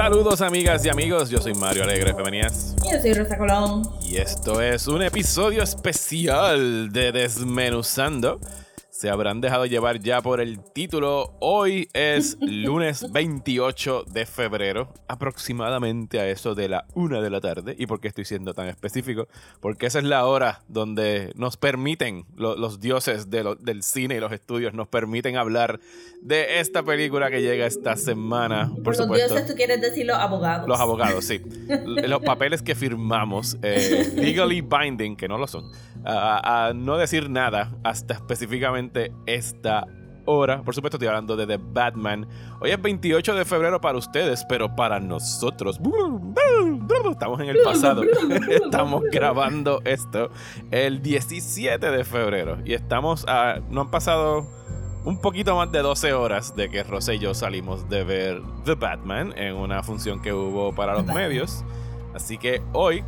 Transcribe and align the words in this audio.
Saludos 0.00 0.40
amigas 0.40 0.82
y 0.86 0.88
amigos, 0.88 1.28
yo 1.28 1.42
soy 1.42 1.52
Mario 1.52 1.84
Alegre 1.84 2.14
Femenías 2.14 2.74
Yo 2.90 2.98
soy 3.02 3.12
Rosa 3.12 3.36
Colón. 3.36 3.82
y 4.02 4.16
esto 4.16 4.62
es 4.62 4.86
un 4.86 5.02
episodio 5.02 5.62
especial 5.62 6.90
de 6.90 7.12
Desmenuzando. 7.12 8.40
Se 9.00 9.08
habrán 9.08 9.40
dejado 9.40 9.64
llevar 9.64 9.98
ya 10.00 10.20
por 10.20 10.42
el 10.42 10.60
título. 10.74 11.32
Hoy 11.40 11.88
es 11.94 12.36
lunes 12.42 13.10
28 13.10 14.04
de 14.12 14.26
febrero, 14.26 14.92
aproximadamente 15.08 16.20
a 16.20 16.28
eso 16.28 16.54
de 16.54 16.68
la 16.68 16.84
una 16.92 17.22
de 17.22 17.30
la 17.30 17.40
tarde. 17.40 17.74
¿Y 17.78 17.86
por 17.86 17.98
qué 18.02 18.08
estoy 18.08 18.26
siendo 18.26 18.52
tan 18.52 18.68
específico? 18.68 19.26
Porque 19.60 19.86
esa 19.86 20.00
es 20.00 20.04
la 20.04 20.26
hora 20.26 20.60
donde 20.68 21.32
nos 21.34 21.56
permiten, 21.56 22.26
lo- 22.36 22.56
los 22.58 22.78
dioses 22.78 23.30
de 23.30 23.42
lo- 23.42 23.54
del 23.54 23.82
cine 23.82 24.16
y 24.16 24.20
los 24.20 24.32
estudios, 24.32 24.74
nos 24.74 24.88
permiten 24.88 25.38
hablar 25.38 25.80
de 26.20 26.60
esta 26.60 26.82
película 26.82 27.30
que 27.30 27.40
llega 27.40 27.64
esta 27.64 27.96
semana. 27.96 28.70
Por, 28.84 28.96
Por 28.96 29.08
los 29.08 29.16
dioses, 29.16 29.46
tú 29.46 29.54
quieres 29.54 29.80
decir 29.80 30.04
los 30.04 30.18
abogados. 30.18 30.68
Los 30.68 30.78
abogados, 30.78 31.24
sí. 31.24 31.40
Los 31.86 32.20
papeles 32.20 32.60
que 32.60 32.74
firmamos, 32.74 33.56
eh, 33.62 34.12
legally 34.16 34.60
binding, 34.60 35.16
que 35.16 35.26
no 35.26 35.38
lo 35.38 35.46
son, 35.46 35.72
a, 36.04 36.68
a 36.68 36.74
no 36.74 36.96
decir 36.96 37.30
nada 37.30 37.72
hasta 37.84 38.14
específicamente 38.14 39.12
esta 39.26 39.86
hora. 40.24 40.62
Por 40.62 40.74
supuesto, 40.74 40.96
estoy 40.96 41.08
hablando 41.08 41.36
de 41.36 41.46
The 41.46 41.58
Batman. 41.58 42.26
Hoy 42.60 42.70
es 42.70 42.80
28 42.80 43.34
de 43.34 43.44
febrero 43.44 43.80
para 43.80 43.98
ustedes, 43.98 44.44
pero 44.48 44.74
para 44.74 45.00
nosotros. 45.00 45.80
Estamos 47.10 47.40
en 47.40 47.48
el 47.48 47.58
pasado. 47.64 48.02
Estamos 48.48 49.02
grabando 49.10 49.80
esto 49.84 50.30
el 50.70 51.02
17 51.02 51.90
de 51.90 52.04
febrero. 52.04 52.58
Y 52.64 52.74
estamos 52.74 53.24
a. 53.26 53.60
No 53.68 53.82
han 53.82 53.90
pasado 53.90 54.46
un 55.04 55.20
poquito 55.20 55.56
más 55.56 55.72
de 55.72 55.80
12 55.80 56.12
horas 56.12 56.54
de 56.54 56.68
que 56.68 56.82
Rosa 56.82 57.14
y 57.14 57.18
yo 57.18 57.34
salimos 57.34 57.88
de 57.88 58.04
ver 58.04 58.42
The 58.64 58.74
Batman 58.74 59.32
en 59.36 59.56
una 59.56 59.82
función 59.82 60.20
que 60.20 60.32
hubo 60.32 60.74
para 60.74 60.94
los 60.94 61.06
medios. 61.06 61.64
Así 62.14 62.38
que 62.38 62.60
hoy, 62.72 63.04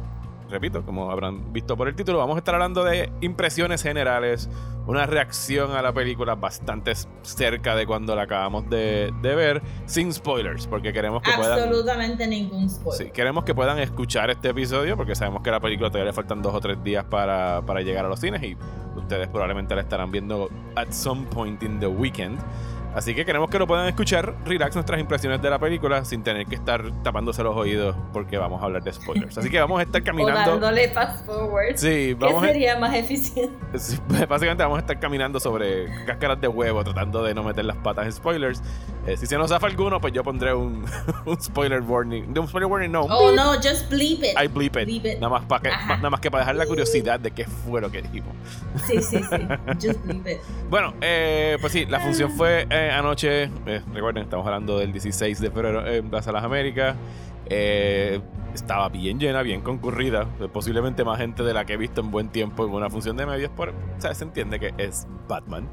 repito, 0.53 0.85
como 0.85 1.11
habrán 1.11 1.53
visto 1.53 1.77
por 1.77 1.89
el 1.89 1.97
título, 1.97 2.19
vamos 2.19 2.37
a 2.37 2.39
estar 2.39 2.55
hablando 2.55 2.85
de 2.85 3.11
impresiones 3.21 3.83
generales, 3.83 4.49
una 4.87 5.07
reacción 5.07 5.73
a 5.73 5.83
la 5.83 5.93
película 5.93 6.35
bastante 6.35 6.93
cerca 7.23 7.75
de 7.75 7.87
cuando 7.87 8.15
la 8.15 8.23
acabamos 8.23 8.69
de, 8.71 9.13
de 9.23 9.35
ver, 9.35 9.63
sin 9.87 10.13
spoilers, 10.13 10.67
porque 10.67 10.93
queremos 10.93 11.23
que 11.23 11.33
puedan... 11.33 11.59
Absolutamente 11.59 12.27
ningún 12.27 12.69
spoiler. 12.69 13.07
Sí, 13.07 13.13
queremos 13.13 13.45
que 13.45 13.55
puedan 13.55 13.79
escuchar 13.79 14.31
este 14.31 14.51
episodio 14.51 14.97
porque 14.97 15.15
sabemos 15.15 15.43
que 15.43 15.51
a 15.51 15.53
la 15.55 15.61
película 15.61 15.91
todavía 15.91 16.11
le 16.11 16.15
faltan 16.15 16.43
dos 16.43 16.55
o 16.55 16.61
tres 16.61 16.83
días 16.85 17.05
para, 17.05 17.63
para 17.67 17.81
llegar 17.81 18.05
a 18.05 18.09
los 18.09 18.21
cines 18.21 18.43
y 18.43 18.57
ustedes 18.97 19.29
probablemente 19.29 19.75
la 19.75 19.81
estarán 19.81 20.11
viendo 20.11 20.49
at 20.77 20.91
some 20.91 21.27
point 21.27 21.63
in 21.63 21.81
the 21.81 21.87
weekend. 21.87 22.39
Así 22.95 23.15
que 23.15 23.25
queremos 23.25 23.49
que 23.49 23.59
lo 23.59 23.67
puedan 23.67 23.87
escuchar, 23.89 24.35
relax 24.45 24.75
nuestras 24.75 25.01
impresiones 25.01 25.41
de 25.41 25.49
la 25.49 25.59
película 25.59 26.05
sin 26.05 26.23
tener 26.23 26.47
que 26.47 26.55
estar 26.57 26.83
tapándose 27.03 27.43
los 27.43 27.57
oídos 27.57 27.97
porque 28.13 28.37
vamos 28.39 28.61
a 28.63 28.67
hablar 28.67 28.83
de 28.83 28.93
spoilers. 28.93 29.39
Así 29.39 29.49
que 29.49 29.59
vamos 29.61 29.81
a 29.81 29.83
estar 29.85 30.01
O 30.03 30.05
caminando. 30.05 30.51
dándole 30.53 30.89
fast 30.91 31.25
forward. 31.25 31.77
Sí, 31.77 31.89
¿Qué 31.89 32.15
vamos 32.19 32.43
a, 32.45 32.49
sería 32.49 32.79
más 32.79 32.95
eficiente? 32.95 33.53
Sí, 33.79 33.99
básicamente 34.29 34.63
vamos 34.63 34.77
a 34.77 34.81
estar 34.81 35.01
caminando 35.01 35.41
sobre 35.41 35.87
cáscaras 36.05 36.39
de 36.41 36.49
huevo, 36.49 36.85
tratando 36.85 37.23
de 37.23 37.35
no 37.35 37.43
meter 37.43 37.65
las 37.65 37.77
patas 37.79 38.05
en 38.07 38.13
spoilers. 38.13 38.63
Eh, 39.07 39.17
si 39.17 39.27
se 39.27 39.37
nos 39.37 39.49
zafa 39.51 39.67
alguno, 39.67 40.01
pues 40.01 40.13
yo 40.13 40.23
pondré 40.23 40.53
un, 40.55 40.85
un 41.25 41.41
spoiler 41.43 41.81
warning. 41.81 42.33
No, 42.33 42.43
un 42.43 42.49
spoiler 42.49 42.71
warning, 42.71 42.93
no. 42.93 43.03
Oh 43.03 43.33
no, 43.35 43.55
just 43.55 43.89
bleep 43.91 44.23
it. 44.23 44.37
I 44.41 44.47
bleep 44.49 44.77
it. 44.77 44.85
Bleep 44.85 45.07
it. 45.07 45.15
Nada, 45.15 45.31
más 45.31 45.45
para 45.47 45.63
que, 45.63 45.69
Ajá. 45.71 45.97
nada 45.97 46.11
más 46.11 46.21
que 46.21 46.31
para 46.31 46.43
dejar 46.43 46.57
la 46.57 46.67
curiosidad 46.67 47.19
de 47.19 47.31
qué 47.31 47.45
fue 47.47 47.81
lo 47.81 47.91
que 47.91 48.03
dijimos. 48.03 48.35
Sí, 48.87 49.01
sí, 49.03 49.19
sí. 49.19 49.37
Just 49.89 50.05
bleep 50.05 50.27
it. 50.27 50.39
Bueno, 50.69 50.93
eh, 51.01 51.57
pues 51.61 51.73
sí, 51.73 51.87
la 51.87 51.99
función 52.01 52.31
fue 52.33 52.67
eh, 52.71 52.82
anoche. 52.91 53.45
eh, 53.67 53.83
recuerden, 53.93 54.25
estamos 54.25 54.47
hablando 54.47 54.79
del 54.79 54.93
16 54.93 55.41
de 55.41 55.51
febrero 55.51 55.87
en 55.87 56.11
Plaza 56.11 56.33
Las 56.33 56.45
Américas. 56.45 56.97
Eh, 57.47 58.21
estaba 58.55 58.89
bien 58.89 59.19
llena, 59.19 59.43
bien 59.43 59.61
concurrida. 59.63 60.27
eh, 60.41 60.49
Posiblemente 60.53 61.05
más 61.05 61.19
gente 61.19 61.43
de 61.43 61.53
la 61.55 61.65
que 61.65 61.75
he 61.75 61.77
visto 61.77 62.01
en 62.01 62.11
buen 62.11 62.29
tiempo 62.29 62.65
en 62.67 62.73
una 62.73 62.89
función 62.91 63.17
de 63.17 63.27
medios. 63.27 63.51
Por, 63.51 63.71
o 63.71 64.01
sea, 64.01 64.15
se 64.15 64.25
entiende 64.25 64.59
que 64.61 64.73
es 64.79 65.07
Batman. 65.29 65.69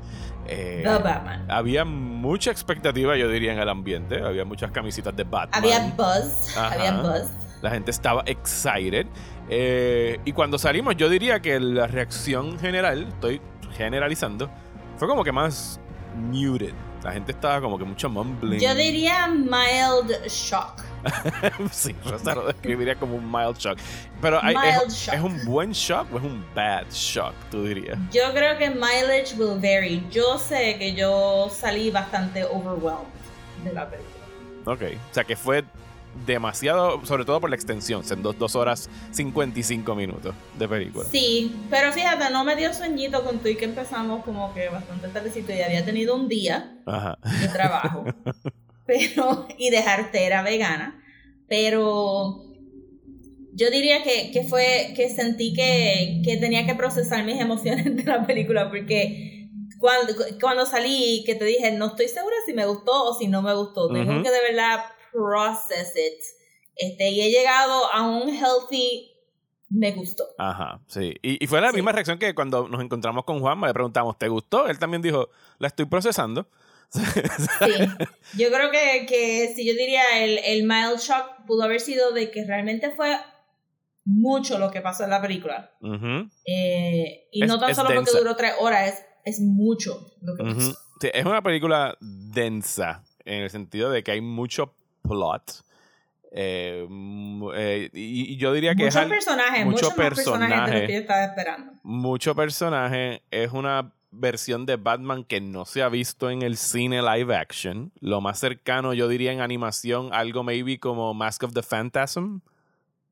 Eh, 0.48 0.82
The 0.84 0.98
Batman. 1.04 1.46
había 1.50 1.86
mucha 1.86 2.52
expectativa, 2.52 3.16
yo 3.18 3.30
diría, 3.30 3.54
en 3.54 3.60
el 3.60 3.70
ambiente. 3.70 4.22
Había 4.22 4.46
muchas 4.46 4.72
camisitas 4.72 5.16
de 5.16 5.24
Batman. 5.24 5.64
Había 5.64 5.80
buzz. 5.96 6.58
Ajá. 6.58 6.74
Había 6.74 7.02
buzz. 7.02 7.30
La 7.62 7.72
gente 7.72 7.92
estaba 7.92 8.24
excited. 8.26 9.06
Eh, 9.50 10.20
y 10.26 10.32
cuando 10.32 10.58
salimos, 10.58 10.96
yo 10.96 11.10
diría 11.10 11.42
que 11.42 11.60
la 11.60 11.88
reacción 11.88 12.58
general, 12.60 13.08
estoy 13.10 13.42
generalizando, 13.76 14.50
fue 14.98 15.08
como 15.08 15.24
que 15.24 15.32
más 15.32 15.80
muted. 16.16 16.74
La 17.04 17.14
gente 17.14 17.32
estaba 17.32 17.62
como 17.62 17.78
que 17.78 17.86
mucho 17.86 18.10
mumbling. 18.10 18.60
Yo 18.60 18.76
diría 18.76 19.28
mild 19.28 20.12
shock. 20.28 20.84
sí, 21.72 21.96
Rosa 22.06 22.36
lo 22.36 22.48
describiría 22.48 22.96
como 22.96 23.16
un 23.16 23.32
mild 23.32 23.58
shock. 23.58 23.78
Pero 24.22 24.44
hay- 24.44 24.56
Mild 24.56 24.88
es, 24.88 24.94
shock. 24.96 25.14
¿es 25.16 25.22
un 25.22 25.46
buen 25.46 25.72
shock 25.72 26.14
o 26.14 26.18
es 26.18 26.24
un 26.24 26.46
bad 26.54 26.84
shock, 26.92 27.34
tú 27.50 27.64
dirías? 27.64 27.98
Yo 28.12 28.34
creo 28.34 28.58
que 28.58 28.70
mileage 28.70 29.36
will 29.38 29.60
vary. 29.62 30.06
Yo 30.12 30.38
sé 30.38 30.78
que 30.78 30.94
yo 30.94 31.50
salí 31.50 31.90
bastante 31.90 32.44
overwhelmed 32.44 33.08
de 33.64 33.72
la 33.74 33.90
película. 33.90 34.16
Ok. 34.66 34.82
O 35.10 35.14
sea 35.14 35.24
que 35.24 35.38
fue 35.38 35.64
demasiado, 36.26 37.06
sobre 37.06 37.26
todo 37.26 37.40
por 37.40 37.50
la 37.50 37.56
extensión, 37.56 38.04
son 38.04 38.22
dos, 38.22 38.38
dos 38.38 38.56
horas 38.56 38.90
55 39.12 39.96
minutos 39.96 40.36
de 40.58 40.68
película. 40.68 41.06
Sí, 41.10 41.56
pero 41.70 41.92
fíjate, 41.92 42.30
no 42.32 42.44
me 42.44 42.56
dio 42.56 42.74
sueñito 42.74 43.24
con 43.24 43.40
tú 43.40 43.48
y 43.48 43.56
que 43.56 43.66
empezamos 43.66 44.24
como 44.24 44.54
que 44.54 44.70
bastante 44.70 45.08
tardecito 45.08 45.54
y 45.54 45.62
había 45.62 45.86
tenido 45.86 46.16
un 46.16 46.28
día 46.28 46.78
Ajá. 46.86 47.18
de 47.42 47.48
trabajo. 47.48 48.06
pero, 48.86 49.48
y 49.58 49.70
dejarte 49.70 50.26
era 50.26 50.42
vegana. 50.42 51.04
Pero 51.48 52.44
yo 53.54 53.70
diría 53.72 54.04
que, 54.04 54.32
que 54.32 54.44
fue 54.44 54.94
que 54.96 55.10
sentí 55.10 55.54
que, 55.54 56.22
que 56.24 56.38
tenía 56.38 56.66
que 56.66 56.76
procesar 56.76 57.24
mis 57.24 57.40
emociones 57.40 57.96
de 57.96 58.04
la 58.04 58.26
película 58.26 58.70
porque 58.70 59.50
cuando, 59.80 60.14
cuando 60.40 60.66
salí 60.66 61.24
que 61.26 61.36
te 61.36 61.46
dije 61.46 61.72
no 61.72 61.88
estoy 61.88 62.08
segura 62.08 62.36
si 62.46 62.54
me 62.54 62.66
gustó 62.66 63.06
o 63.06 63.18
si 63.18 63.28
no 63.28 63.42
me 63.42 63.54
gustó. 63.54 63.92
Tengo 63.92 64.22
que 64.24 64.30
de 64.30 64.42
verdad 64.50 64.80
process 65.12 65.94
it. 65.96 66.22
Este, 66.76 67.10
y 67.10 67.22
he 67.22 67.30
llegado 67.32 67.92
a 67.92 68.08
un 68.08 68.30
healthy 68.30 69.12
me 69.72 69.92
gustó. 69.92 70.24
Ajá, 70.40 70.82
sí. 70.88 71.14
Y, 71.22 71.44
y 71.44 71.48
fue 71.48 71.62
la 71.62 71.70
Sí. 71.70 71.76
misma 71.76 71.92
reacción 71.92 72.18
que 72.18 72.34
cuando 72.34 72.68
nos 72.68 72.82
encontramos 72.82 73.24
con 73.26 73.40
Juanma, 73.40 73.68
le 73.68 73.74
preguntamos, 73.74 74.18
¿te 74.18 74.28
gustó? 74.28 74.68
Él 74.68 74.80
también 74.80 75.02
dijo, 75.04 75.30
la 75.60 75.68
estoy 75.68 75.86
procesando. 75.86 76.48
Sí. 76.92 77.74
Yo 78.38 78.50
creo 78.52 78.72
que, 78.72 79.06
que 79.08 79.54
si 79.56 79.66
yo 79.68 79.74
diría 79.74 80.24
el, 80.24 80.40
el 80.40 80.64
mild 80.64 80.98
shock 81.00 81.46
pudo 81.46 81.64
haber 81.64 81.82
sido 81.82 82.12
de 82.14 82.32
que 82.32 82.46
realmente 82.46 82.90
fue 82.92 83.16
mucho 84.06 84.58
lo 84.58 84.72
que 84.72 84.82
pasó 84.82 85.04
en 85.04 85.12
la 85.12 85.22
película. 85.22 85.72
Ujú, 85.82 86.30
Eh, 86.46 87.28
y 87.32 87.44
Es- 87.44 87.48
no 87.48 87.60
tan 87.60 87.76
solo 87.76 87.90
porque 87.94 88.12
duró 88.18 88.36
tres 88.36 88.54
horas, 88.60 88.88
es, 88.90 89.06
es 89.36 89.40
mucho 89.40 90.14
lo 90.22 90.36
que 90.36 90.44
pasó. 90.44 90.72
Sí, 91.00 91.10
es 91.14 91.26
una 91.26 91.44
película 91.44 91.96
densa, 92.02 93.04
en 93.24 93.44
el 93.44 93.50
sentido 93.52 93.92
de 93.92 94.04
que 94.04 94.12
hay 94.12 94.22
mucho 94.22 94.74
plot. 95.02 95.64
Eh, 96.32 96.88
eh, 97.56 97.90
y, 97.94 98.34
y 98.34 98.38
yo 98.38 98.54
diría 98.54 98.76
que 98.76 98.88
es 98.88 98.96
Muchos 98.96 99.04
al- 99.04 99.10
personajes, 99.10 99.66
mucho 99.66 99.72
muchos 99.86 99.90
más 99.98 100.08
personajes 100.10 100.82
de 100.82 100.88
que 100.88 100.98
esperando. 100.98 101.72
mucho 101.84 102.36
personaje. 102.36 103.24
Es 103.32 103.52
una 103.52 103.92
versión 104.12 104.66
de 104.66 104.76
Batman 104.76 105.24
que 105.24 105.42
no 105.42 105.66
se 105.66 105.82
ha 105.82 105.90
visto 105.90 106.30
en 106.30 106.42
el 106.42 106.58
cine 106.58 107.02
live 107.02 107.36
action. 107.36 107.92
Lo 108.00 108.22
más 108.22 108.40
cercano, 108.40 108.94
yo 108.94 109.08
diría, 109.08 109.32
en 109.32 109.42
animación, 109.42 110.10
algo 110.14 110.44
maybe 110.44 110.80
como 110.80 111.14
Mask 111.14 111.44
of 111.44 111.54
the 111.54 111.64
Phantasm. 111.64 112.40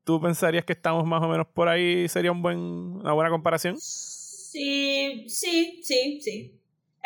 ¿Tú 0.04 0.20
pensarías 0.20 0.64
que 0.64 0.72
estamos 0.72 1.04
más 1.04 1.22
o 1.22 1.28
menos 1.28 1.46
por 1.46 1.68
ahí? 1.68 2.08
¿Sería 2.08 2.32
un 2.32 2.40
buen, 2.40 2.58
una 2.58 3.12
buena 3.12 3.30
comparación? 3.30 3.76
Sí, 3.78 5.26
sí, 5.28 5.80
sí, 5.82 6.20
sí. 6.22 6.57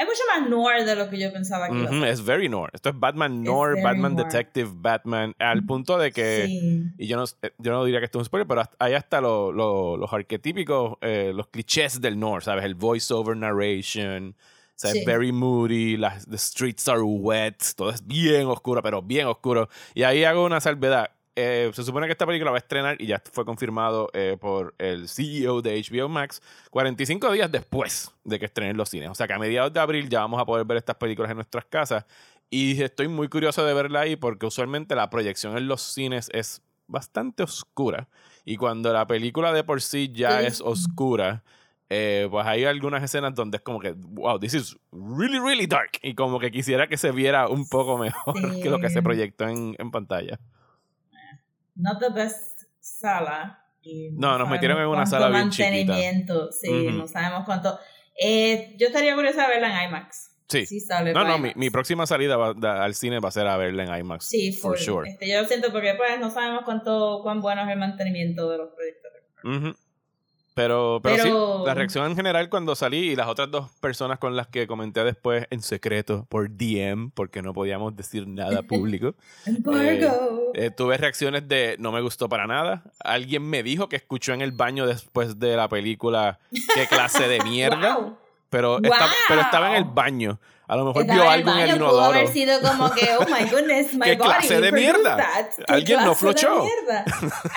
Es 0.03 0.09
mucho 0.09 0.21
más 0.41 0.49
noir 0.51 0.85
de 0.85 0.97
lo 0.97 1.09
que 1.09 1.19
yo 1.19 1.33
pensaba 1.33 1.69
que 1.69 2.09
es 2.11 2.25
very 2.25 2.49
noir. 2.49 2.71
Esto 2.73 2.89
es 2.91 2.99
Batman 2.99 3.43
noir, 3.43 3.83
Batman 3.83 4.15
noir. 4.15 4.27
detective, 4.27 4.71
Batman, 4.75 5.35
al 5.39 5.65
punto 5.65 5.97
de 5.99 6.11
que... 6.13 6.47
Sí. 6.47 6.83
Y 6.99 7.07
yo 7.07 7.17
no, 7.17 7.25
eh, 7.43 7.53
yo 7.59 7.73
no 7.73 7.85
diría 7.85 8.01
que 8.01 8.07
esto 8.07 8.19
es 8.19 8.23
un 8.23 8.25
spoiler, 8.27 8.47
pero 8.47 8.63
hay 8.79 8.95
hasta 8.95 9.21
lo- 9.21 9.53
lo- 9.53 9.97
los 9.97 10.13
arquetípicos, 10.13 10.99
eh, 11.01 11.33
los 11.35 11.47
clichés 11.49 12.01
del 12.01 12.19
noir, 12.19 12.43
¿sabes? 12.43 12.65
El 12.65 12.75
voiceover 12.75 13.37
narration, 13.37 14.35
o 14.37 14.73
sea, 14.75 14.91
Sí. 14.93 14.99
es 15.01 15.05
very 15.07 15.31
moody, 15.33 15.97
las 15.97 16.27
the 16.27 16.39
streets 16.39 16.89
are 16.89 17.03
wet, 17.03 17.57
todo 17.77 17.91
es 17.91 18.07
bien 18.07 18.47
oscuro, 18.47 18.83
pero 18.83 19.03
bien 19.03 19.27
oscuro. 19.27 19.69
Y 19.95 20.03
ahí 20.03 20.25
hago 20.25 20.45
una 20.45 20.61
salvedad. 20.61 21.11
Eh, 21.35 21.71
se 21.73 21.83
supone 21.83 22.07
que 22.07 22.13
esta 22.13 22.27
película 22.27 22.51
va 22.51 22.57
a 22.57 22.61
estrenar 22.61 23.01
y 23.01 23.07
ya 23.07 23.23
fue 23.33 23.45
confirmado 23.45 24.09
eh, 24.13 24.37
por 24.41 24.75
el 24.79 25.09
CEO 25.09 25.63
de 25.63 25.81
HBO 25.83 26.09
Max 26.09 26.43
45 26.71 27.33
días 27.33 27.51
después 27.51 28.11
de 28.25 28.39
que 28.39 28.45
estrenen 28.47 28.77
los 28.77 28.89
cines. 28.91 29.09
O 29.11 29.15
sea 29.15 29.27
que 29.27 29.33
a 29.33 29.39
mediados 29.39 29.73
de 29.73 29.81
abril 29.81 30.09
ya 30.09 30.21
vamos 30.21 30.41
a 30.41 30.45
poder 30.45 30.67
ver 30.67 30.77
estas 30.79 30.97
películas 30.97 31.31
en 31.31 31.37
nuestras 31.37 31.65
casas. 31.65 32.05
Y 32.51 32.83
estoy 32.83 33.09
muy 33.09 33.29
curioso 33.29 33.65
de 33.65 33.73
verla 33.73 34.01
ahí 34.01 34.17
porque 34.17 34.45
usualmente 34.47 34.95
la 34.95 35.09
proyección 35.09 35.57
en 35.57 35.69
los 35.69 35.81
cines 35.81 36.29
es 36.35 36.61
bastante 36.87 37.43
oscura. 37.43 38.09
Y 38.45 38.57
cuando 38.57 38.93
la 38.93 39.07
película 39.07 39.53
de 39.53 39.65
por 39.65 39.81
sí 39.81 40.11
ya 40.13 40.41
Sí. 40.41 40.47
es 40.49 40.61
oscura, 40.61 41.43
eh, 41.89 42.29
pues 42.31 42.47
hay 42.47 42.65
algunas 42.67 43.03
escenas 43.03 43.35
donde 43.35 43.57
es 43.57 43.63
como 43.63 43.81
que, 43.81 43.93
wow, 43.97 44.39
this 44.39 44.53
is 44.53 44.77
really, 44.93 45.39
really 45.39 45.67
dark. 45.67 45.93
Y 46.03 46.15
como 46.15 46.39
que 46.39 46.51
quisiera 46.51 46.89
que 46.89 46.99
se 46.99 47.11
viera 47.11 47.49
un 47.49 47.67
poco 47.69 47.97
mejor 47.97 48.35
que 48.63 48.69
lo 48.69 48.81
que 48.81 48.91
se 48.91 49.03
proyectó 49.03 49.49
en, 49.49 49.75
en 49.79 49.91
pantalla. 49.91 50.39
Not 51.75 51.99
the 52.01 52.11
best 52.11 52.63
sala. 52.81 53.59
y 53.83 54.11
No, 54.13 54.39
nos 54.39 54.49
metieron 54.49 54.79
en 54.81 54.87
una 54.87 55.07
sala 55.07 55.29
bien 55.29 55.51
chiquita. 55.51 55.93
mantenimiento, 55.93 56.53
Sí, 56.53 56.71
no 56.93 57.09
sabemos 57.09 57.45
cuánto. 57.45 57.79
Eh, 58.21 58.77
yo 58.79 58.87
estaría 58.89 59.15
curiosa 59.15 59.43
de 59.43 59.49
verla 59.49 59.83
en 59.83 59.89
IMAX. 59.89 60.31
Sí. 60.49 60.67
No, 61.15 61.25
no, 61.25 61.39
mi, 61.39 61.71
próxima 61.71 62.07
salida 62.07 62.37
va- 62.37 62.53
da- 62.55 62.85
al 62.85 62.95
cine 62.95 63.21
va 63.21 63.31
a 63.31 63.33
ser 63.33 63.47
a 63.47 63.57
verla 63.57 63.85
en 63.85 64.01
IMAX. 64.05 64.27
Sí, 64.29 64.53
for 64.53 64.77
full. 64.77 64.85
sure. 64.85 65.11
Este, 65.11 65.27
yo 65.29 65.41
lo 65.41 65.49
siento 65.49 65.73
porque 65.73 65.95
pues 65.95 66.21
no 66.21 66.31
sabemos 66.31 66.63
cuánto 66.65 67.21
cuán 67.23 67.41
bueno 67.41 67.63
es 67.63 67.69
el 67.71 67.79
mantenimiento 67.79 68.51
de 68.51 68.59
los 68.59 68.69
proyectores. 68.75 69.23
Ujú. 69.45 69.75
Pero, 70.55 71.01
pero, 71.03 71.17
Pero- 71.23 71.59
sí, 71.61 71.65
la 71.67 71.73
reacción 71.75 72.11
en 72.11 72.15
general 72.17 72.51
cuando 72.51 72.75
salí 72.75 73.11
y 73.13 73.17
las 73.17 73.27
otras 73.29 73.51
dos 73.51 73.71
personas 73.81 74.19
con 74.19 74.37
las 74.37 74.49
que 74.49 74.67
comenté 74.67 75.03
después 75.03 75.47
en 75.51 75.63
secreto 75.63 76.27
por 76.29 76.51
DM, 76.51 77.11
porque 77.15 77.41
no 77.41 77.55
podíamos 77.55 77.97
decir 77.97 78.29
nada 78.29 78.63
público, 78.69 79.15
Embargo. 79.47 80.51
eh, 80.55 80.71
tuve 80.71 80.97
reacciones 80.99 81.49
de 81.49 81.77
no 81.79 81.91
me 81.93 82.01
gustó 82.03 82.29
para 82.29 82.47
nada. 82.47 82.83
Alguien 83.03 83.43
me 83.49 83.63
dijo 83.63 83.89
que 83.89 83.97
escuchó 83.97 84.33
en 84.35 84.43
el 84.43 84.53
baño 84.53 84.87
después 84.87 85.39
de 85.39 85.57
la 85.57 85.69
película 85.69 86.39
qué 86.75 86.87
clase 86.87 87.29
de 87.29 87.41
mierda, 87.45 87.97
Wow. 87.99 88.17
pero, 88.51 88.79
esta- 88.83 89.09
pero 89.29 89.41
estaba 89.41 89.71
en 89.71 89.77
el 89.77 89.85
Wow. 89.85 89.95
baño. 89.95 90.39
A 90.73 90.77
lo 90.77 90.87
mejor 90.87 91.05
vio 91.05 91.29
algo 91.29 91.51
en 91.51 91.59
el 91.59 91.67
baño, 91.67 91.75
Pudo 91.77 91.87
inodoro. 91.91 92.05
haber 92.17 92.29
sido 92.29 92.59
como 92.63 92.91
que, 92.93 93.07
oh 93.19 93.27
my 93.27 93.47
goodness, 93.51 93.93
my 93.93 94.07
¿Qué 94.07 94.17
body 94.17 94.31
clase 94.31 94.59
de 94.59 94.73
mierda? 94.73 95.17
that. 95.19 95.47
¿Qué 95.55 95.65
Alguien 95.69 96.03
no 96.03 96.15
flochó. 96.15 96.65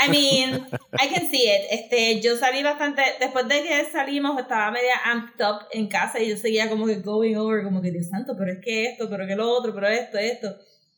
I 0.06 0.10
mean, 0.10 0.68
I 1.02 1.08
can 1.14 1.32
see 1.32 1.48
it. 1.48 1.62
Este, 1.72 2.20
yo 2.20 2.36
salí 2.36 2.62
bastante, 2.62 3.04
después 3.22 3.48
de 3.48 3.64
que 3.64 3.86
salimos, 3.90 4.38
estaba 4.38 4.70
media 4.70 4.96
amped 5.06 5.46
up 5.46 5.60
en 5.72 5.88
casa 5.88 6.20
y 6.20 6.28
yo 6.28 6.36
seguía 6.36 6.68
como 6.70 6.88
que 6.88 6.96
going 6.96 7.36
over, 7.38 7.64
como 7.64 7.82
que 7.82 7.92
Dios 7.92 8.08
santo, 8.10 8.36
pero 8.38 8.52
es 8.52 8.60
que 8.62 8.84
esto, 8.88 9.08
pero 9.10 9.26
que 9.26 9.38
lo 9.38 9.50
otro, 9.50 9.74
pero 9.74 9.88
esto, 9.88 10.18
esto. 10.18 10.50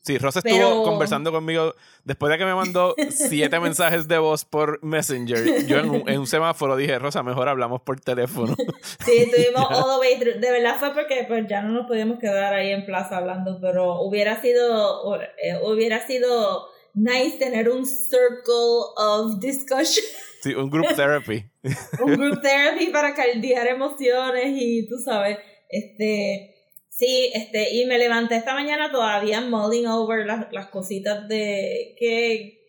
Sí, 0.01 0.17
Rosa 0.17 0.41
Pero- 0.41 0.55
estuvo 0.55 0.83
conversando 0.83 1.31
conmigo 1.33 1.73
después 2.05 2.31
de 2.31 2.37
que 2.37 2.45
me 2.45 2.55
mandó 2.55 2.95
siete 3.09 3.59
mensajes 3.59 4.07
de 4.07 4.17
voz 4.17 4.45
por 4.45 4.81
Messenger. 4.83 5.65
Yo 5.67 5.79
en 5.79 5.89
un, 5.89 6.07
en 6.09 6.19
un 6.19 6.27
semáforo 6.27 6.77
dije, 6.77 6.97
Rosa, 6.97 7.23
mejor 7.23 7.49
hablamos 7.49 7.81
por 7.81 7.99
teléfono. 7.99 8.55
Sí, 9.05 9.17
estuvimos 9.17 9.65
all 9.69 9.95
the 9.95 9.99
way 9.99 10.17
through. 10.19 10.39
De 10.39 10.51
verdad 10.51 10.77
fue 10.79 10.93
porque 10.93 11.25
pues 11.27 11.45
ya 11.49 11.61
no 11.61 11.73
nos 11.73 11.87
podíamos 11.87 12.19
quedar 12.19 12.53
ahí 12.53 12.71
en 12.71 12.85
plaza 12.85 13.17
hablando, 13.17 13.59
pero 13.61 13.99
hubiera 14.01 14.41
sido, 14.41 15.15
eh, 15.15 15.59
hubiera 15.63 16.05
sido 16.07 16.67
nice 16.93 17.37
tener 17.37 17.69
un 17.69 17.85
circle 17.85 18.93
of 18.97 19.39
discussion. 19.39 20.05
Sí, 20.41 20.53
un 20.55 20.69
group 20.69 20.87
therapy. 20.95 21.45
un 21.99 22.13
group 22.15 22.41
therapy 22.41 22.87
para 22.87 23.13
caldear 23.13 23.67
emociones 23.67 24.45
y 24.55 24.87
tú 24.87 24.97
sabes, 25.03 25.37
este, 25.69 26.55
sí, 26.97 27.31
este, 27.33 27.73
y 27.75 27.85
me 27.85 27.97
levanté 27.97 28.35
esta 28.37 28.53
mañana 28.53 28.91
todavía 28.91 29.41
mulling 29.41 29.85
over 29.87 30.25
las, 30.25 30.51
las 30.51 30.67
cositas 30.67 31.27
de 31.27 31.95
que, 31.99 32.59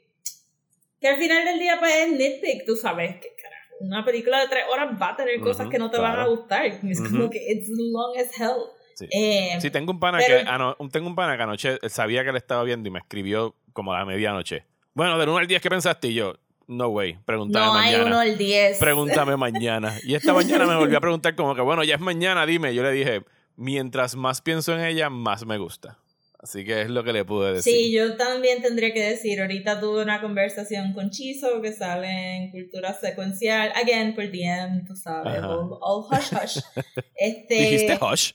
que 1.01 1.09
al 1.09 1.17
final 1.17 1.45
del 1.45 1.59
día 1.59 1.77
pues 1.79 1.93
es 1.95 2.13
nitpick, 2.13 2.67
tú 2.67 2.77
sabes, 2.77 3.17
que 3.17 3.29
carajo, 3.41 3.75
una 3.81 4.05
película 4.05 4.41
de 4.41 4.49
tres 4.49 4.65
horas 4.73 4.89
va 5.01 5.11
a 5.11 5.17
tener 5.17 5.41
cosas 5.41 5.63
Ujú, 5.63 5.71
que 5.71 5.79
no 5.79 5.91
te 5.91 5.99
van 5.99 6.13
a 6.13 6.15
claro. 6.17 6.31
gustar, 6.37 6.67
es 6.67 7.01
Ujú. 7.01 7.11
como 7.11 7.31
que 7.31 7.39
it's 7.53 7.69
long 7.71 8.17
as 8.19 8.39
hell. 8.39 8.57
Sí. 8.95 9.07
Eh, 9.13 9.57
Sí, 9.61 9.71
tengo 9.71 9.93
un 9.93 10.01
pana 10.01 10.19
Pero- 10.19 10.43
que 10.45 10.49
ano- 10.49 10.77
tengo 10.91 11.07
un 11.07 11.15
pana 11.15 11.37
que 11.37 11.43
anoche 11.45 11.79
sabía 11.89 12.25
que 12.25 12.33
le 12.33 12.39
estaba 12.39 12.65
viendo 12.65 12.89
y 12.89 12.91
me 12.93 12.99
escribió 12.99 13.55
como 13.73 13.93
a 13.95 13.99
la 14.01 14.05
medianoche. 14.05 14.65
Bueno, 14.93 15.17
del 15.19 15.29
1 15.29 15.39
al 15.39 15.47
10, 15.47 15.63
¿qué 15.63 15.71
pensaste? 15.71 16.09
Y 16.09 16.15
yo, 16.15 16.35
no 16.67 16.89
way, 16.89 17.17
pregúntame 17.25 17.65
no 17.65 17.75
hay 17.75 17.93
mañana. 17.93 18.07
uno 18.07 18.19
al 18.19 18.37
10. 18.37 18.79
Pregúntame 18.81 19.37
mañana. 19.37 19.95
Y 20.03 20.17
esta 20.17 20.33
mañana 20.35 20.67
me 20.67 20.75
volvió 20.75 20.99
a 20.99 21.01
preguntar 21.01 21.37
como 21.37 21.55
que, 21.55 21.61
bueno, 21.61 21.85
ya 21.85 21.95
es 21.95 22.01
mañana, 22.01 22.45
dime. 22.45 22.75
Yo 22.75 22.83
le 22.83 22.91
dije, 22.91 23.23
mientras 23.59 24.15
más 24.15 24.41
pienso 24.41 24.73
en 24.75 24.85
ella, 24.85 25.11
más 25.11 25.45
me 25.45 25.59
gusta. 25.59 25.99
Así 26.41 26.65
que 26.65 26.83
es 26.83 26.89
lo 26.89 27.03
que 27.03 27.13
le 27.13 27.25
pude 27.25 27.55
decir. 27.55 27.73
Sí, 27.73 27.93
yo 27.93 28.17
también 28.17 28.63
tendría 28.63 28.95
que 28.95 29.03
decir, 29.03 29.41
ahorita 29.41 29.81
tuve 29.81 30.03
una 30.03 30.21
conversación 30.21 30.93
con 30.93 31.11
Chizo 31.11 31.61
que 31.61 31.73
sale 31.73 32.37
en 32.37 32.51
cultura 32.53 32.95
secuencial, 32.95 33.73
again 33.75 34.15
por 34.15 34.31
DM, 34.31 34.85
tú 34.87 34.95
sabes, 34.95 35.43
all, 35.43 35.77
all 35.81 36.05
hush 36.09 36.33
hush. 36.33 36.59
Este, 37.17 37.55
Dijiste 37.55 37.99
hush. 38.01 38.31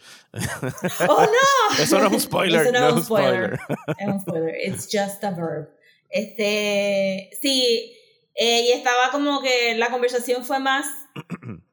oh 1.08 1.26
no, 1.26 1.82
Eso 1.82 1.98
no 1.98 2.08
es 2.08 2.14
un 2.14 2.20
spoiler. 2.20 2.62
Eso 2.62 2.72
no, 2.74 2.90
es 2.90 2.94
un 2.96 3.04
spoiler. 3.06 3.60
es 3.98 4.08
un 4.08 4.20
spoiler, 4.20 4.56
it's 4.68 4.90
just 4.92 5.24
a 5.24 5.32
verb. 5.32 5.70
Este, 6.10 7.30
sí, 7.42 7.96
eh, 8.36 8.66
y 8.68 8.72
estaba 8.74 9.12
como 9.12 9.42
que 9.42 9.76
la 9.76 9.90
conversación 9.90 10.44
fue 10.44 10.60
más 10.60 10.86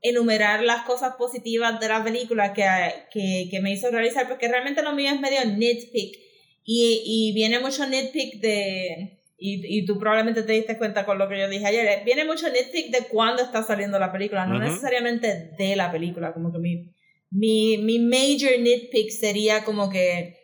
enumerar 0.02 0.62
las 0.64 0.84
cosas 0.84 1.14
positivas 1.16 1.78
de 1.80 1.88
la 1.88 2.02
película 2.02 2.52
que, 2.52 2.64
que, 3.12 3.48
que 3.50 3.60
me 3.60 3.72
hizo 3.72 3.90
realizar, 3.90 4.28
porque 4.28 4.48
realmente 4.48 4.82
lo 4.82 4.92
mío 4.94 5.10
es 5.12 5.20
medio 5.20 5.44
nitpick. 5.44 6.16
Y, 6.64 7.02
y 7.04 7.32
viene 7.34 7.58
mucho 7.58 7.86
nitpick 7.86 8.40
de. 8.40 9.18
Y, 9.42 9.78
y 9.78 9.86
tú 9.86 9.98
probablemente 9.98 10.42
te 10.42 10.52
diste 10.52 10.76
cuenta 10.76 11.06
con 11.06 11.18
lo 11.18 11.28
que 11.28 11.38
yo 11.38 11.48
dije 11.48 11.66
ayer. 11.66 11.86
eh, 11.86 12.02
Viene 12.04 12.24
mucho 12.24 12.46
nitpick 12.50 12.90
de 12.90 13.06
cuándo 13.08 13.42
está 13.42 13.62
saliendo 13.62 13.98
la 13.98 14.12
película, 14.12 14.46
no 14.46 14.58
necesariamente 14.58 15.52
de 15.58 15.76
la 15.76 15.90
película. 15.90 16.32
Como 16.34 16.52
que 16.52 16.58
mi, 16.58 16.92
mi, 17.30 17.78
mi 17.78 17.98
major 17.98 18.58
nitpick 18.60 19.10
sería 19.10 19.64
como 19.64 19.88
que 19.90 20.36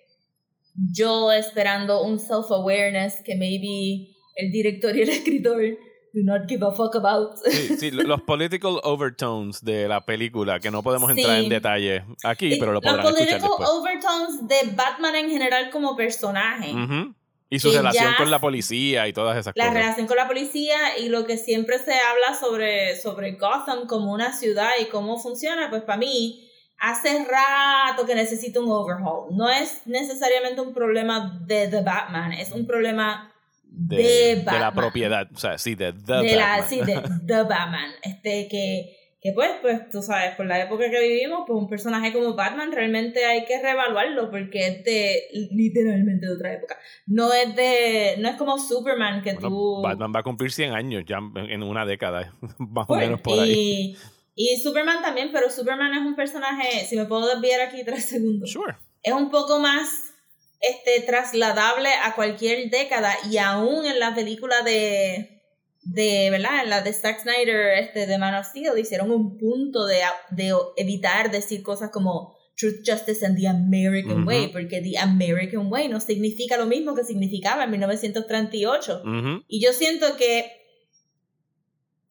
yo 0.92 1.32
esperando 1.32 2.02
un 2.02 2.18
self-awareness 2.18 3.22
que 3.22 3.34
maybe 3.34 4.08
el 4.36 4.50
director 4.50 4.96
y 4.96 5.02
el 5.02 5.08
escritor 5.18 5.62
do 6.16 6.22
not 6.24 6.48
give 6.48 6.64
a 6.66 6.72
fuck 6.72 6.96
about. 6.96 7.36
Sí, 7.44 7.76
sí, 7.76 7.90
los 7.90 8.22
political 8.22 8.80
overtones 8.82 9.62
de 9.62 9.86
la 9.86 10.00
película, 10.04 10.58
que 10.60 10.70
no 10.70 10.82
podemos 10.82 11.10
entrar 11.10 11.36
Sí. 11.38 11.44
en 11.44 11.48
detalle 11.50 12.04
aquí, 12.24 12.56
pero 12.58 12.72
lo 12.72 12.80
Los 12.80 12.90
podrán 12.90 13.06
escuchar 13.06 13.38
political 13.40 13.50
después. 13.58 13.68
overtones 13.68 14.48
de 14.48 14.74
Batman 14.74 15.14
en 15.16 15.28
general 15.30 15.70
como 15.70 15.94
personaje. 15.94 16.72
Ujú. 16.72 17.14
Y 17.48 17.58
su 17.60 17.70
relación 17.70 18.10
ya- 18.12 18.16
con 18.16 18.30
la 18.30 18.40
policía 18.40 19.06
y 19.06 19.12
todas 19.12 19.36
esas 19.36 19.52
La 19.54 19.66
cosas. 19.66 19.74
relación 19.80 20.06
con 20.08 20.16
la 20.16 20.26
policía 20.26 20.98
y 20.98 21.08
lo 21.10 21.26
que 21.26 21.36
siempre 21.36 21.78
se 21.78 21.92
habla 21.92 22.38
sobre, 22.40 22.96
sobre 22.96 23.32
Gotham 23.32 23.86
como 23.86 24.12
una 24.12 24.32
ciudad 24.32 24.70
y 24.80 24.86
cómo 24.86 25.18
funciona, 25.20 25.70
pues 25.70 25.82
para 25.82 25.98
mí 25.98 26.42
hace 26.78 27.24
rato 27.24 28.04
que 28.04 28.14
necesita 28.16 28.58
un 28.60 28.70
overhaul. 28.70 29.28
No 29.36 29.48
es 29.48 29.82
necesariamente 29.86 30.60
un 30.60 30.74
problema 30.74 31.38
de 31.46 31.68
The 31.68 31.82
Batman, 31.82 32.32
es 32.32 32.50
un 32.52 32.66
problema 32.66 33.32
de, 33.68 33.96
de 33.96 34.36
de 34.36 34.58
la 34.58 34.72
propiedad, 34.72 35.28
o 35.34 35.38
sea, 35.38 35.58
sí, 35.58 35.74
de 35.74 35.92
The 35.92 36.12
de 36.14 36.36
la, 36.36 36.58
Batman. 36.58 36.68
sí, 36.68 36.80
de 36.80 36.94
The 37.26 37.42
Batman. 37.42 37.90
Este, 38.02 38.48
que, 38.48 38.96
que 39.20 39.32
pues, 39.32 39.50
pues, 39.60 39.90
tú 39.90 40.02
sabes, 40.02 40.34
por 40.36 40.46
la 40.46 40.60
época 40.62 40.88
que 40.90 41.00
vivimos, 41.00 41.44
pues 41.46 41.58
un 41.58 41.68
personaje 41.68 42.12
como 42.12 42.34
Batman 42.34 42.70
realmente 42.72 43.24
hay 43.24 43.44
que 43.44 43.60
reevaluarlo 43.60 44.30
porque 44.30 44.66
es 44.68 44.84
de, 44.84 45.22
literalmente 45.52 46.26
de 46.26 46.32
otra 46.34 46.52
época. 46.54 46.76
No 47.06 47.32
es 47.32 47.54
de, 47.56 48.16
no 48.18 48.28
es 48.28 48.36
como 48.36 48.58
Superman 48.58 49.22
que 49.22 49.32
Bueno, 49.34 49.48
tú... 49.48 49.82
Batman 49.82 50.12
va 50.14 50.20
a 50.20 50.22
cumplir 50.22 50.52
100 50.52 50.72
años 50.72 51.04
ya 51.06 51.18
en 51.34 51.62
una 51.62 51.84
década, 51.84 52.34
más 52.58 52.84
o 52.84 52.88
Pues, 52.88 53.00
menos 53.00 53.20
por 53.20 53.40
ahí. 53.40 53.96
y, 54.36 54.52
y 54.52 54.56
Superman 54.60 55.02
también, 55.02 55.30
pero 55.32 55.50
Superman 55.50 55.92
es 55.94 56.00
un 56.00 56.14
personaje, 56.14 56.84
si 56.86 56.96
me 56.96 57.06
puedo 57.06 57.26
desviar 57.26 57.60
aquí 57.62 57.82
tres 57.84 58.04
segundos, 58.06 58.50
Sure. 58.50 58.74
es 59.02 59.12
un 59.12 59.30
poco 59.30 59.58
más 59.58 60.05
este, 60.60 61.00
trasladable 61.06 61.88
a 62.04 62.14
cualquier 62.14 62.70
década 62.70 63.14
y 63.30 63.38
aún 63.38 63.86
en 63.86 63.98
la 63.98 64.14
película 64.14 64.62
de, 64.62 65.42
de 65.82 66.30
¿verdad? 66.30 66.64
En 66.64 66.70
la 66.70 66.82
de 66.82 66.92
Zack 66.92 67.22
Snyder 67.22 67.78
este, 67.78 68.06
de 68.06 68.18
Man 68.18 68.34
of 68.34 68.46
Steel 68.46 68.78
hicieron 68.78 69.10
un 69.10 69.38
punto 69.38 69.86
de, 69.86 70.00
de 70.30 70.52
evitar 70.76 71.30
decir 71.30 71.62
cosas 71.62 71.90
como 71.90 72.36
Truth, 72.56 72.84
Justice 72.86 73.24
and 73.24 73.36
the 73.36 73.46
American. 73.46 74.26
Way, 74.26 74.48
porque 74.48 74.80
the 74.80 74.96
American 74.98 75.70
Way 75.70 75.88
no 75.88 76.00
significa 76.00 76.56
lo 76.56 76.66
mismo 76.66 76.94
que 76.94 77.04
significaba 77.04 77.64
en 77.64 77.70
1938. 77.70 79.02
Ujú. 79.04 79.44
Y 79.46 79.60
yo 79.60 79.72
siento 79.72 80.16
que. 80.16 80.50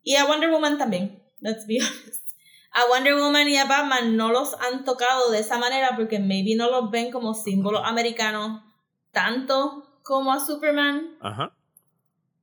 Y 0.04 0.16
a 0.16 0.26
Wonder 0.26 0.52
Woman 0.52 0.78
también, 0.78 1.24
let's 1.40 1.66
be 1.66 1.80
honest. 1.82 2.25
A 2.78 2.88
Wonder 2.90 3.16
Woman 3.16 3.48
y 3.48 3.56
a 3.58 3.66
Batman 3.66 4.18
no 4.18 4.32
los 4.32 4.54
han 4.60 4.84
tocado 4.84 5.32
de 5.32 5.40
esa 5.40 5.58
manera 5.58 5.96
porque 5.96 6.20
maybe 6.20 6.56
no 6.56 6.70
los 6.70 6.92
ven 6.92 7.10
como 7.12 7.34
símbolos 7.34 7.82
americanos 7.86 8.62
tanto 9.12 10.00
como 10.04 10.34
a 10.34 10.40
Superman. 10.46 11.16
Ajá. 11.22 11.56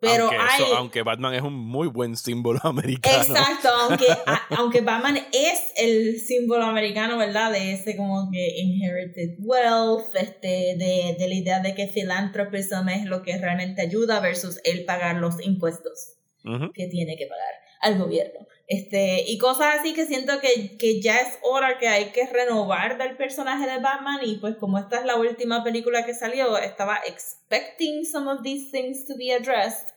Pero 0.01 0.25
aunque, 0.25 0.37
eso- 0.37 0.67
hay... 0.67 0.73
aunque 0.79 1.03
Batman 1.03 1.35
es 1.35 1.43
un 1.43 1.55
muy 1.55 1.87
buen 1.87 2.17
símbolo 2.17 2.59
americano. 2.65 3.23
Exacto, 3.23 3.69
aunque, 3.69 4.07
a- 4.27 4.43
aunque 4.57 4.81
Batman 4.81 5.17
es 5.33 5.61
el 5.77 6.19
símbolo 6.19 6.65
americano, 6.65 7.19
¿verdad? 7.19 7.53
De 7.53 7.73
ese 7.73 7.97
como 7.97 8.29
que 8.33 8.59
inherited 8.59 9.37
wealth, 9.39 10.15
este, 10.15 10.75
de, 10.77 11.15
de 11.19 11.29
la 11.29 11.35
idea 11.35 11.61
de 11.61 11.75
que 11.77 11.87
philanthropism 11.87 12.89
es 12.89 13.05
lo 13.05 13.23
que 13.23 13.37
realmente 13.39 13.83
ayuda 13.83 14.19
versus 14.21 14.59
él 14.65 14.85
pagar 14.87 15.17
los 15.17 15.41
impuestos 15.45 16.15
Ujú. 16.45 16.73
que 16.73 16.89
tiene 16.89 17.17
que 17.17 17.27
pagar 17.27 17.55
al 17.83 17.99
gobierno. 17.99 18.47
Este, 18.75 19.25
y 19.27 19.39
cosas 19.39 19.81
así 19.81 19.93
que 19.93 20.07
siento 20.07 20.41
que, 20.41 20.77
que 20.79 21.01
ya 21.03 21.19
es 21.21 21.39
hora 21.43 21.79
que 21.79 21.89
hay 21.89 22.07
que 22.13 22.27
renovar 22.27 22.97
del 22.97 23.17
personaje 23.17 23.67
de 23.69 23.79
Batman 23.81 24.21
y 24.23 24.37
pues 24.37 24.57
como 24.57 24.79
esta 24.79 24.99
es 25.01 25.05
la 25.05 25.17
última 25.17 25.63
película 25.65 26.07
que 26.07 26.15
salió, 26.15 26.57
estaba 26.59 26.99
expecting 27.07 28.05
some 28.07 28.31
of 28.31 28.43
these 28.43 28.71
things 28.71 29.05
to 29.07 29.15
be 29.19 29.33
addressed, 29.35 29.89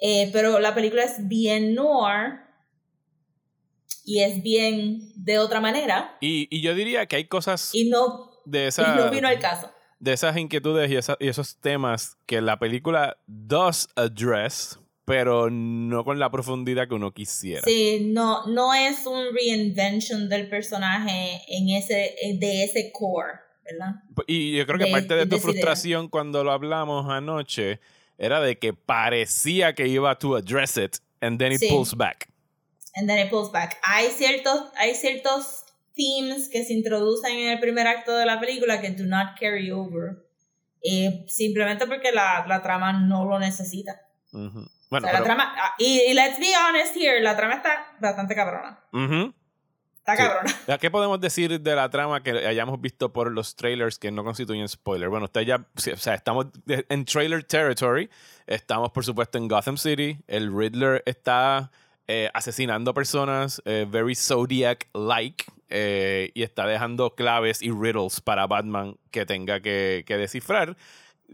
eh, 0.00 0.28
pero 0.32 0.58
la 0.58 0.74
película 0.74 1.04
es 1.04 1.26
bien 1.28 1.74
noir 1.74 2.40
y 4.04 4.20
es 4.22 4.42
bien 4.42 5.00
de 5.16 5.38
otra 5.38 5.60
manera 5.60 6.16
Y, 6.20 6.48
y 6.50 6.60
yo 6.62 6.74
diría 6.74 7.06
que 7.06 7.16
hay 7.16 7.24
cosas 7.26 7.74
y 7.74 7.88
no, 7.88 8.30
de, 8.44 8.64
y 8.64 8.68
esa, 8.68 8.94
no 8.96 9.10
vino 9.10 9.28
al 9.28 9.38
caso. 9.38 9.70
de 10.00 10.12
esas 10.12 10.36
inquietudes 10.36 10.90
y, 10.90 10.96
esa- 10.96 11.16
y 11.20 11.28
esos 11.28 11.56
temas 11.60 12.16
que 12.26 12.40
la 12.40 12.58
película 12.58 13.16
does 13.26 13.88
address, 13.96 14.78
pero 15.08 15.50
no 15.50 16.04
con 16.04 16.18
la 16.18 16.30
profundidad 16.30 16.86
que 16.86 16.94
uno 16.94 17.12
quisiera. 17.12 17.62
Sí, 17.64 18.10
no, 18.12 18.46
no 18.46 18.72
es 18.74 19.04
un 19.06 19.24
reinvention 19.34 20.28
del 20.28 20.48
personaje 20.48 21.40
en 21.48 21.70
ese, 21.70 22.14
de 22.38 22.64
ese 22.64 22.92
core, 22.92 23.32
¿verdad? 23.64 23.94
Y 24.26 24.56
yo 24.56 24.66
creo 24.66 24.78
que 24.78 24.84
de- 24.84 24.90
parte 24.92 25.14
de 25.14 25.20
de 25.20 25.26
tu 25.26 25.36
esa 25.36 25.44
idea. 25.46 25.52
frustración 25.52 26.08
cuando 26.08 26.44
lo 26.44 26.52
hablamos 26.52 27.10
anoche 27.10 27.80
era 28.18 28.40
de 28.40 28.58
que 28.58 28.72
parecía 28.74 29.74
que 29.74 29.88
iba 29.88 30.16
to 30.18 30.36
address 30.36 30.76
it 30.76 30.96
and 31.20 31.38
then 31.38 31.52
it 31.52 31.58
Sí. 31.60 31.68
pulls 31.68 31.94
back. 31.96 32.28
And 32.94 33.08
then 33.08 33.18
it 33.24 33.30
pulls 33.30 33.50
back. 33.52 33.78
Hay 33.84 34.08
ciertos, 34.08 34.60
hay 34.76 34.94
ciertos 34.94 35.64
themes 35.94 36.48
que 36.48 36.64
se 36.64 36.72
introducen 36.74 37.32
en 37.38 37.48
el 37.50 37.60
primer 37.60 37.86
acto 37.86 38.16
de 38.16 38.26
la 38.26 38.38
película 38.40 38.80
que 38.80 38.90
do 38.90 39.04
not 39.04 39.38
carry 39.38 39.70
over. 39.70 40.24
Eh, 40.82 41.24
simplemente 41.28 41.86
porque 41.86 42.12
la, 42.12 42.44
la 42.48 42.62
trama 42.62 42.92
no 42.92 43.24
lo 43.24 43.38
necesita. 43.38 44.00
O 44.32 44.38
Bueno, 44.90 45.06
sea, 45.06 45.12
la 45.12 45.12
pero- 45.12 45.24
trama, 45.24 45.54
ah, 45.58 45.74
y, 45.78 46.00
y 46.08 46.14
let's 46.14 46.38
be 46.38 46.52
honest 46.56 46.96
here, 46.96 47.20
la 47.20 47.36
trama 47.36 47.54
está 47.54 47.94
bastante 48.00 48.34
cabrona. 48.34 48.78
Ujú. 48.92 49.34
Está 49.98 50.16
Sí. 50.16 50.22
cabrona. 50.22 50.54
Ya, 50.66 50.78
¿Qué 50.78 50.90
podemos 50.90 51.20
decir 51.20 51.60
de 51.60 51.74
la 51.74 51.90
trama 51.90 52.22
que 52.22 52.30
hayamos 52.46 52.80
visto 52.80 53.12
por 53.12 53.30
los 53.30 53.54
trailers 53.56 53.98
que 53.98 54.10
no 54.10 54.24
constituyen 54.24 54.66
spoiler? 54.68 55.08
Bueno, 55.10 55.26
usted 55.26 55.42
ya, 55.42 55.66
sí, 55.76 55.90
o 55.90 55.96
sea, 55.98 56.14
estamos 56.14 56.46
en 56.66 57.04
trailer 57.04 57.44
territory. 57.44 58.08
Estamos, 58.46 58.90
por 58.92 59.04
supuesto, 59.04 59.36
en 59.36 59.48
Gotham 59.48 59.76
City. 59.76 60.18
El 60.26 60.50
Riddler 60.56 61.02
está 61.04 61.70
eh, 62.06 62.30
asesinando 62.32 62.94
personas, 62.94 63.60
eh, 63.66 63.84
very 63.86 64.14
Zodiac-like, 64.14 65.44
eh, 65.68 66.30
y 66.34 66.42
está 66.42 66.66
dejando 66.66 67.14
claves 67.14 67.60
y 67.60 67.70
riddles 67.70 68.22
para 68.22 68.46
Batman 68.46 68.96
que 69.10 69.26
tenga 69.26 69.60
que, 69.60 70.04
que 70.06 70.16
descifrar. 70.16 70.74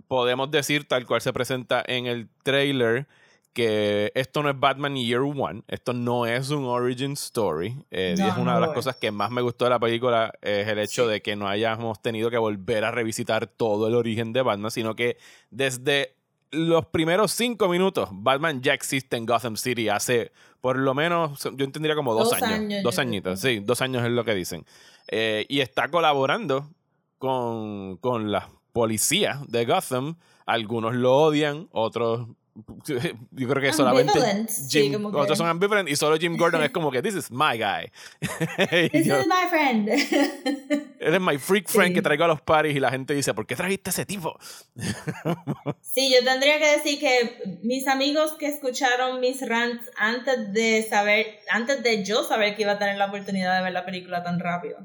Podemos 0.09 0.51
decir, 0.51 0.87
tal 0.89 1.07
cual 1.07 1.21
se 1.21 1.33
presenta 1.33 1.83
en 1.87 2.07
el 2.07 2.29
trailer, 2.43 3.07
que 3.53 4.11
esto 4.17 4.43
no 4.43 4.51
es 4.51 4.59
Batman 4.59 4.97
Year 4.97 5.21
One, 5.21 5.63
esto 5.69 5.93
no 5.93 6.27
es 6.27 6.51
un 6.51 6.65
origin 6.65 7.13
story. 7.13 7.77
eh, 7.93 8.17
y 8.19 8.21
es 8.23 8.37
una 8.37 8.53
no 8.53 8.55
de 8.57 8.61
las 8.63 8.71
es. 8.71 8.75
cosas 8.75 8.97
que 8.97 9.13
más 9.13 9.31
me 9.31 9.43
gustó 9.43 9.65
de 9.67 9.71
la 9.71 9.79
película, 9.79 10.33
es 10.43 10.67
el 10.67 10.79
hecho 10.81 11.05
Sí. 11.05 11.11
de 11.13 11.23
que 11.23 11.37
no 11.37 11.47
hayamos 11.47 12.03
tenido 12.03 12.31
que 12.31 12.39
volver 12.39 12.85
a 12.85 12.91
revisitar 12.91 13.47
todo 13.47 13.87
el 13.87 13.95
origen 13.95 14.33
de 14.33 14.43
Batman, 14.43 14.73
sino 14.73 14.97
que 14.97 15.19
desde 15.51 16.17
los 16.51 16.87
primeros 16.87 17.31
cinco 17.33 17.69
minutos, 17.69 18.09
Batman 18.13 18.61
ya 18.63 18.75
existe 18.75 19.17
en 19.17 19.27
Gotham 19.27 19.57
City 19.57 19.89
hace 19.89 20.33
por 20.61 20.77
lo 20.79 20.95
menos, 20.95 21.43
yo 21.55 21.65
entendería 21.65 21.95
como 21.95 22.15
dos, 22.15 22.31
Dos 22.31 22.43
años. 22.43 22.59
años, 22.59 22.83
dos 22.83 22.99
añitos, 22.99 23.39
sí, 23.41 23.61
dos 23.61 23.81
años 23.83 24.03
es 24.05 24.11
lo 24.11 24.25
que 24.25 24.35
dicen. 24.35 24.65
Eh, 25.09 25.45
y 25.49 25.61
está 25.61 25.89
colaborando 25.89 26.71
con, 27.19 27.99
con 27.99 28.33
la 28.33 28.49
policía 28.75 29.41
de 29.49 29.65
Gotham. 29.65 30.17
Algunos 30.45 30.95
lo 30.95 31.17
odian, 31.17 31.69
otros. 31.73 32.29
Yo 33.33 33.49
creo 33.49 33.61
que 33.63 33.73
solamente. 33.73 34.13
Sí, 34.49 34.83
Jim, 34.91 35.11
que- 35.11 35.17
Otros 35.17 35.39
son 35.39 35.49
ambivalent 35.49 35.89
y 35.89 35.97
solo 35.97 36.17
Jim 36.19 36.37
Gordon 36.37 36.63
es 36.63 36.71
como 36.71 36.91
que, 36.91 37.01
This 37.03 37.15
is 37.15 37.31
my 37.31 37.57
guy. 37.59 37.91
This 38.93 39.07
yo, 39.07 39.19
is 39.21 39.27
my 39.27 39.49
friend. 39.49 39.89
Él 41.01 41.15
es 41.15 41.21
my 41.21 41.39
freak 41.39 41.69
friend 41.69 41.89
Sí. 41.91 41.95
que 41.95 42.03
traigo 42.03 42.25
a 42.25 42.29
los 42.29 42.41
parties 42.43 42.77
y 42.77 42.81
la 42.81 42.91
gente 42.91 43.15
dice, 43.15 43.33
¿por 43.35 43.47
qué 43.47 43.57
trajiste 43.57 43.91
a 43.91 43.93
ese 43.93 44.07
tipo? 44.07 44.39
Sí, 45.81 46.13
yo 46.15 46.25
tendría 46.25 46.59
que 46.59 46.67
decir 46.77 46.99
que 47.01 47.59
mis 47.63 47.89
amigos 47.89 48.33
que 48.39 48.47
escucharon 48.47 49.21
mis 49.21 49.47
rants 49.47 49.91
antes 49.97 50.53
de 50.53 50.87
saber, 50.89 51.27
antes 51.51 51.83
de 51.83 52.05
yo 52.05 52.23
saber 52.25 52.55
que 52.55 52.63
iba 52.63 52.73
a 52.73 52.79
tener 52.79 52.97
la 52.99 53.07
oportunidad 53.07 53.57
de 53.57 53.63
ver 53.65 53.73
la 53.73 53.85
película 53.85 54.23
tan 54.23 54.39
rápido, 54.41 54.79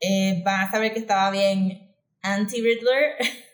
eh, 0.00 0.42
van 0.44 0.62
a 0.66 0.70
saber 0.70 0.92
que 0.92 0.98
estaba 0.98 1.30
bien 1.30 1.91
anti-Riddler. 2.22 3.16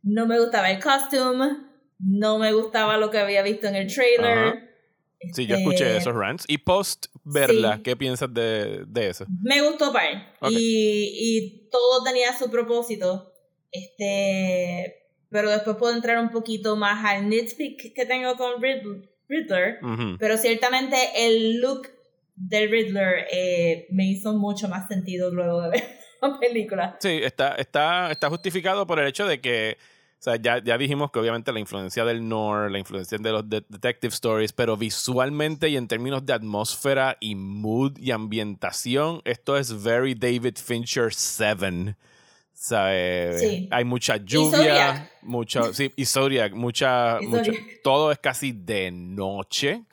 No 0.00 0.26
me 0.26 0.38
gustaba 0.38 0.70
el 0.70 0.80
costume, 0.80 1.50
no 1.98 2.38
me 2.38 2.52
gustaba 2.52 2.96
lo 2.96 3.10
que 3.10 3.18
había 3.18 3.42
visto 3.42 3.66
en 3.66 3.74
el 3.74 3.92
trailer. 3.92 4.38
Ajá. 4.38 4.64
Sí, 5.34 5.44
yo 5.46 5.56
escuché 5.56 5.86
Este, 5.86 5.96
esos 5.98 6.14
rants. 6.14 6.44
Y 6.46 6.58
post 6.58 7.06
verla, 7.24 7.76
Sí. 7.76 7.82
¿qué 7.82 7.96
piensas 7.96 8.32
de, 8.32 8.84
de 8.86 9.08
eso? 9.08 9.26
Me 9.42 9.60
gustó 9.60 9.92
par. 9.92 10.36
Y, 10.50 11.10
y 11.20 11.68
todo 11.70 12.04
tenía 12.04 12.32
su 12.38 12.48
propósito. 12.48 13.34
Este. 13.72 14.94
Pero 15.30 15.50
después 15.50 15.76
puedo 15.76 15.92
entrar 15.94 16.18
un 16.18 16.30
poquito 16.30 16.76
más 16.76 17.04
al 17.04 17.28
nitpick 17.28 17.92
que 17.94 18.06
tengo 18.06 18.36
con 18.36 18.62
Riddler. 18.62 19.10
Riddler 19.28 19.80
pero 20.18 20.38
ciertamente 20.38 20.96
el 21.16 21.60
look 21.60 21.88
del 22.34 22.70
Riddler 22.70 23.26
eh, 23.30 23.88
me 23.90 24.06
hizo 24.06 24.32
mucho 24.32 24.68
más 24.68 24.88
sentido 24.88 25.30
luego 25.34 25.60
de 25.62 25.68
ver 25.70 25.84
la 26.20 26.38
película. 26.40 26.96
Sí, 27.00 27.20
está, 27.22 27.54
está, 27.54 28.10
está 28.10 28.28
justificado 28.28 28.86
por 28.86 28.98
el 28.98 29.06
hecho 29.06 29.26
de 29.26 29.40
que, 29.40 29.76
o 29.80 30.22
sea, 30.22 30.36
ya, 30.36 30.62
ya 30.62 30.76
dijimos 30.78 31.10
que 31.10 31.18
obviamente 31.20 31.52
la 31.52 31.60
influencia 31.60 32.04
del 32.04 32.28
noir, 32.28 32.70
la 32.70 32.78
influencia 32.78 33.18
de 33.18 33.30
los 33.32 33.48
de- 33.48 33.64
detective 33.68 34.12
stories, 34.12 34.52
pero 34.52 34.76
visualmente 34.76 35.68
y 35.68 35.76
en 35.76 35.86
términos 35.88 36.26
de 36.26 36.32
atmósfera 36.32 37.16
y 37.20 37.34
mood 37.34 37.98
y 37.98 38.10
ambientación, 38.10 39.20
esto 39.24 39.56
es 39.56 39.82
very 39.82 40.14
David 40.14 40.56
Fincher 40.56 41.14
7. 41.14 41.94
¿Sabe? 42.60 43.38
Sí. 43.38 43.68
Hay 43.70 43.84
mucha 43.84 44.16
lluvia, 44.16 45.08
mucho, 45.22 45.72
sí, 45.72 45.92
y 45.94 46.04
Zodiac, 46.06 46.52
mucha, 46.54 47.18
Y 47.22 47.80
todo 47.84 48.10
es 48.10 48.18
casi 48.18 48.50
de 48.50 48.90
noche. 48.90 49.84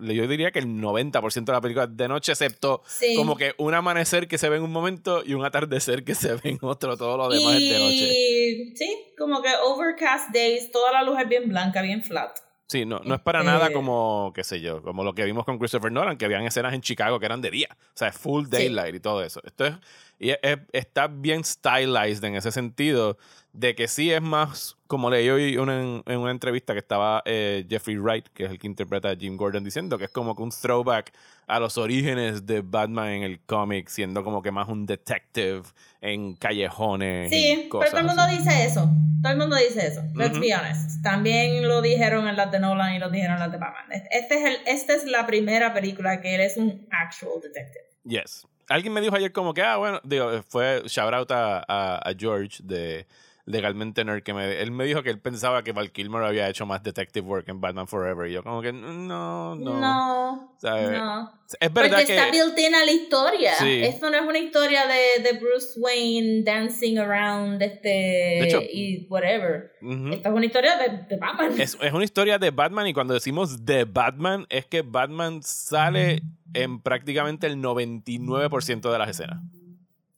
Yo 0.00 0.26
diría 0.26 0.50
que 0.50 0.58
el 0.60 0.66
90% 0.66 1.44
de 1.44 1.52
la 1.52 1.60
película 1.60 1.84
es 1.84 1.94
de 1.94 2.08
noche, 2.08 2.32
excepto 2.32 2.82
Sí. 2.86 3.14
como 3.14 3.36
que 3.36 3.52
un 3.58 3.74
amanecer 3.74 4.26
que 4.26 4.38
se 4.38 4.48
ve 4.48 4.56
en 4.56 4.62
un 4.62 4.72
momento 4.72 5.22
y 5.24 5.34
un 5.34 5.44
atardecer 5.44 6.02
que 6.02 6.14
se 6.14 6.32
ve 6.36 6.40
en 6.44 6.58
otro, 6.62 6.96
todo 6.96 7.18
lo 7.18 7.28
demás 7.28 7.60
y 7.60 7.68
es 7.68 7.72
de 7.72 7.78
noche. 7.78 8.72
sí, 8.76 8.96
como 9.18 9.42
que 9.42 9.50
overcast 9.62 10.32
days, 10.32 10.70
toda 10.70 10.92
la 10.92 11.02
luz 11.02 11.18
es 11.20 11.28
bien 11.28 11.46
blanca, 11.48 11.82
bien 11.82 12.02
flat. 12.02 12.30
Sí, 12.66 12.86
no, 12.86 12.98
no 13.04 13.14
es 13.14 13.20
para 13.20 13.40
Este- 13.40 13.50
nada 13.52 13.72
como, 13.72 14.32
qué 14.34 14.42
sé 14.42 14.60
yo, 14.60 14.82
como 14.82 15.04
lo 15.04 15.14
que 15.14 15.24
vimos 15.24 15.44
con 15.44 15.58
Christopher 15.58 15.92
Nolan, 15.92 16.16
que 16.16 16.24
habían 16.24 16.44
escenas 16.44 16.72
en 16.72 16.80
Chicago 16.80 17.20
que 17.20 17.26
eran 17.26 17.40
de 17.42 17.50
día. 17.50 17.68
O 17.70 17.92
sea, 17.94 18.10
full 18.10 18.46
daylight 18.48 18.94
y 18.94 19.00
todo 19.00 19.22
eso. 19.22 19.40
Esto 19.44 19.66
es, 19.66 19.74
y 20.18 20.30
es- 20.30 20.38
es- 20.42 20.58
está 20.72 21.06
bien 21.08 21.44
stylized 21.44 22.24
en 22.24 22.36
ese 22.36 22.50
sentido, 22.52 23.18
de 23.56 23.74
que 23.76 23.86
sí 23.86 24.10
es 24.12 24.20
más, 24.20 24.76
como 24.88 25.08
leí 25.10 25.30
hoy 25.30 25.56
una- 25.56 25.80
en 26.04 26.18
una 26.18 26.32
entrevista 26.32 26.72
que 26.72 26.80
estaba 26.80 27.22
eh, 27.24 27.64
Jeffrey 27.70 27.96
Wright, 27.96 28.26
que 28.34 28.44
es 28.46 28.50
el 28.50 28.58
que 28.58 28.66
interpreta 28.66 29.10
a 29.10 29.16
Jim 29.16 29.36
Gordon, 29.36 29.62
diciendo 29.62 29.96
que 29.96 30.06
es 30.06 30.10
como 30.10 30.34
que 30.34 30.42
un 30.42 30.50
throwback 30.50 31.12
a 31.46 31.60
los 31.60 31.78
orígenes 31.78 32.44
de 32.46 32.62
Batman 32.62 33.10
en 33.10 33.22
el 33.22 33.40
cómic, 33.40 33.88
siendo 33.88 34.24
como 34.24 34.42
que 34.42 34.50
más 34.50 34.68
un 34.68 34.86
detective 34.86 35.62
en 36.00 36.34
callejones. 36.34 37.32
y 37.32 37.36
Sí, 37.36 37.54
pero 37.56 37.68
cosas 37.68 37.90
todo 37.90 38.00
el 38.00 38.06
mundo 38.06 38.22
así. 38.22 38.38
dice 38.38 38.64
eso. 38.64 38.90
Todo 39.22 39.32
el 39.32 39.38
mundo 39.38 39.56
dice 39.56 39.86
eso. 39.86 40.02
Let's 40.16 40.32
Ujú. 40.32 40.40
be 40.40 40.54
honest. 40.54 41.02
También 41.02 41.66
lo 41.68 41.80
dijeron 41.80 42.26
en 42.28 42.36
las 42.36 42.50
de 42.50 42.58
Nolan 42.60 42.94
y 42.94 42.98
lo 42.98 43.08
dijeron 43.08 43.34
en 43.34 43.40
las 43.40 43.52
de 43.52 43.58
Batman. 43.58 44.02
Este 44.10 44.34
es 44.34 44.44
el, 44.44 44.56
esta 44.66 44.94
es 44.94 45.04
la 45.04 45.26
primera 45.26 45.72
película 45.72 46.20
que 46.20 46.34
él 46.34 46.40
es 46.40 46.56
un 46.56 46.86
actual 46.90 47.40
detective. 47.40 47.84
Yes. 48.04 48.46
Alguien 48.68 48.92
me 48.92 49.00
dijo 49.00 49.14
ayer 49.14 49.30
como 49.32 49.54
que, 49.54 49.62
ah, 49.62 49.76
bueno, 49.76 50.00
digo, 50.04 50.42
fue 50.48 50.82
shout 50.86 51.14
out 51.14 51.30
a, 51.30 51.58
a, 51.68 51.98
a 51.98 52.14
George 52.18 52.58
de 52.64 53.06
Legalmente 53.46 54.02
Nerd, 54.06 54.22
que 54.22 54.32
me, 54.32 54.62
él 54.62 54.70
me 54.70 54.84
dijo 54.86 55.02
que 55.02 55.10
él 55.10 55.20
pensaba 55.20 55.62
que 55.62 55.72
Val 55.72 55.92
Kilmer 55.92 56.22
había 56.22 56.48
hecho 56.48 56.64
más 56.64 56.82
detective 56.82 57.26
work 57.26 57.46
en 57.50 57.60
Batman 57.60 57.86
Forever. 57.86 58.26
Y 58.30 58.32
yo 58.32 58.42
como 58.42 58.62
que, 58.62 58.72
no, 58.72 59.54
no. 59.54 59.54
No, 59.54 60.32
O 60.56 60.58
sea, 60.58 60.72
no. 60.90 61.30
Es 61.60 61.72
verdad 61.72 61.90
Porque 61.98 62.06
que... 62.06 62.16
está 62.16 62.30
built 62.30 62.58
in 62.58 62.74
a 62.74 62.84
la 62.86 62.90
historia. 62.90 63.54
Sí. 63.56 63.82
Esto 63.84 64.10
no 64.10 64.16
es 64.16 64.22
una 64.22 64.38
historia 64.38 64.86
de, 64.86 65.22
de 65.22 65.38
Bruce 65.38 65.78
Wayne 65.78 66.42
dancing 66.42 66.96
around 66.98 67.60
este 67.60 68.44
hecho- 68.48 68.62
y 68.62 69.06
whatever. 69.10 69.72
Ujú. 69.82 70.08
Esta 70.14 70.30
es 70.30 70.34
una 70.34 70.46
historia 70.46 70.78
de, 70.78 70.98
de 71.06 71.16
Batman. 71.18 71.60
Es, 71.60 71.76
es 71.82 71.92
una 71.92 72.04
historia 72.04 72.38
de 72.38 72.50
Batman 72.50 72.86
y 72.86 72.94
cuando 72.94 73.12
decimos 73.12 73.66
de 73.66 73.84
Batman 73.84 74.46
es 74.48 74.64
que 74.64 74.80
Batman 74.80 75.42
sale 75.42 76.22
en 76.54 76.80
prácticamente 76.80 77.46
el 77.46 77.56
99% 77.58 78.90
de 78.90 78.98
las 78.98 79.10
escenas. 79.10 79.42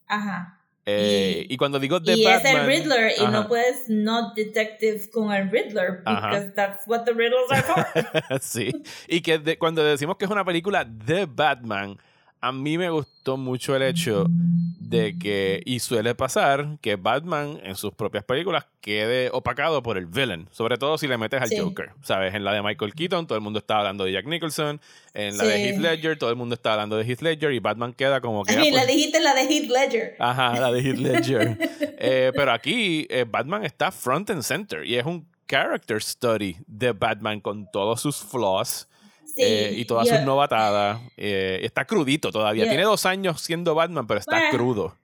Ajá. 0.07 0.53
Eh, 0.89 1.47
y, 1.49 1.57
cuando 1.57 1.81
digo 1.81 2.01
The 2.01 2.13
y 2.15 2.25
Batman... 2.25 2.47
es 2.47 2.61
el 2.61 2.67
Riddler 2.67 3.13
y 3.19 3.23
Ajá. 3.23 3.31
no 3.33 3.49
puedes 3.49 3.89
no 3.89 4.33
detective 4.35 5.11
con 5.13 5.33
el 5.33 5.51
Riddler 5.51 6.03
Ajá. 6.05 6.29
because 6.29 6.53
that's 6.55 6.87
what 6.87 7.03
the 7.05 7.13
Riddles 7.13 7.51
are 7.51 7.63
for. 7.63 8.39
sí. 8.41 8.73
Y 9.09 9.21
que 9.21 9.39
de- 9.41 9.59
cuando 9.59 9.83
decimos 9.83 10.17
que 10.17 10.27
es 10.27 10.31
una 10.31 10.45
película 10.45 10.85
de 10.85 11.27
Batman, 11.27 11.99
a 12.41 12.53
mí 12.53 12.79
me 12.79 12.91
gustó 12.91 13.37
mucho 13.37 13.75
el 13.75 13.83
hecho 13.83 14.27
de 14.29 15.19
que, 15.19 15.63
y 15.65 15.81
suele 15.81 16.15
pasar, 16.15 16.79
que 16.81 16.97
Batman 16.97 17.59
en 17.65 17.75
sus 17.75 17.93
propias 17.93 18.25
películas 18.25 18.67
quede 18.81 19.31
opacado 19.33 19.83
por 19.83 19.99
el 19.99 20.07
villain. 20.07 20.49
Sobre 20.53 20.79
todo 20.79 20.97
si 20.97 21.09
le 21.09 21.19
metes 21.19 21.43
al 21.43 21.49
Sí. 21.49 21.59
Joker. 21.59 21.91
¿Sabes? 22.03 22.35
En 22.35 22.45
la 22.45 22.53
de 22.53 22.63
Michael 22.63 22.95
Keaton, 22.95 23.27
todo 23.27 23.37
el 23.37 23.43
mundo 23.43 23.59
estaba 23.59 23.81
hablando 23.81 24.05
de 24.05 24.13
Jack 24.13 24.27
Nicholson. 24.27 24.81
En 25.13 25.37
la 25.37 25.45
de 25.45 25.57
Sí. 25.57 25.63
Heath 25.65 25.79
Ledger, 25.79 26.19
todo 26.19 26.31
el 26.31 26.37
mundo 26.37 26.55
estaba 26.55 26.75
hablando 26.75 26.97
de 26.97 27.05
Heath 27.05 27.23
Ledger. 27.23 27.53
Y 27.53 27.59
Batman 27.59 27.93
queda 27.95 28.21
como 28.21 28.45
que. 28.45 28.53
I 28.53 28.57
ah, 28.57 28.61
mean, 28.61 28.73
pues, 28.75 28.87
la 28.87 28.93
dijiste 28.93 29.21
la 29.21 29.35
de 29.35 29.43
Heath 29.43 29.71
Ledger. 29.71 30.17
Ajá, 30.19 30.61
la 30.61 30.73
de 30.73 30.81
Heath 30.81 30.99
Ledger. 30.99 31.59
Eh, 31.99 32.31
pero 32.37 32.53
aquí 32.53 33.07
eh, 33.09 33.25
Batman 33.27 33.65
está 33.65 33.91
front 33.91 34.29
and 34.29 34.43
center 34.43 34.85
y 34.85 34.97
es 34.97 35.07
un 35.07 35.27
character 35.49 36.01
study 36.03 36.57
de 36.67 36.93
Batman 36.93 37.41
con 37.41 37.71
todos 37.71 38.03
sus 38.03 38.17
flaws 38.19 38.87
Sí, 39.27 39.43
eh, 39.43 39.73
y 39.77 39.85
todas 39.85 40.09
sus 40.09 40.21
novatadas. 40.21 41.01
Eh, 41.17 41.61
está 41.63 41.85
crudito 41.85 42.31
todavía. 42.31 42.65
Tiene 42.69 42.85
dos 42.85 43.05
años 43.07 43.41
siendo 43.43 43.75
Batman, 43.75 44.07
pero 44.07 44.21
está 44.21 44.37
Bueno. 44.37 44.51
crudo. 44.51 44.97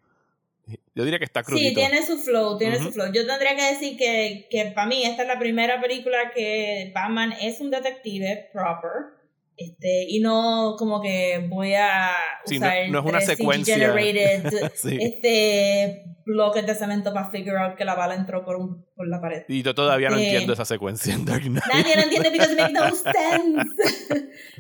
Yo 0.95 1.05
diría 1.05 1.19
que 1.19 1.25
está 1.25 1.43
crudito. 1.43 1.69
Sí, 1.69 1.75
tiene 1.75 2.07
su 2.07 2.19
flow, 2.19 2.57
tiene 2.57 2.79
su 2.79 2.93
flow. 2.93 3.13
Yo 3.13 3.27
tendría 3.27 3.57
que 3.57 3.75
decir 3.75 3.97
que, 3.97 4.47
que 4.51 4.67
para 4.67 4.87
mí 4.87 5.03
esta 5.05 5.23
es 5.23 5.29
la 5.29 5.39
primera 5.39 5.81
película 5.81 6.31
que 6.35 6.93
Batman 6.95 7.35
es 7.41 7.61
un 7.61 7.71
detective 7.71 8.51
proper. 8.53 9.22
Este, 9.71 10.07
y 10.09 10.21
no 10.21 10.75
como 10.79 11.01
que 11.03 11.47
voy 11.49 11.75
a 11.75 12.11
Sí, 12.47 12.59
no- 12.59 12.67
usar 12.67 12.89
no 12.91 12.99
es 13.01 13.05
una 13.05 13.21
secuencia. 13.21 13.77
CG-generated 13.77 14.73
Sí. 14.75 14.99
este, 15.01 16.05
bloques 16.25 16.65
de 16.67 16.75
cemento 16.75 17.13
para 17.13 17.31
figure 17.31 17.57
out 17.59 17.77
que 17.77 17.85
la 17.85 17.95
bala 17.95 18.15
entró 18.15 18.45
por, 18.45 18.57
un, 18.57 18.85
por 18.95 19.09
la 19.09 19.21
pared. 19.21 19.43
Y 19.49 19.63
yo 19.63 19.75
todavía 19.75 20.09
no 20.11 20.17
Eh, 20.19 20.25
entiendo 20.25 20.53
esa 20.53 20.65
secuencia 20.65 21.13
en 21.15 21.25
Dark 21.25 21.43
Knight. 21.43 21.65
Nadie 21.73 21.97
lo 21.97 22.03
entiende 22.03 22.31
because 22.31 22.53
it 22.53 22.59
makes 22.59 22.73
no 22.73 22.91
sense. 22.95 23.71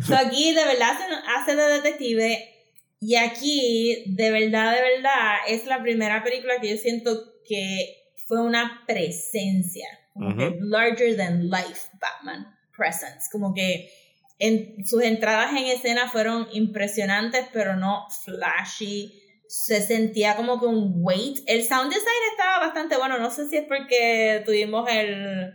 so 0.07 0.17
aquí 0.17 0.53
de 0.55 0.65
verdad 0.65 0.91
hace, 0.93 1.05
hace 1.37 1.57
de 1.57 1.73
detective 1.75 2.49
y 3.01 3.17
aquí 3.17 4.05
de 4.07 4.31
verdad, 4.31 4.75
de 4.75 4.81
verdad 4.83 5.35
es 5.49 5.67
la 5.67 5.83
primera 5.83 6.23
película 6.23 6.55
que 6.61 6.71
yo 6.71 6.77
siento 6.77 7.11
que 7.49 7.97
fue 8.29 8.41
una 8.41 8.83
presencia, 8.87 9.87
como 10.15 10.37
que 10.37 10.47
Ujú. 10.49 10.57
larger 10.61 11.17
than 11.17 11.51
life 11.51 11.89
Batman 12.01 12.47
presence, 12.77 13.27
como 13.31 13.53
que 13.55 13.91
en, 14.43 14.85
sus 14.85 15.05
entradas 15.05 15.53
en 15.53 15.67
escena 15.67 16.11
fueron 16.11 16.49
impresionantes 16.53 17.47
pero 17.53 17.77
no 17.77 18.07
flashy. 18.25 19.21
Se 19.47 19.81
sentía 19.81 20.35
como 20.35 20.59
que 20.59 20.67
un 20.67 20.95
weight. 20.97 21.39
El 21.47 21.63
sound 21.63 21.93
design 21.93 22.23
estaba 22.33 22.67
bastante 22.67 22.97
bueno. 22.97 23.19
No 23.19 23.31
sé 23.31 23.49
si 23.49 23.59
es 23.59 23.67
porque 23.69 24.43
tuvimos 24.45 24.89
el, 24.91 25.53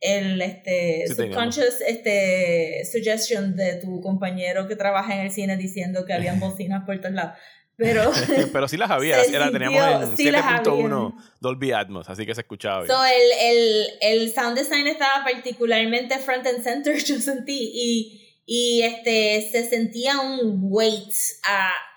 el 0.00 0.42
este, 0.42 1.04
Sí, 1.06 1.14
subconscious 1.14 1.80
este, 1.86 2.82
suggestion 2.84 3.56
de 3.56 3.76
tu 3.76 4.02
compañero 4.02 4.68
que 4.68 4.76
trabaja 4.76 5.14
en 5.14 5.20
el 5.20 5.30
cine 5.30 5.56
diciendo 5.56 6.04
que 6.04 6.12
habían 6.12 6.38
bocinas 6.40 6.84
por 6.84 7.00
todos 7.00 7.14
lados. 7.14 7.38
Pero, 7.78 8.10
pero 8.52 8.66
sí 8.66 8.76
las 8.76 8.90
había. 8.90 9.22
Era, 9.22 9.52
teníamos 9.52 10.10
en 10.10 10.16
sí 10.16 10.30
las 10.30 10.44
7.1 10.62 11.14
Dolby 11.40 11.72
Atmos, 11.72 12.10
así 12.10 12.26
que 12.26 12.34
se 12.34 12.40
escuchaba 12.40 12.82
bien. 12.82 12.88
so 12.90 13.04
el, 13.04 13.30
el, 13.40 13.86
el 14.00 14.34
sound 14.34 14.58
design 14.58 14.88
estaba 14.88 15.22
particularmente 15.24 16.18
front 16.18 16.44
and 16.46 16.62
center, 16.62 16.96
yo 17.04 17.20
sentí, 17.20 17.70
y, 17.72 18.42
y 18.44 18.82
este, 18.82 19.48
se 19.52 19.68
sentía 19.70 20.18
un 20.18 20.58
weight 20.60 21.12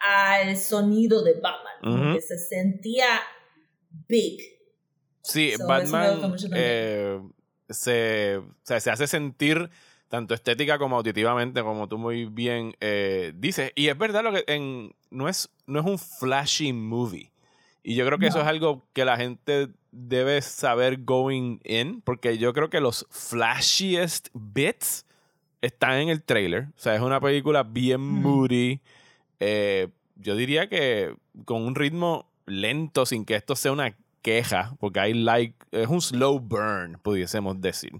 al 0.01 0.55
sonido 0.55 1.23
de 1.23 1.33
Batman, 1.41 2.13
que 2.13 2.21
se 2.21 2.37
sentía 2.37 3.07
big. 4.07 4.39
Sí, 5.23 5.53
So, 5.57 5.67
Batman 5.67 6.35
eh, 6.53 7.19
se, 7.69 8.37
o 8.37 8.55
sea, 8.63 8.79
se 8.79 8.91
hace 8.91 9.07
sentir 9.07 9.69
tanto 10.11 10.33
estética 10.33 10.77
como 10.77 10.97
auditivamente, 10.97 11.63
como 11.63 11.87
tú 11.87 11.97
muy 11.97 12.25
bien 12.25 12.75
eh, 12.81 13.31
dices. 13.33 13.71
Y 13.75 13.87
es 13.87 13.97
verdad 13.97 14.23
lo 14.23 14.33
que 14.33 14.43
en, 14.45 14.93
no, 15.09 15.29
es, 15.29 15.49
no 15.67 15.79
es 15.79 15.85
un 15.85 15.97
flashy 15.97 16.73
movie. 16.73 17.31
Y 17.81 17.95
yo 17.95 18.05
creo 18.05 18.19
que 18.19 18.27
eso 18.27 18.41
es 18.41 18.45
algo 18.45 18.85
que 18.91 19.05
la 19.05 19.15
gente 19.15 19.69
debe 19.91 20.41
saber 20.41 20.97
going 20.97 21.59
in, 21.63 22.01
porque 22.01 22.37
yo 22.37 22.51
creo 22.51 22.69
que 22.69 22.81
los 22.81 23.07
flashiest 23.09 24.27
bits 24.33 25.05
están 25.61 25.99
en 25.99 26.09
el 26.09 26.21
trailer. 26.21 26.67
O 26.75 26.79
sea, 26.79 26.93
es 26.93 27.01
una 27.01 27.21
película 27.21 27.63
bien 27.63 28.01
moody. 28.01 28.81
eh, 29.39 29.87
yo 30.17 30.35
diría 30.35 30.67
que 30.67 31.15
con 31.45 31.61
un 31.63 31.73
ritmo 31.73 32.29
lento, 32.45 33.05
sin 33.05 33.23
que 33.23 33.35
esto 33.35 33.55
sea 33.55 33.71
una 33.71 33.95
queja, 34.21 34.75
porque 34.79 34.99
hay 34.99 35.13
like, 35.13 35.55
es 35.71 35.87
un 35.87 36.01
slow 36.01 36.39
burn, 36.39 36.97
pudiésemos 37.01 37.59
decir. 37.61 37.91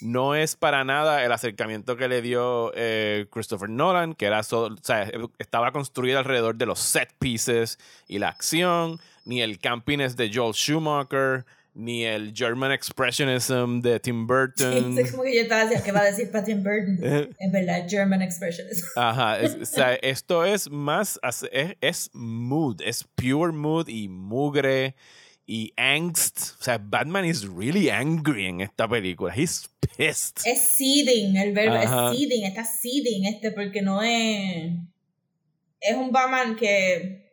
No 0.00 0.34
es 0.34 0.56
para 0.56 0.84
nada 0.84 1.24
el 1.24 1.32
acercamiento 1.32 1.96
que 1.96 2.08
le 2.08 2.22
dio 2.22 2.72
eh, 2.74 3.26
Christopher 3.30 3.68
Nolan, 3.68 4.14
que 4.14 4.26
era 4.26 4.42
solo- 4.42 4.74
o 4.74 4.84
sea, 4.84 5.10
estaba 5.38 5.72
construido 5.72 6.18
alrededor 6.18 6.56
de 6.56 6.66
los 6.66 6.78
set 6.80 7.12
pieces 7.18 7.78
y 8.06 8.18
la 8.18 8.28
acción, 8.28 8.98
ni 9.24 9.40
el 9.42 9.58
campiness 9.58 10.16
de 10.16 10.30
Joel 10.32 10.54
Schumacher, 10.54 11.44
ni 11.74 12.04
el 12.04 12.32
German 12.34 12.72
expressionism 12.72 13.80
de 13.80 14.00
Tim 14.00 14.26
Burton. 14.26 14.98
es 14.98 15.10
como 15.12 15.22
que 15.22 15.36
yo 15.36 15.42
estaba 15.42 15.62
diciendo, 15.62 15.84
¿qué 15.84 15.92
va 15.92 16.00
a 16.00 16.04
decir 16.04 16.30
Patton 16.30 16.62
Burton? 16.64 16.98
Eh, 17.02 17.30
Es 17.38 17.52
verdad, 17.52 17.86
German 17.88 18.22
expressionism. 18.22 18.84
Ajá, 18.96 19.38
es- 19.38 19.54
o 19.60 19.64
sea, 19.64 19.94
esto 20.02 20.44
es 20.44 20.70
más, 20.70 21.20
es, 21.52 21.76
es 21.80 22.10
mood, 22.14 22.80
es 22.82 23.04
pure 23.14 23.52
mood 23.52 23.86
y 23.88 24.08
mugre 24.08 24.96
y 25.48 25.72
angst. 25.78 26.60
O 26.60 26.62
sea, 26.62 26.78
Batman 26.78 27.24
is 27.24 27.48
really 27.48 27.88
angry 27.88 28.46
en 28.46 28.60
esta 28.60 28.86
película. 28.86 29.32
He's 29.34 29.68
pissed. 29.80 30.42
Es 30.44 30.60
seething, 30.76 31.36
el 31.36 31.54
verbo 31.54 31.74
Ajá. 31.74 32.12
es 32.12 32.18
seething, 32.18 32.44
está 32.44 32.64
seething 32.64 33.24
este, 33.24 33.50
porque 33.52 33.80
no 33.80 34.02
es. 34.02 34.74
Es 35.80 35.96
un 35.96 36.12
Batman 36.12 36.54
que, 36.54 37.32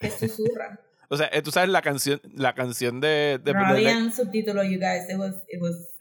que 0.00 0.10
susurra. 0.10 0.80
O 1.08 1.16
sea, 1.16 1.28
eh, 1.32 1.40
tú 1.40 1.52
sabes 1.52 1.70
la 1.70 1.82
canción, 1.82 2.20
la 2.34 2.52
canción 2.56 3.00
de, 3.00 3.38
de- 3.40 3.54
no 3.54 3.64
habían 3.64 4.12
subtítulos, 4.12 4.64
you 4.64 4.80
guys. 4.80 5.08
It 5.08 5.16
was, 5.16 5.36
it 5.48 5.62
was 5.62 5.94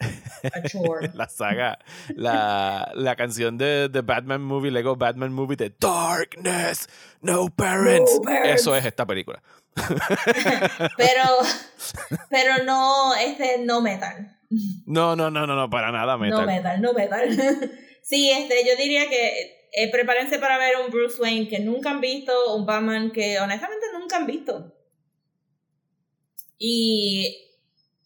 a 0.52 0.68
chore. 0.68 1.12
la 1.14 1.30
saga, 1.30 1.78
la, 2.16 2.92
la 2.96 3.16
canción 3.16 3.56
de, 3.60 3.88
de 3.88 4.02
Batman 4.02 4.42
Movie, 4.42 4.72
Lego 4.72 4.96
Batman 4.96 5.32
Movie 5.32 5.58
de 5.58 5.72
Darkness, 5.80 6.90
No 7.22 7.50
Parents. 7.50 8.16
No 8.16 8.22
parents. 8.24 8.62
Eso 8.62 8.76
es 8.76 8.84
esta 8.84 9.06
película. 9.06 9.44
pero, 10.98 11.24
pero 12.30 12.64
no, 12.64 13.14
este, 13.16 13.60
no 13.60 13.82
metal. 13.82 14.40
No, 14.86 15.16
no, 15.16 15.30
no, 15.30 15.46
no, 15.46 15.56
no, 15.56 15.70
para 15.70 15.92
nada 15.92 16.18
metal. 16.18 16.42
No 16.42 16.46
metal, 16.46 16.82
no 16.82 16.94
metal. 16.94 17.30
sí, 18.02 18.32
este, 18.32 18.66
yo 18.68 18.76
diría 18.78 19.10
que 19.10 19.68
eh, 19.74 19.92
prepárense 19.92 20.40
para 20.40 20.58
ver 20.58 20.76
un 20.78 20.92
Bruce 20.92 21.22
Wayne 21.22 21.50
que 21.50 21.60
nunca 21.60 21.92
han 21.92 22.02
visto, 22.02 22.56
un 22.56 22.66
Batman 22.66 23.12
que 23.12 23.40
honestamente 23.40 23.86
nunca 23.94 24.18
han 24.18 24.26
visto. 24.26 24.74
Y, 26.58 27.52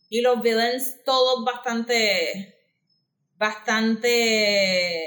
y 0.09 0.21
los 0.21 0.41
villains 0.41 1.03
todos 1.05 1.45
bastante, 1.45 2.57
bastante 3.37 5.05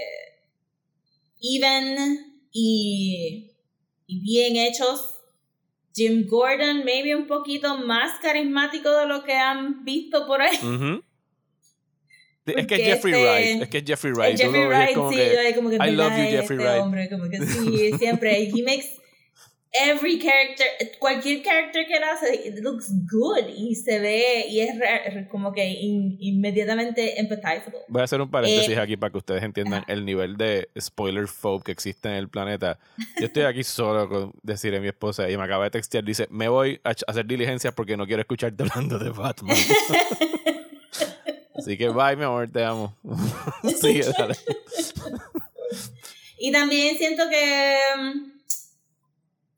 even 1.41 2.47
y, 2.53 3.57
y 4.07 4.21
bien 4.21 4.57
hechos. 4.57 5.12
Jim 5.95 6.27
Gordon, 6.27 6.85
maybe 6.85 7.15
un 7.15 7.27
poquito 7.27 7.77
más 7.79 8.19
carismático 8.21 8.91
de 8.91 9.07
lo 9.07 9.25
que 9.25 9.33
han 9.35 9.85
visto 9.85 10.27
por 10.27 10.41
ahí. 10.43 10.57
Es 12.45 12.55
que 12.55 12.61
es 12.61 12.67
Porque 12.67 12.85
Jeffrey 12.85 13.15
este- 13.15 13.25
Wright. 13.25 13.63
Es 13.63 13.69
que 13.69 13.79
es 13.79 13.85
Jeffrey 13.87 14.13
Wright. 14.15 14.37
Tú 14.37 14.43
Jeffrey 14.43 14.63
lo 14.63 14.69
ves 14.69 14.79
Wright, 14.79 14.89
sí, 15.11 15.17
que, 15.17 15.51
yo 15.51 15.55
como 15.55 15.71
que 15.71 15.77
I 15.77 15.79
love 15.79 15.87
you, 15.89 16.17
"Verdad, 16.17 16.31
Jeffrey 16.31 16.41
este 16.41 16.55
Wright". 16.57 16.83
hombre, 16.83 17.09
como 17.09 17.31
que 17.31 17.39
sí, 17.47 17.93
siempre. 17.99 18.43
He 18.43 18.63
makes 18.65 18.89
every 19.73 20.19
character, 20.19 20.67
cualquier 20.99 21.43
character 21.43 21.87
que 21.87 21.95
él 21.97 22.03
hace, 22.05 22.35
it 22.49 22.57
looks 22.63 22.91
good 23.11 23.49
y 23.57 23.75
se 23.75 23.99
ve 24.01 24.45
y 24.49 24.61
es 24.61 24.79
re- 24.79 25.27
como 25.31 25.53
que 25.53 25.65
in- 25.67 26.17
inmediatamente 26.21 27.19
empathizable. 27.19 27.79
Voy 27.89 28.01
a 28.03 28.05
hacer 28.05 28.21
un 28.21 28.31
paréntesis 28.31 28.77
Eh, 28.77 28.81
aquí 28.81 28.97
para 28.97 29.11
que 29.11 29.19
ustedes 29.19 29.43
entiendan 29.43 29.85
el 29.89 30.05
nivel 30.05 30.37
de 30.37 30.69
spoiler 30.79 31.27
phobe 31.27 31.65
que 31.65 31.73
existe 31.73 32.09
en 32.09 32.15
el 32.17 32.29
planeta. 32.29 32.79
Yo 33.19 33.27
estoy 33.27 33.45
aquí 33.45 33.65
solo 33.65 34.09
con 34.09 34.33
decir 34.43 34.75
a 34.75 34.81
mi 34.81 34.89
esposa 34.89 35.31
y 35.31 35.37
me 35.37 35.45
acaba 35.45 35.65
de 35.65 35.71
textear. 35.71 36.05
Dice: 36.05 36.27
Me 36.31 36.49
voy 36.49 36.81
a 36.85 36.95
hacer 37.07 37.25
diligencias 37.27 37.73
porque 37.75 37.97
no 37.97 38.07
quiero 38.07 38.21
escucharte 38.23 38.63
hablando 38.63 38.99
de 38.99 39.11
Batman. 39.11 39.57
Así 41.55 41.77
que 41.77 41.89
bye, 41.91 42.17
mi 42.17 42.25
amor, 42.25 42.51
te 42.51 42.65
amo. 42.65 42.97
Sigue, 43.81 44.05
dale. 44.19 44.35
Y 46.39 46.51
también 46.51 46.97
siento 46.99 47.23
que 47.31 47.77
mm, 47.97 48.42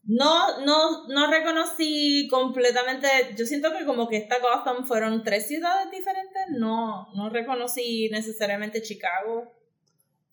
no, 0.06 0.60
no, 0.64 1.06
no 1.08 1.30
reconocí 1.30 2.28
completamente, 2.30 3.06
yo 3.36 3.46
siento 3.46 3.72
que 3.76 3.84
como 3.84 4.08
que 4.08 4.16
esta 4.18 4.36
Gotham 4.38 4.86
fueron 4.86 5.22
tres 5.24 5.46
ciudades 5.48 5.90
diferentes, 5.90 6.42
no, 6.50 7.08
no 7.14 7.30
reconocí 7.30 8.08
necesariamente 8.10 8.82
Chicago. 8.82 9.52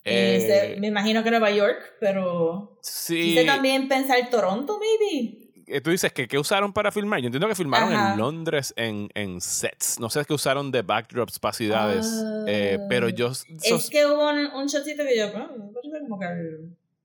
Eh, 0.04 0.74
Eh, 0.74 0.78
me 0.80 0.88
imagino 0.88 1.24
que 1.24 1.30
Nueva 1.30 1.52
York, 1.52 1.96
pero 2.00 2.78
sí. 2.82 3.22
quise 3.22 3.46
también 3.46 3.88
pensar 3.88 4.18
Toronto, 4.32 4.80
maybe. 4.80 5.52
eh, 5.68 5.80
tú 5.80 5.92
dices 5.92 6.12
que 6.12 6.28
qué 6.28 6.38
usaron 6.40 6.74
para 6.74 6.92
filmar. 6.92 7.20
Yo 7.22 7.28
entiendo 7.28 7.48
que 7.48 7.54
filmaron 7.56 7.94
Ajá. 7.94 8.14
en 8.14 8.18
Londres 8.20 8.74
en, 8.78 9.10
en 9.14 9.40
sets. 9.40 10.00
No 10.00 10.10
sé 10.10 10.26
qué 10.26 10.34
usaron 10.34 10.72
de 10.72 10.82
backdrops 10.82 11.38
para 11.40 11.54
ciudades. 11.54 12.08
eh, 12.48 12.80
pero 12.90 13.10
yo 13.10 13.28
Es 13.28 13.46
sos- 13.70 13.90
que 13.92 14.06
hubo 14.08 14.28
un, 14.28 14.48
un 14.48 14.66
shotcito 14.68 15.04
que 15.04 15.18
yo, 15.18 15.28
ah, 15.36 15.50
como 16.02 16.20
que 16.20 16.28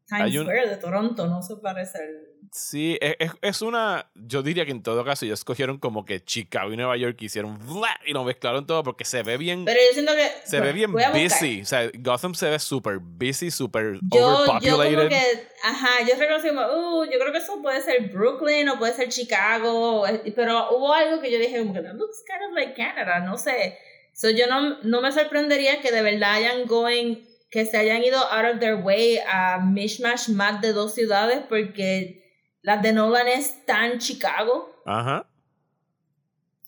Times 0.08 0.36
un- 0.36 0.42
Square 0.42 0.68
de 0.68 0.76
Toronto, 0.76 1.26
no 1.26 1.42
se 1.42 1.56
parece 1.56 1.98
al... 1.98 2.26
Sí, 2.52 2.96
es, 3.00 3.16
es- 3.18 3.32
es 3.42 3.60
una. 3.60 4.08
Yo 4.14 4.40
diría 4.42 4.64
que 4.64 4.70
en 4.70 4.82
todo 4.82 5.04
caso 5.04 5.24
ellos 5.26 5.40
escogieron 5.40 5.78
como 5.78 6.04
que 6.06 6.24
Chicago 6.24 6.72
y 6.72 6.76
Nueva 6.76 6.96
York 6.96 7.20
hicieron 7.20 7.58
¡bla! 7.66 7.90
y 8.06 8.12
lo 8.12 8.22
mezclaron 8.24 8.66
todo 8.66 8.82
porque 8.84 9.04
se 9.04 9.22
ve 9.24 9.36
bien. 9.36 9.64
Pero 9.64 9.78
yo 9.80 9.92
siento 9.92 10.12
que... 10.14 10.30
se 10.48 10.60
ve 10.60 10.72
bueno, 10.72 10.74
bien 10.74 10.90
a 11.04 11.10
buscar. 11.10 11.40
busy. 11.40 11.60
O 11.62 11.64
sea, 11.66 11.90
Gotham 11.98 12.34
se 12.34 12.48
ve 12.48 12.58
súper 12.60 12.98
busy, 13.00 13.50
súper 13.50 13.94
Yo, 13.94 14.00
yo 14.12 14.26
overpopulated. 14.44 14.96
como 14.96 15.08
que, 15.08 15.48
ajá, 15.64 15.88
yo 16.08 16.14
reconocí 16.18 16.48
como, 16.48 16.60
uh, 17.00 17.04
yo 17.04 17.18
creo 17.18 17.32
que 17.32 17.38
eso 17.38 17.60
puede 17.60 17.82
ser 17.82 18.08
Brooklyn 18.10 18.68
o 18.68 18.78
puede 18.78 18.94
ser 18.94 19.08
Chicago, 19.08 20.04
pero 20.36 20.70
hubo 20.76 20.94
algo 20.94 21.20
que 21.20 21.30
yo 21.32 21.38
dije 21.38 21.58
como 21.58 21.74
que 21.74 21.82
that 21.82 21.94
looks 21.94 22.22
kind 22.26 22.48
of 22.48 22.54
like 22.54 22.74
Canada, 22.74 23.20
no 23.20 23.36
sé. 23.36 23.76
So 24.14 24.30
yo 24.30 24.46
no, 24.46 24.78
no 24.82 25.02
me 25.02 25.12
sorprendería 25.12 25.80
que 25.82 25.90
de 25.92 26.00
verdad 26.00 26.34
hayan 26.34 26.64
going, 26.66 27.16
que 27.56 27.64
se 27.64 27.78
hayan 27.78 28.04
ido 28.04 28.18
out 28.18 28.44
of 28.44 28.60
their 28.60 28.76
way 28.76 29.16
a 29.16 29.58
mishmash 29.58 30.28
más 30.28 30.60
de 30.60 30.74
dos 30.74 30.92
ciudades 30.92 31.42
porque 31.48 32.22
las 32.60 32.82
de 32.82 32.92
Nolan 32.92 33.26
es 33.28 33.64
tan 33.64 33.98
Chicago, 33.98 34.82
Ajá. 34.84 35.26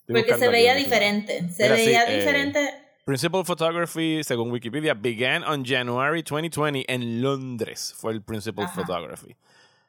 Estoy 0.06 0.22
porque 0.22 0.38
se 0.38 0.48
veía 0.48 0.74
diferente, 0.74 1.46
se 1.50 1.64
Mira, 1.64 1.76
sí, 1.76 1.84
veía 1.84 2.04
eh, 2.10 2.16
diferente. 2.16 2.74
Principal 3.04 3.44
Photography, 3.44 4.24
según 4.24 4.50
Wikipedia, 4.50 4.94
began 4.94 5.44
on 5.44 5.62
January 5.62 6.22
2020 6.22 6.86
en 6.90 7.20
Londres. 7.20 7.92
Fue 7.94 8.14
el 8.14 8.22
Principal 8.22 8.64
Ajá. 8.64 8.80
Photography. 8.80 9.36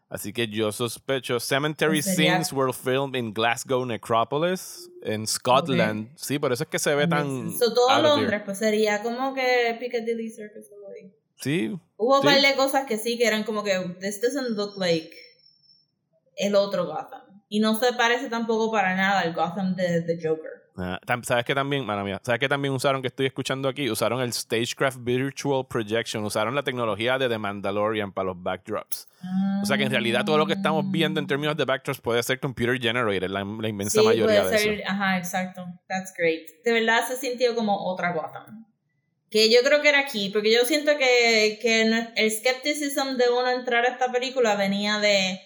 Así 0.09 0.33
que 0.33 0.47
yo 0.47 0.71
sospecho. 0.71 1.39
Cemetery 1.39 2.01
scenes 2.01 2.51
were 2.51 2.73
filmed 2.73 3.15
in 3.15 3.31
Glasgow 3.31 3.85
Necropolis, 3.85 4.89
en 5.03 5.27
Scotland. 5.27 6.09
Sí, 6.15 6.39
por 6.39 6.51
eso 6.51 6.63
es 6.63 6.69
que 6.69 6.79
se 6.79 6.95
ve 6.95 7.07
tan. 7.07 7.51
So, 7.51 7.73
todo 7.73 8.01
Londres, 8.01 8.31
here. 8.31 8.43
pues 8.43 8.57
sería 8.57 9.03
como 9.03 9.35
que 9.35 9.77
Piccadilly 9.79 10.29
Circus. 10.31 10.65
Sí, 11.35 11.79
Hubo 11.95 12.15
un 12.17 12.21
Sí. 12.21 12.27
par 12.27 12.41
de 12.41 12.55
cosas 12.55 12.85
que 12.87 12.97
sí, 12.97 13.17
que 13.17 13.25
eran 13.27 13.43
como 13.43 13.63
que 13.63 13.77
this 14.01 14.19
doesn't 14.19 14.57
look 14.57 14.73
like 14.77 15.11
el 16.37 16.55
otro 16.55 16.85
Gotham. 16.87 17.21
Y 17.47 17.59
no 17.59 17.79
se 17.79 17.93
parece 17.93 18.29
tampoco 18.29 18.71
para 18.71 18.95
nada 18.95 19.21
al 19.21 19.33
Gotham 19.33 19.75
de 19.75 20.01
The 20.01 20.15
Joker. 20.27 20.68
¿Sabes 21.23 21.45
que 21.45 21.55
también, 21.55 21.85
mala 21.85 22.03
mía, 22.03 22.19
¿sabes 22.23 22.39
que 22.39 22.49
también 22.49 22.73
usaron, 22.73 23.01
que 23.01 23.07
estoy 23.07 23.25
escuchando 23.25 23.67
aquí? 23.67 23.89
Usaron 23.89 24.21
el 24.21 24.33
Stagecraft 24.33 24.97
Virtual 25.01 25.65
Projection, 25.67 26.23
usaron 26.23 26.55
la 26.55 26.63
tecnología 26.63 27.17
de 27.17 27.27
The 27.27 27.37
Mandalorian 27.37 28.11
para 28.11 28.27
los 28.27 28.41
backdrops. 28.41 29.07
O 29.61 29.65
sea 29.65 29.77
que 29.77 29.83
en 29.83 29.91
realidad 29.91 30.25
todo 30.25 30.37
lo 30.37 30.45
que 30.45 30.53
estamos 30.53 30.89
viendo 30.89 31.19
en 31.19 31.27
términos 31.27 31.57
de 31.57 31.65
backdrops 31.65 31.99
puede 32.01 32.23
ser 32.23 32.39
computer 32.39 32.79
generated, 32.79 33.29
la, 33.29 33.43
la 33.43 33.67
inmensa 33.67 34.01
sí, 34.01 34.07
mayoría 34.07 34.41
puede 34.41 34.51
de 34.51 34.57
ser, 34.57 34.73
eso. 34.79 34.83
ajá, 34.89 35.17
exacto. 35.17 35.65
That's 35.87 36.13
great. 36.17 36.47
De 36.63 36.71
verdad 36.71 37.07
se 37.07 37.17
sintió 37.17 37.55
como 37.55 37.75
otra 37.85 38.13
Gotham. 38.13 38.65
Que 39.29 39.51
yo 39.51 39.59
creo 39.63 39.81
que 39.81 39.89
era 39.89 39.99
aquí, 39.99 40.29
porque 40.29 40.51
yo 40.51 40.65
siento 40.65 40.97
que, 40.97 41.59
que 41.61 41.81
el 42.15 42.31
skepticism 42.31 43.15
de 43.17 43.29
uno 43.29 43.49
entrar 43.51 43.85
a 43.85 43.89
esta 43.89 44.11
película 44.11 44.55
venía 44.55 44.97
de 44.99 45.39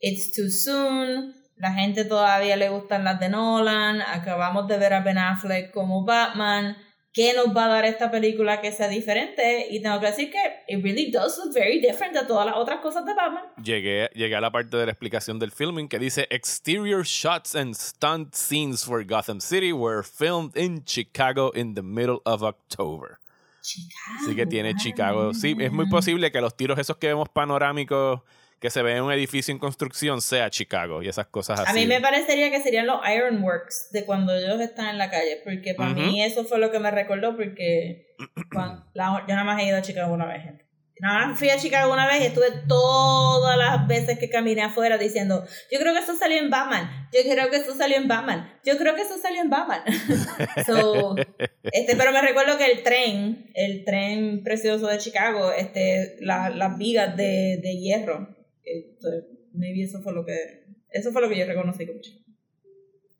It's 0.00 0.32
too 0.32 0.50
soon, 0.50 1.34
la 1.62 1.72
gente 1.72 2.04
todavía 2.04 2.56
le 2.56 2.70
gustan 2.70 3.04
las 3.04 3.20
de 3.20 3.28
Nolan, 3.28 4.02
acabamos 4.02 4.66
de 4.66 4.78
ver 4.78 4.94
a 4.94 5.00
Ben 5.00 5.16
Affleck 5.16 5.70
como 5.70 6.04
Batman, 6.04 6.76
¿qué 7.12 7.34
nos 7.34 7.56
va 7.56 7.66
a 7.66 7.68
dar 7.68 7.84
esta 7.84 8.10
película 8.10 8.60
que 8.60 8.72
sea 8.72 8.88
diferente? 8.88 9.68
Y 9.70 9.80
tengo 9.80 10.00
que 10.00 10.06
decir 10.06 10.32
que 10.32 10.40
it 10.66 10.82
really 10.82 11.12
does 11.12 11.38
look 11.38 11.54
very 11.54 11.80
different 11.80 12.14
de 12.14 12.26
todas 12.26 12.46
las 12.46 12.56
otras 12.56 12.80
cosas 12.80 13.06
de 13.06 13.14
Batman. 13.14 13.44
Llegué, 13.62 14.10
llegué 14.12 14.34
a 14.34 14.40
la 14.40 14.50
parte 14.50 14.76
de 14.76 14.86
la 14.86 14.90
explicación 14.90 15.38
del 15.38 15.52
filming 15.52 15.86
que 15.86 16.00
dice 16.00 16.26
Exterior 16.30 17.04
shots 17.04 17.54
and 17.54 17.76
stunt 17.76 18.34
scenes 18.34 18.84
for 18.84 19.04
Gotham 19.04 19.40
City 19.40 19.72
were 19.72 20.02
filmed 20.02 20.56
in 20.56 20.82
Chicago 20.84 21.52
in 21.54 21.76
the 21.76 21.82
middle 21.82 22.18
of 22.24 22.42
October. 22.42 23.20
Chicago. 23.62 24.18
Así 24.20 24.34
que 24.34 24.46
tiene. 24.46 24.74
Chicago. 24.74 25.32
Sí, 25.32 25.54
es 25.60 25.70
muy 25.70 25.88
posible 25.88 26.32
que 26.32 26.40
los 26.40 26.56
tiros 26.56 26.80
esos 26.80 26.96
que 26.96 27.06
vemos 27.06 27.28
panorámicos 27.28 28.22
que 28.62 28.70
se 28.70 28.80
ve 28.80 28.96
en 28.96 29.02
un 29.02 29.12
edificio 29.12 29.52
en 29.52 29.58
construcción 29.58 30.22
sea 30.22 30.48
Chicago 30.48 31.02
y 31.02 31.08
esas 31.08 31.26
cosas 31.26 31.58
así. 31.60 31.70
A 31.70 31.74
mí 31.74 31.84
me 31.86 32.00
parecería 32.00 32.48
que 32.50 32.62
serían 32.62 32.86
los 32.86 33.00
Ironworks 33.06 33.88
de 33.90 34.04
cuando 34.04 34.32
ellos 34.34 34.60
están 34.60 34.86
en 34.88 34.98
la 34.98 35.10
calle, 35.10 35.40
porque 35.44 35.74
para 35.74 35.90
Ujú. 35.90 36.00
mí 36.00 36.22
eso 36.22 36.44
fue 36.44 36.58
lo 36.60 36.70
que 36.70 36.78
me 36.78 36.92
recordó, 36.92 37.36
porque 37.36 38.14
cuan- 38.54 38.84
la- 38.94 39.24
yo 39.28 39.34
nada 39.34 39.44
más 39.44 39.60
he 39.60 39.66
ido 39.66 39.76
a 39.76 39.82
Chicago 39.82 40.14
una 40.14 40.26
vez, 40.26 40.44
gente. 40.44 40.64
Nada 41.00 41.26
más 41.26 41.36
fui 41.38 41.50
a 41.50 41.56
Chicago 41.58 41.92
una 41.92 42.06
vez 42.06 42.20
y 42.22 42.26
estuve 42.26 42.46
todas 42.68 43.58
las 43.58 43.88
veces 43.88 44.20
que 44.20 44.30
caminé 44.30 44.62
afuera 44.62 44.96
diciendo, 44.98 45.44
yo 45.72 45.80
creo 45.80 45.92
que 45.94 45.98
eso 45.98 46.14
salió 46.14 46.38
en 46.38 46.48
Batman, 46.48 47.08
yo 47.12 47.20
creo 47.28 47.50
que 47.50 47.56
eso 47.56 47.74
salió 47.74 47.96
en 47.96 48.06
Batman, 48.06 48.60
yo 48.64 48.78
creo 48.78 48.94
que 48.94 49.02
eso 49.02 49.18
salió 49.18 49.40
en 49.40 49.50
Batman. 49.50 49.82
so, 50.66 51.16
este, 51.72 51.96
pero 51.96 52.12
me 52.12 52.22
recuerdo 52.22 52.56
que 52.58 52.66
el 52.70 52.84
tren, 52.84 53.50
el 53.54 53.84
tren 53.84 54.44
precioso 54.44 54.86
de 54.86 54.98
Chicago, 54.98 55.50
este, 55.50 56.16
la- 56.20 56.50
las 56.50 56.78
vigas 56.78 57.16
de, 57.16 57.58
de 57.60 57.76
hierro, 57.80 58.36
esto, 58.64 59.08
maybe 59.52 59.82
eso 59.82 60.00
fue 60.02 60.12
lo 60.12 60.24
que, 60.24 60.64
eso 60.90 61.12
fue 61.12 61.22
lo 61.22 61.28
que 61.28 61.38
yo 61.38 61.46
reconocí 61.46 61.86
como 61.86 62.00
Chicago. 62.00 62.24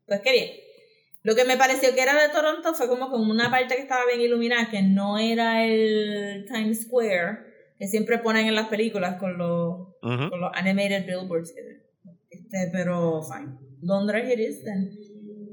Pues 0.07 0.21
qué 0.21 0.33
bien. 0.33 0.51
Lo 1.25 1.35
que 1.37 1.45
me 1.45 1.57
pareció 1.57 1.95
que 1.95 2.03
era 2.03 2.21
de 2.21 2.33
Toronto 2.33 2.75
fue 2.75 2.89
como 2.89 3.09
con 3.11 3.29
una 3.31 3.51
parte 3.51 3.77
que 3.77 3.83
estaba 3.83 4.05
bien 4.07 4.21
iluminada, 4.21 4.69
que 4.71 4.83
no 4.83 5.19
era 5.19 5.65
el 5.65 6.45
Times 6.53 6.83
Square, 6.83 7.39
que 7.79 7.87
siempre 7.87 8.19
ponen 8.19 8.47
en 8.47 8.55
las 8.57 8.69
películas 8.69 9.19
con 9.21 9.39
los, 9.39 9.89
Ujú. 10.03 10.31
con 10.31 10.41
los 10.41 10.51
animated 10.55 11.07
billboards. 11.07 11.55
Este, 12.29 12.71
pero 12.73 13.23
fine. 13.23 13.53
Londres 13.83 14.33
it 14.33 14.41
is, 14.41 14.65
then. 14.65 14.91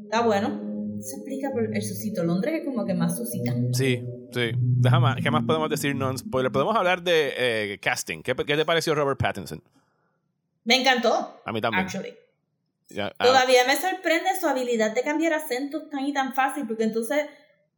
Está 0.03 0.21
bueno. 0.21 0.67
Se 1.01 1.15
explica 1.17 1.51
por 1.51 1.63
el 1.63 1.81
susito. 1.81 2.23
Londres 2.23 2.55
es 2.59 2.65
como 2.65 2.85
que 2.85 2.93
más 2.93 3.15
susita. 3.17 3.53
Sí, 3.73 4.03
sí. 4.33 4.51
Déjame, 4.57 5.21
¿qué 5.21 5.31
más 5.31 5.43
podemos 5.45 5.69
decir 5.69 5.95
non-spoiler? 5.95 6.51
Podemos 6.51 6.75
hablar 6.75 7.01
de 7.03 7.31
eh, 7.37 7.77
casting. 7.79 8.21
¿Qué, 8.21 8.35
¿Qué 8.35 8.57
te 8.57 8.65
pareció 8.65 8.95
Robert 8.95 9.19
Pattinson? 9.19 9.61
Me 10.69 10.75
encantó, 10.75 11.41
A 11.45 11.51
mí 11.51 11.59
también. 11.61 11.83
actually. 11.85 12.15
Ya, 12.89 13.11
ah, 13.17 13.25
Todavía 13.25 13.65
me 13.65 13.75
sorprende 13.75 14.29
su 14.39 14.47
habilidad 14.47 14.91
de 14.91 15.01
cambiar 15.01 15.33
acentos 15.33 15.89
tan 15.89 16.05
y 16.05 16.13
tan 16.13 16.33
fácil, 16.35 16.65
porque 16.67 16.83
entonces 16.83 17.25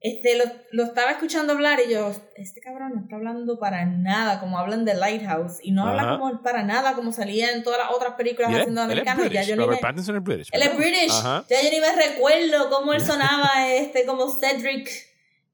este, 0.02 0.36
lo, 0.36 0.44
lo 0.72 0.84
estaba 0.84 1.12
escuchando 1.12 1.54
hablar 1.54 1.80
y 1.86 1.92
yo, 1.94 2.12
este 2.36 2.60
cabrón 2.60 2.92
no 2.96 3.02
está 3.02 3.16
hablando 3.18 3.60
para 3.60 3.86
nada 3.86 4.40
como 4.42 4.58
hablan 4.58 4.84
de 4.84 4.94
Lighthouse, 4.96 5.60
y 5.64 5.72
no 5.72 5.86
habla 5.88 6.02
Ajá. 6.04 6.18
como 6.20 6.42
para 6.44 6.64
nada 6.64 6.94
como 6.96 7.14
salía 7.14 7.52
en 7.52 7.64
todas 7.64 7.80
las 7.80 7.92
otras 7.92 8.16
películas 8.16 8.52
y 8.52 8.56
él- 8.56 8.60
haciendo 8.62 8.82
él 8.82 8.88
es 8.88 8.92
americanos. 8.92 9.24
Ya 9.26 9.30
British. 9.30 9.48
yo 9.50 9.56
ni 9.56 9.62
Robert 9.64 9.78
me- 9.82 9.88
Pattinson 9.88 10.16
es 10.18 10.24
British. 10.24 10.50
él 10.52 10.62
es. 10.64 10.78
British, 10.78 11.12
Ajá. 11.12 11.46
ya 11.50 11.62
yo 11.62 11.70
ni 11.72 11.80
me 11.80 11.92
recuerdo 11.96 12.70
cómo 12.70 12.94
él 12.94 13.02
sonaba 13.02 13.50
este, 13.70 14.06
como 14.06 14.30
Cedric 14.38 14.90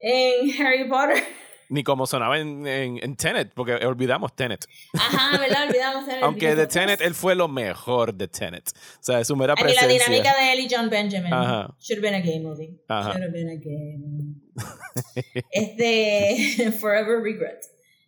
en 0.00 0.50
Harry 0.66 0.88
Potter. 0.88 1.22
Ni 1.70 1.82
como 1.84 2.06
sonaba 2.06 2.38
en, 2.38 2.66
en, 2.66 2.98
en 3.02 3.16
Tenet, 3.16 3.52
porque 3.54 3.74
olvidamos 3.84 4.34
Tenet. 4.34 4.64
Ajá, 4.94 5.38
¿verdad? 5.38 5.68
Olvidamos 5.68 6.08
el 6.08 6.22
Aunque 6.22 6.54
de 6.54 6.66
Tenet, 6.66 7.00
él 7.00 7.14
fue 7.14 7.34
lo 7.34 7.46
mejor 7.48 8.14
de 8.14 8.26
Tenet. 8.26 8.68
O 8.68 9.02
sea, 9.02 9.22
su 9.24 9.36
mera 9.36 9.52
A 9.52 9.56
mí 9.56 9.62
la 9.62 9.80
presencia. 9.82 10.06
dinámica 10.06 10.34
de 10.36 10.52
él 10.52 10.60
y 10.60 10.68
John 10.70 10.88
Benjamin. 10.88 11.32
Ajá. 11.32 11.74
Should 11.78 12.02
have 12.02 12.10
been 12.10 12.14
a 12.14 12.24
gay 12.24 12.40
movie. 12.40 12.78
Ajá. 12.88 13.10
Should 13.10 13.22
have 13.22 13.32
been 13.32 13.50
a 13.50 13.56
gay 13.56 13.96
movie. 13.98 14.34
este, 15.50 16.72
Forever 16.80 17.20
Regret. 17.22 17.66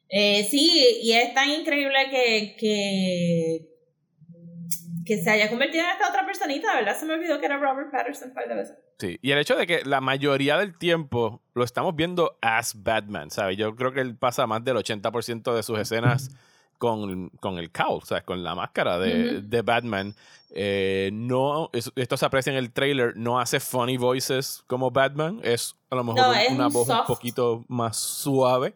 Eh, 0.09 0.47
sí, 0.51 1.01
y 1.03 1.13
es 1.13 1.33
tan 1.35 1.51
increíble 1.51 1.99
que, 2.11 2.57
que, 2.59 3.70
que 5.17 5.23
se 5.23 5.29
haya 5.29 5.49
convertido 5.51 5.83
en 5.85 5.91
esta 5.91 6.09
otra 6.09 6.25
personita, 6.25 6.73
¿verdad? 6.77 6.97
Se 6.97 7.05
me 7.05 7.15
olvidó 7.15 7.41
que 7.41 7.47
era 7.47 7.59
Robert 7.59 7.91
Patterson 7.91 8.29
un 8.29 8.35
par 8.35 8.49
de 8.49 8.55
veces. 8.55 8.77
Sí, 8.99 9.19
y 9.23 9.33
el 9.33 9.39
hecho 9.39 9.57
de 9.57 9.67
que 9.67 9.83
la 9.85 10.01
mayoría 10.01 10.57
del 10.57 10.79
tiempo 10.79 11.43
lo 11.55 11.65
estamos 11.65 11.97
viendo 11.97 12.39
as 12.41 12.81
Batman, 12.81 13.29
¿sabes? 13.33 13.57
Yo 13.57 13.75
creo 13.75 13.93
que 13.93 14.01
él 14.01 14.15
pasa 14.15 14.47
más 14.47 14.63
del 14.63 14.77
80% 14.77 15.53
de 15.53 15.63
sus 15.65 15.81
escenas 15.81 16.31
con, 16.79 17.29
con 17.41 17.59
el 17.59 17.73
cowl, 17.73 18.05
¿sabes? 18.05 18.23
Con 18.23 18.45
la 18.45 18.55
máscara 18.55 18.99
de, 19.01 19.43
de 19.43 19.63
Batman. 19.63 20.15
Eh, 20.51 21.11
no, 21.13 21.71
es- 21.73 21.91
esto 21.97 22.17
se 22.17 22.27
aprecia 22.27 22.53
en 22.53 22.59
el 22.59 22.71
trailer, 22.73 23.17
no 23.17 23.41
hace 23.41 23.59
funny 23.59 23.97
voices 23.97 24.63
como 24.69 24.93
Batman, 24.93 25.41
es 25.43 25.75
a 25.91 25.97
lo 25.97 26.05
mejor 26.05 26.21
No, 26.23 26.31
un- 26.31 26.55
una 26.55 26.67
un 26.69 26.73
voz 26.73 26.89
un 26.89 26.95
soft. 26.97 27.07
poquito 27.09 27.65
más 27.69 27.97
suave, 27.97 28.75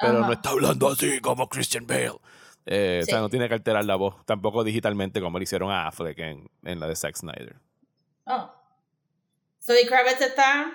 pero 0.00 0.18
Ajá. 0.18 0.26
no 0.26 0.32
está 0.32 0.50
hablando 0.50 0.88
así 0.88 1.20
como 1.20 1.48
Christian 1.48 1.86
Bale. 1.86 2.18
Eh, 2.66 3.00
O 3.02 3.04
sea, 3.06 3.16
Sí. 3.16 3.20
no 3.22 3.28
tiene 3.28 3.48
que 3.48 3.54
alterar 3.54 3.84
la 3.84 3.96
voz, 3.96 4.24
tampoco 4.26 4.62
digitalmente 4.64 5.20
como 5.20 5.38
le 5.38 5.44
hicieron 5.44 5.70
a 5.70 5.88
Affleck 5.88 6.18
en, 6.20 6.48
en 6.62 6.80
la 6.80 6.86
de 6.86 6.94
Zack 6.96 7.16
Snyder. 7.16 7.56
Oh. 8.24 8.52
Zoe 9.60 9.86
Kravitz 9.86 10.20
está 10.20 10.72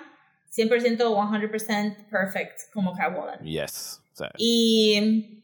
100%, 0.50 0.98
100% 0.98 2.08
perfect 2.10 2.72
como 2.72 2.94
Catwoman. 2.94 3.40
Yes. 3.44 4.02
O 4.12 4.16
sea, 4.16 4.30
Y 4.38 5.42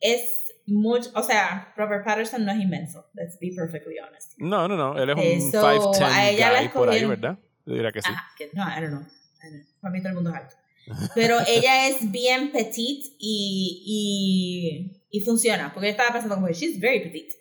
es 0.00 0.54
mucho, 0.66 1.10
o 1.14 1.22
sea, 1.22 1.72
Robert 1.76 2.04
Patterson 2.04 2.44
no 2.44 2.52
es 2.52 2.58
inmenso, 2.60 3.06
let's 3.14 3.38
be 3.40 3.52
perfectly 3.54 3.98
honest. 3.98 4.32
No, 4.38 4.68
no, 4.68 4.76
no. 4.76 4.96
Él 5.00 5.10
es 5.10 5.16
Eh, 5.18 5.38
un 5.44 5.52
so, 5.52 5.60
5'10 5.62 6.02
a 6.02 6.30
ella 6.30 6.52
la 6.52 6.60
guy 6.62 6.68
por 6.68 6.88
ahí, 6.90 7.04
¿verdad? 7.04 7.38
Yo 7.66 7.74
diría 7.74 7.92
que 7.92 8.02
sí. 8.02 8.10
Ajá, 8.10 8.24
que- 8.36 8.50
no, 8.54 8.62
I 8.62 8.80
don't 8.80 8.88
know. 8.88 9.00
I 9.02 9.50
don't 9.50 9.52
know. 9.64 9.74
Para 9.80 9.92
mí 9.92 9.98
todo 10.00 10.08
el 10.10 10.14
mundo 10.16 10.30
es 10.30 10.36
alto. 10.36 10.56
Pero 11.14 11.38
ella 11.46 11.88
es 11.88 12.10
bien 12.10 12.50
petite 12.52 13.14
y, 13.18 13.82
y, 15.10 15.18
y 15.18 15.20
funciona, 15.24 15.72
porque 15.72 15.88
yo 15.88 15.90
estaba 15.92 16.12
pensando 16.12 16.34
como, 16.34 16.48
she's 16.48 16.80
very 16.80 17.00
petite. 17.00 17.34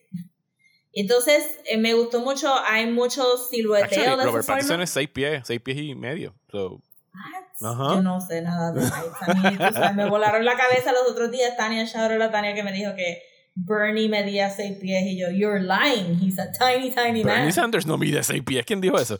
Entonces, 0.94 1.44
eh, 1.66 1.78
me 1.78 1.94
gustó 1.94 2.20
mucho, 2.20 2.54
hay 2.66 2.86
mucho 2.92 3.24
silueteo 3.50 3.86
Actually, 3.86 4.18
de 4.18 4.26
Robert 4.26 4.46
Pattinson 4.46 4.82
es 4.82 4.90
6 4.90 5.10
pies, 5.10 5.42
6 5.46 5.62
pies 5.62 5.78
y 5.78 5.96
medio. 5.96 6.36
So, 6.52 6.82
What? 7.14 7.72
Ajá. 7.72 7.96
Yo 7.96 8.02
no 8.02 8.20
sé 8.20 8.42
nada 8.42 8.72
de 8.72 8.82
heights. 8.82 9.96
Me 9.96 10.10
volaron 10.10 10.44
la 10.44 10.56
cabeza 10.58 10.92
los 10.92 11.10
otros 11.10 11.32
días. 11.32 11.56
Tania, 11.56 11.86
shout 11.86 12.12
out 12.12 12.22
a 12.22 12.32
Tania 12.32 12.54
que 12.54 12.64
me 12.64 12.72
dijo 12.72 12.96
que 12.96 13.22
Bernie 13.54 14.10
medía 14.10 14.50
6 14.50 14.80
pies 14.80 15.04
y 15.06 15.20
yo, 15.20 15.30
you're 15.30 15.62
lying. 15.62 16.20
He's 16.22 16.40
a 16.40 16.52
tiny, 16.52 16.92
tiny 16.92 17.24
Bernie 17.24 17.44
man. 17.44 17.54
Sanders 17.54 17.86
no 17.86 17.98
mide 17.98 18.24
6 18.24 18.44
pies. 18.44 18.66
¿Quién 18.66 18.82
dijo 18.82 18.98
eso? 18.98 19.20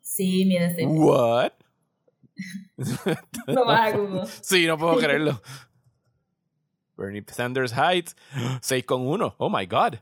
Sí, 0.00 0.44
mide 0.46 0.74
6 0.74 0.76
pies. 0.76 0.88
What? 0.88 1.52
No 3.46 3.64
vas 3.64 3.92
a 3.92 3.96
Google. 3.96 4.26
Sí, 4.40 4.66
no 4.66 4.76
puedo 4.78 4.96
creerlo. 4.98 5.40
Bernie 6.96 7.24
Sanders 7.26 7.72
height 7.72 8.10
6,1. 8.60 9.34
Oh 9.38 9.48
my 9.50 9.66
god. 9.66 9.98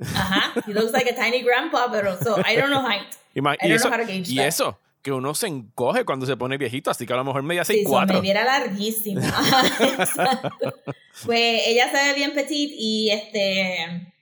Ajá. 0.00 0.52
He 0.66 0.74
looks 0.74 0.92
like 0.92 1.08
a 1.10 1.14
tiny 1.14 1.42
grandpa, 1.42 1.88
pero 1.90 2.16
so 2.18 2.36
I 2.46 2.56
don't 2.56 2.68
know 2.70 2.82
height. 2.82 3.06
I 3.34 3.38
y 3.38 3.42
don't 3.42 3.62
eso, 3.72 3.88
know 3.88 3.98
how 3.98 4.04
to 4.04 4.06
gauge 4.06 4.28
y 4.30 4.36
that. 4.36 4.46
eso, 4.48 4.78
que 5.02 5.12
uno 5.12 5.34
se 5.34 5.46
encoge 5.46 6.04
cuando 6.04 6.26
se 6.26 6.36
pone 6.36 6.58
viejito, 6.58 6.90
así 6.90 7.06
que 7.06 7.12
a 7.12 7.16
lo 7.16 7.24
mejor 7.24 7.42
media 7.42 7.64
Sí, 7.64 7.84
so 7.84 7.90
me 8.00 8.06
6'4. 8.06 8.20
viera 8.20 8.44
larguísima. 8.44 9.22
Pues 11.24 11.62
ella 11.68 11.90
se 11.90 11.96
ve 12.08 12.14
bien 12.14 12.34
petite 12.34 12.74
y 12.76 13.08
este 13.10 14.12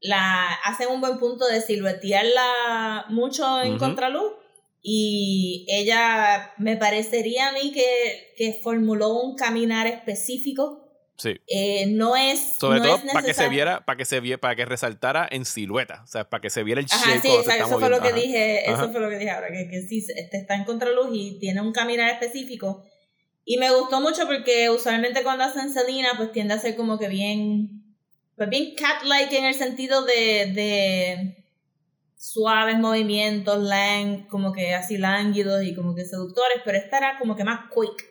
la 0.00 0.54
hacen 0.64 0.88
un 0.88 1.00
buen 1.02 1.18
punto 1.18 1.46
de 1.46 1.60
siluetearla 1.60 3.04
mucho 3.10 3.60
en 3.60 3.72
Ujú. 3.72 3.78
contraluz 3.78 4.32
y 4.82 5.66
ella 5.68 6.52
me 6.58 6.76
parecería 6.76 7.48
a 7.48 7.52
mí 7.52 7.72
que, 7.72 8.34
que 8.36 8.58
formuló 8.62 9.14
un 9.14 9.36
caminar 9.36 9.86
específico 9.86 10.82
Sí. 11.22 11.40
Eh, 11.46 11.86
no 11.86 12.16
es 12.16 12.56
Sobre 12.58 12.80
no 12.80 12.84
todo 12.84 13.00
para 13.12 13.24
que 13.24 13.32
se 13.32 13.48
viera, 13.48 13.84
para 13.84 13.96
que 13.96 14.04
se 14.04 14.18
viera, 14.18 14.40
para 14.40 14.56
que 14.56 14.64
resaltara 14.64 15.28
en 15.30 15.44
silueta. 15.44 16.02
O 16.02 16.06
sea, 16.08 16.28
para 16.28 16.40
que 16.40 16.50
se 16.50 16.64
viera 16.64 16.80
el 16.80 16.86
Ajá, 16.90 16.98
shape 17.10 17.20
sí, 17.20 17.28
cuando 17.28 17.44
se 17.44 17.50
exacto, 17.50 17.62
está 17.62 17.74
eso 17.74 17.78
fue 17.80 17.90
lo 17.90 18.02
que 18.02 18.08
Ajá. 18.08 18.16
dije, 18.16 18.64
Ajá. 18.66 18.82
eso 18.82 18.92
fue 18.92 19.00
lo 19.00 19.08
que 19.08 19.18
dije 19.18 19.30
ahora, 19.30 19.48
que, 19.52 19.68
que 19.68 19.82
sí, 19.82 20.04
este 20.16 20.38
está 20.38 20.56
en 20.56 20.64
contraluz 20.64 21.10
y 21.12 21.38
tiene 21.38 21.60
un 21.60 21.72
caminar 21.72 22.10
específico. 22.10 22.84
Y 23.44 23.56
me 23.58 23.70
gustó 23.70 24.00
mucho 24.00 24.26
porque 24.26 24.68
usualmente 24.70 25.22
cuando 25.22 25.44
hacen 25.44 25.72
Selena, 25.72 26.14
pues 26.16 26.32
tiende 26.32 26.54
a 26.54 26.58
ser 26.58 26.74
como 26.74 26.98
que 26.98 27.06
bien, 27.06 27.84
pues 28.36 28.48
bien 28.48 28.74
cat-like 28.74 29.36
en 29.36 29.44
el 29.44 29.54
sentido 29.54 30.04
de, 30.04 30.46
de 30.52 31.41
suaves 32.22 32.78
movimientos, 32.78 33.60
lang, 33.60 34.28
como 34.28 34.52
que 34.52 34.76
así 34.76 34.96
lánguidos 34.96 35.64
y 35.64 35.74
como 35.74 35.92
que 35.92 36.04
seductores, 36.04 36.62
pero 36.64 36.78
esta 36.78 36.98
era 36.98 37.18
como 37.18 37.34
que 37.34 37.42
más 37.42 37.68
quick. 37.74 38.08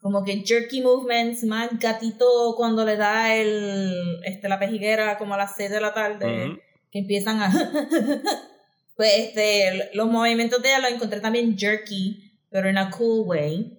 Como 0.00 0.24
que 0.24 0.42
jerky 0.46 0.80
movements, 0.80 1.44
más 1.44 1.68
gatito 1.78 2.54
cuando 2.56 2.86
le 2.86 2.96
da 2.96 3.34
el, 3.34 4.20
este, 4.24 4.48
la 4.48 4.58
pejiguera 4.58 5.18
como 5.18 5.34
a 5.34 5.36
las 5.36 5.56
6 5.56 5.70
de 5.70 5.80
la 5.80 5.92
tarde 5.92 6.58
que 6.90 7.00
empiezan 7.00 7.42
a 7.42 7.52
pues 8.96 9.12
este 9.18 9.90
los 9.92 10.08
movimientos 10.08 10.62
de 10.62 10.70
ella 10.70 10.78
los 10.78 10.92
encontré 10.92 11.20
también 11.20 11.58
jerky 11.58 12.32
pero 12.48 12.70
en 12.70 12.78
a 12.78 12.90
cool 12.90 13.26
way 13.26 13.77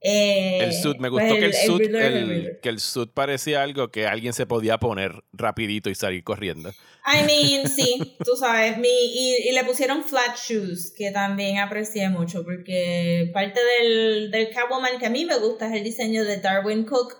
Eh, 0.00 0.58
El 0.62 0.72
suit, 0.72 0.98
me 0.98 1.10
pues 1.10 1.24
gustó 1.24 1.38
que 1.38 1.46
el, 1.46 1.54
suit, 1.54 1.80
el 1.86 1.96
el- 1.96 2.58
que 2.62 2.68
el 2.68 2.80
suit 2.80 3.10
parecía 3.12 3.62
algo 3.62 3.90
que 3.90 4.06
alguien 4.06 4.32
se 4.32 4.46
podía 4.46 4.78
poner 4.78 5.12
rapidito 5.32 5.90
y 5.90 5.94
salir 5.94 6.22
corriendo. 6.24 6.70
I 7.06 7.22
mean 7.26 7.68
sí 7.76 8.16
tú 8.24 8.36
sabes 8.36 8.78
mi, 8.78 8.88
y, 8.88 9.48
y 9.48 9.52
le 9.52 9.64
pusieron 9.64 10.02
flat 10.04 10.36
shoes 10.36 10.92
que 10.96 11.10
también 11.10 11.58
aprecié 11.58 12.08
mucho 12.08 12.44
porque 12.44 13.30
parte 13.34 13.60
del, 13.80 14.30
del 14.30 14.50
Catwoman 14.50 14.98
que 14.98 15.06
a 15.06 15.10
mí 15.10 15.24
me 15.24 15.36
gusta 15.38 15.66
es 15.68 15.74
el 15.74 15.84
diseño 15.84 16.24
de 16.24 16.38
Darwin 16.38 16.84
Cook 16.84 17.14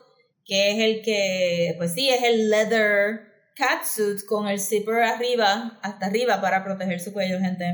que 0.47 0.71
es 0.73 0.79
el 0.79 1.03
que 1.03 1.75
pues 1.79 1.93
sí 1.95 2.09
es 2.09 2.23
el 2.23 2.51
leather 2.51 3.21
catsuit 3.57 4.25
con 4.27 4.49
el 4.49 4.59
zipper 4.59 5.03
arriba 5.03 5.79
hasta 5.83 6.07
arriba 6.07 6.41
para 6.41 6.65
proteger 6.65 6.99
su 7.01 7.13
cuello 7.13 7.39
gente 7.39 7.65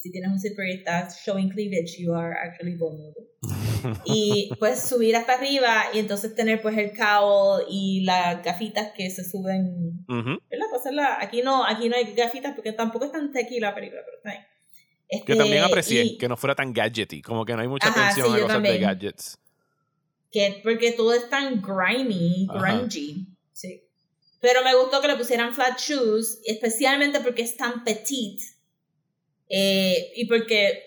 si 0.00 0.12
tienes 0.12 0.30
un 0.30 0.38
zipper 0.40 0.66
y 0.68 0.72
estás 0.74 1.20
showing 1.24 1.48
cleavage 1.50 1.98
you 1.98 2.14
are 2.14 2.32
actually 2.32 2.76
vulnerable 2.76 3.26
y 4.04 4.50
pues 4.60 4.80
subir 4.82 5.16
hasta 5.16 5.34
arriba 5.34 5.84
y 5.92 5.98
entonces 5.98 6.34
tener 6.34 6.62
pues 6.62 6.76
el 6.78 6.92
cowl 6.96 7.64
y 7.68 8.04
las 8.04 8.42
gafitas 8.44 8.92
que 8.96 9.10
se 9.10 9.24
suben. 9.24 10.04
¿verdad? 10.06 10.66
Pues 10.70 10.80
hacerla- 10.82 11.18
aquí 11.20 11.42
no 11.42 11.64
aquí 11.64 11.88
no 11.88 11.96
hay 11.96 12.12
gafitas 12.14 12.54
porque 12.54 12.72
tampoco 12.72 13.06
es 13.06 13.12
tan 13.12 13.32
tequi 13.32 13.58
la 13.60 13.74
película 13.74 14.00
pero 14.04 14.16
está 14.18 14.30
bien 14.30 14.44
Que 15.08 15.16
Este, 15.32 15.36
también 15.36 15.64
aprecié 15.64 16.04
y 16.04 16.18
que 16.18 16.28
no 16.28 16.36
fuera 16.36 16.54
tan 16.54 16.72
gadgety, 16.72 17.22
como 17.22 17.44
que 17.44 17.54
no 17.54 17.62
hay 17.62 17.68
mucha 17.68 17.88
atención 17.90 18.26
sí, 18.28 18.32
a 18.34 18.36
yo 18.38 18.42
cosas 18.46 18.62
de 18.62 18.78
gadgets. 18.78 19.38
que 20.30 20.60
porque 20.62 20.92
todo 20.92 21.12
es 21.14 21.28
tan 21.30 21.60
grimy 21.62 22.46
Ajá. 22.50 22.58
grungy 22.78 23.26
sí 23.52 23.82
pero 24.40 24.62
me 24.62 24.72
gustó 24.76 25.00
que 25.00 25.08
le 25.08 25.16
pusieran 25.16 25.52
flat 25.54 25.78
shoes 25.80 26.38
especialmente 26.46 27.18
porque 27.20 27.42
es 27.42 27.56
tan 27.56 27.82
petite 27.84 28.44
eh, 29.48 30.12
y 30.16 30.26
porque 30.26 30.84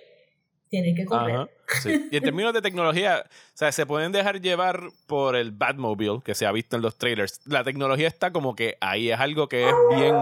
tiene 0.70 0.96
que 0.96 1.06
correr 1.06 1.36
Ajá, 1.36 1.50
sí. 1.82 2.08
Y 2.12 2.18
en 2.18 2.24
términos 2.24 2.54
de 2.54 2.62
tecnología, 2.62 3.26
o 3.26 3.58
sea, 3.58 3.72
se 3.72 3.86
pueden 3.86 4.12
dejar 4.12 4.42
llevar 4.42 4.82
por 5.08 5.36
el 5.36 5.52
Batmobile 5.52 6.22
que 6.24 6.36
se 6.36 6.46
ha 6.46 6.52
visto 6.52 6.76
en 6.76 6.82
los 6.82 6.98
trailers. 6.98 7.42
La 7.46 7.64
tecnología 7.64 8.08
está 8.08 8.32
como 8.32 8.56
que 8.56 8.78
ahí 8.80 9.12
es 9.12 9.20
algo 9.20 9.48
que 9.48 9.68
es 9.68 9.76
bien 9.96 10.16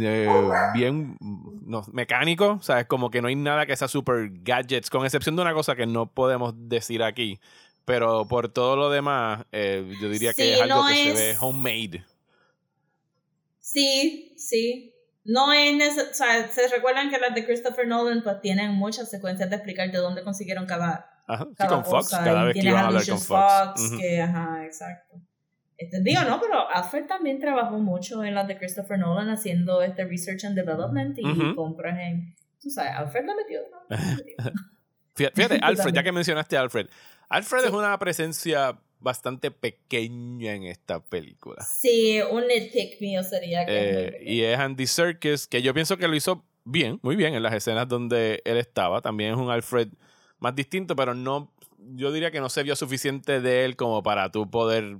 eh, 0.00 0.28
bien 0.74 1.16
no, 1.20 1.84
mecánico, 1.92 2.58
o 2.60 2.62
sea, 2.62 2.80
es 2.80 2.86
como 2.86 3.10
que 3.10 3.22
no 3.22 3.28
hay 3.28 3.36
nada 3.36 3.66
que 3.66 3.76
sea 3.76 3.88
super 3.88 4.30
gadgets, 4.42 4.90
con 4.90 5.04
excepción 5.04 5.36
de 5.36 5.42
una 5.42 5.54
cosa 5.54 5.76
que 5.76 5.86
no 5.86 6.10
podemos 6.10 6.54
decir 6.68 7.02
aquí. 7.02 7.38
Pero 7.84 8.26
por 8.28 8.48
todo 8.48 8.76
lo 8.76 8.90
demás, 8.90 9.44
eh, 9.52 9.84
yo 10.00 10.08
diría 10.08 10.32
que 10.34 10.54
es 10.54 10.60
algo 10.60 10.82
no 10.82 10.88
que 10.88 10.94
se 10.94 11.12
ve 11.12 11.36
homemade. 11.40 12.04
Sí, 13.60 14.34
sí. 14.36 14.91
No 15.24 15.52
es 15.52 15.74
necesario, 15.76 16.10
o 16.10 16.14
sea, 16.14 16.48
se 16.48 16.68
recuerdan 16.74 17.08
que 17.10 17.18
las 17.18 17.34
de 17.34 17.44
Christopher 17.46 17.86
Nolan 17.86 18.22
pues 18.22 18.40
tienen 18.40 18.72
muchas 18.72 19.08
secuencias 19.10 19.48
de 19.48 19.56
explicar 19.56 19.90
de 19.90 19.98
dónde 19.98 20.24
consiguieron 20.24 20.66
cada, 20.66 21.10
Ajá, 21.28 21.44
sí, 21.44 21.54
cada 21.56 21.70
con 21.76 21.84
Fox, 21.84 22.10
cosa. 22.10 22.24
cada 22.24 22.42
y 22.42 22.46
vez 22.46 22.54
que 22.54 22.68
iban 22.68 22.84
a 22.84 22.86
hablar 22.88 23.06
con 23.06 23.18
Fox. 23.20 23.52
Fox, 23.76 23.92
que, 24.00 24.20
ajá, 24.20 24.64
exacto. 24.64 25.20
Este, 25.78 26.00
digo, 26.02 26.22
no, 26.22 26.40
pero 26.40 26.68
Alfred 26.68 27.06
también 27.06 27.40
trabajó 27.40 27.78
mucho 27.78 28.22
en 28.24 28.34
las 28.34 28.46
de 28.48 28.56
Christopher 28.58 28.98
Nolan 28.98 29.28
haciendo 29.30 29.82
este 29.82 30.04
research 30.04 30.44
and 30.44 30.54
development 30.56 31.18
y 31.18 31.24
Ujú. 31.26 31.54
compras 31.56 31.98
en, 32.00 32.34
tú 32.60 32.70
sabes, 32.70 32.92
Alfred 32.96 33.24
la 33.24 33.34
metió. 33.34 33.60
¿no? 33.70 34.52
Fíjate, 35.14 35.58
Alfred, 35.62 35.92
ya 35.94 36.02
que 36.02 36.12
mencionaste 36.12 36.56
a 36.56 36.60
Alfred. 36.60 36.88
Alfred 37.28 37.60
Sí. 37.62 37.66
es 37.68 37.72
una 37.72 37.98
presencia 37.98 38.78
bastante 39.02 39.50
pequeña 39.50 40.54
en 40.54 40.64
esta 40.64 41.00
película. 41.00 41.62
Sí, 41.64 42.20
un 42.30 42.46
nitpick 42.46 43.00
mío 43.00 43.22
sería 43.22 43.66
que... 43.66 44.06
Eh, 44.06 44.18
y 44.22 44.42
es 44.42 44.58
Andy 44.58 44.86
Serkis, 44.86 45.46
que 45.46 45.62
yo 45.62 45.74
pienso 45.74 45.96
que 45.96 46.08
lo 46.08 46.14
hizo 46.14 46.44
bien, 46.64 47.00
muy 47.02 47.16
bien 47.16 47.34
en 47.34 47.42
las 47.42 47.52
escenas 47.52 47.88
donde 47.88 48.42
él 48.44 48.56
estaba. 48.56 49.02
También 49.02 49.32
es 49.32 49.38
un 49.38 49.50
Alfred 49.50 49.88
más 50.38 50.54
distinto, 50.54 50.96
pero 50.96 51.14
no, 51.14 51.52
yo 51.94 52.12
diría 52.12 52.30
que 52.30 52.40
no 52.40 52.48
se 52.48 52.62
vio 52.62 52.76
suficiente 52.76 53.40
de 53.40 53.64
él 53.64 53.76
como 53.76 54.02
para 54.02 54.30
tú 54.30 54.50
poder 54.50 54.98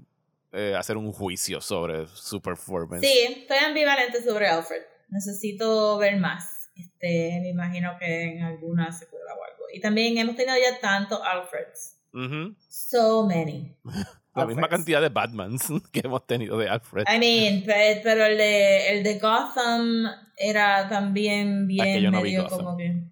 eh, 0.52 0.74
hacer 0.76 0.96
un 0.96 1.12
juicio 1.12 1.60
sobre 1.60 2.06
su 2.08 2.42
performance. 2.42 3.06
Sí, 3.06 3.18
estoy 3.40 3.58
ambivalente 3.58 4.22
sobre 4.22 4.48
Alfred. 4.48 4.82
Necesito 5.08 5.98
ver 5.98 6.18
más. 6.18 6.70
Este, 6.76 7.38
me 7.42 7.50
imagino 7.50 7.96
que 7.98 8.22
en 8.22 8.42
alguna 8.42 8.92
secuela 8.92 9.34
o 9.34 9.44
algo. 9.44 9.64
Y 9.72 9.80
también 9.80 10.18
hemos 10.18 10.36
tenido 10.36 10.56
ya 10.58 10.80
tanto 10.80 11.22
Alfreds. 11.22 12.01
Ujú. 12.12 12.54
So 12.68 13.26
many. 13.26 13.74
La 14.34 14.46
misma 14.46 14.66
cantidad 14.68 15.02
de 15.02 15.10
Batmans 15.10 15.68
que 15.92 16.00
hemos 16.04 16.26
tenido 16.26 16.56
de 16.56 16.66
Alfred. 16.68 17.04
I 17.06 17.18
mean, 17.18 17.64
pe- 17.64 18.00
pero 18.02 18.24
el 18.24 18.38
de, 18.38 18.88
el 18.96 19.02
de 19.02 19.18
Gotham 19.18 20.06
era 20.38 20.88
también 20.88 21.68
Ah, 21.78 21.84
que 21.84 21.98
bien 21.98 22.12
no 22.12 22.22
vi 22.22 22.32
medio 22.32 22.48
como 22.48 22.76
que. 22.78 23.04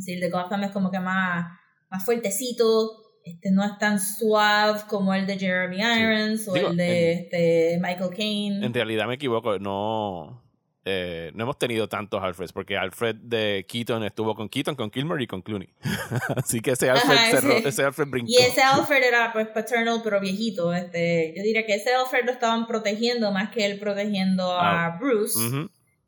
Sí, 0.00 0.14
el 0.14 0.20
de 0.20 0.30
Gotham 0.30 0.64
es 0.64 0.70
como 0.72 0.90
que 0.90 0.98
más, 0.98 1.46
más 1.90 2.04
fuertecito. 2.04 2.98
Este 3.24 3.52
no 3.52 3.62
es 3.62 3.78
tan 3.78 4.00
suave 4.00 4.80
como 4.88 5.14
el 5.14 5.28
de 5.28 5.38
Jeremy 5.38 5.76
Irons 5.76 6.48
o 6.48 6.54
Digo, 6.54 6.70
el 6.70 6.76
de 6.76 7.12
en- 7.12 7.18
este 7.20 7.78
Michael 7.80 8.10
Caine. 8.16 8.66
En 8.66 8.74
realidad 8.74 9.06
me 9.06 9.14
equivoco, 9.14 9.60
no, 9.60 10.41
eh, 10.84 11.30
no 11.34 11.44
hemos 11.44 11.58
tenido 11.58 11.88
tantos 11.88 12.22
Alfreds, 12.22 12.52
porque 12.52 12.76
Alfred 12.76 13.16
de 13.16 13.64
Keaton 13.68 14.02
estuvo 14.04 14.34
con 14.34 14.48
Keaton, 14.48 14.74
con 14.74 14.90
Kilmer 14.90 15.20
y 15.20 15.26
con 15.26 15.42
Clooney. 15.42 15.68
Así 16.36 16.60
que 16.60 16.72
ese 16.72 16.90
Alfred, 16.90 17.16
Ajá, 17.16 17.30
cerró- 17.30 17.56
ese- 17.58 17.68
ese 17.68 17.84
Alfred 17.84 18.08
brincó. 18.08 18.30
Y 18.32 18.36
ese 18.36 18.62
Alfred 18.62 19.02
era 19.02 19.32
pues 19.32 19.46
paternal 19.48 20.00
pero 20.02 20.20
viejito. 20.20 20.72
Este, 20.74 21.32
yo 21.36 21.42
diría 21.42 21.64
que 21.66 21.74
ese 21.74 21.92
Alfred 21.94 22.24
lo 22.24 22.32
estaban 22.32 22.66
protegiendo 22.66 23.30
más 23.32 23.50
que 23.50 23.64
él 23.64 23.78
protegiendo 23.78 24.50
a 24.52 24.86
Ah, 24.86 24.98
Bruce. 25.00 25.38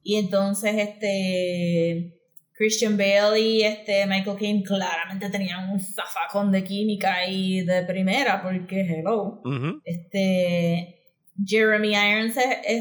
Y 0.02 0.16
entonces 0.16 0.74
este 0.76 2.20
Christian 2.56 2.96
Bale 2.96 3.40
y 3.40 3.62
este 3.62 4.06
Michael 4.06 4.36
Caine 4.38 4.62
claramente 4.62 5.28
tenían 5.30 5.70
un 5.70 5.80
zafacón 5.80 6.52
de 6.52 6.62
química 6.62 7.26
y 7.26 7.62
de 7.62 7.82
primera, 7.84 8.42
porque 8.42 8.80
hello. 8.82 9.40
Este 9.84 11.03
Jeremy 11.44 11.94
Irons 11.94 12.36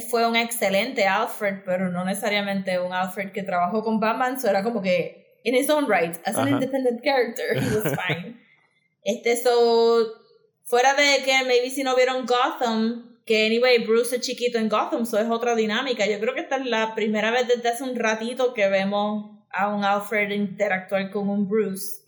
fue 0.10 0.28
un 0.28 0.36
excelente 0.36 1.06
Alfred, 1.06 1.64
pero 1.66 1.90
no 1.90 2.06
necesariamente 2.06 2.80
un 2.80 2.94
Alfred 2.94 3.32
que 3.32 3.44
trabajó 3.44 3.84
con 3.84 4.00
Batman, 4.00 4.40
so 4.40 4.50
era 4.50 4.64
como 4.64 4.82
que 4.82 5.40
in 5.44 5.56
his 5.56 5.70
own 5.70 5.88
right, 5.88 6.16
as 6.26 6.36
an 6.36 6.48
Ajá. 6.48 6.52
independent 6.52 7.04
character, 7.04 7.56
he 7.56 7.76
was 7.76 7.96
fine. 7.96 8.40
Este 9.06 9.36
so 9.36 10.24
Fuera 10.66 10.94
de 10.94 11.24
que 11.24 11.44
maybe 11.46 11.70
si 11.70 11.84
no 11.84 11.96
vieron 11.96 12.26
Gotham, 12.26 13.20
que 13.26 13.46
anyway, 13.46 13.86
Bruce 13.86 14.16
es 14.16 14.22
chiquito 14.22 14.58
en 14.58 14.70
Gotham, 14.70 15.04
eso 15.04 15.20
es 15.20 15.30
otra 15.30 15.56
dinámica. 15.56 16.06
Yo 16.08 16.20
creo 16.20 16.34
que 16.34 16.42
esta 16.42 16.56
es 16.56 16.66
la 16.66 16.96
primera 16.96 17.32
vez 17.32 17.48
desde 17.48 17.70
hace 17.70 17.84
un 17.84 17.96
ratito 17.96 18.54
que 18.54 18.68
vemos 18.70 19.44
a 19.52 19.68
un 19.68 19.84
Alfred 19.84 20.32
interactuar 20.32 21.12
con 21.12 21.30
un 21.30 21.48
Bruce. 21.48 22.02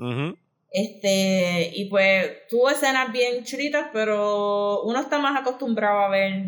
Este, 0.78 1.72
y 1.74 1.86
pues 1.90 2.48
tuvo 2.50 2.70
escenas 2.70 3.10
bien 3.14 3.46
chulitas, 3.46 3.88
pero 3.94 4.82
uno 4.82 5.00
está 5.00 5.20
más 5.20 5.40
acostumbrado 5.40 6.00
a 6.02 6.10
ver 6.10 6.44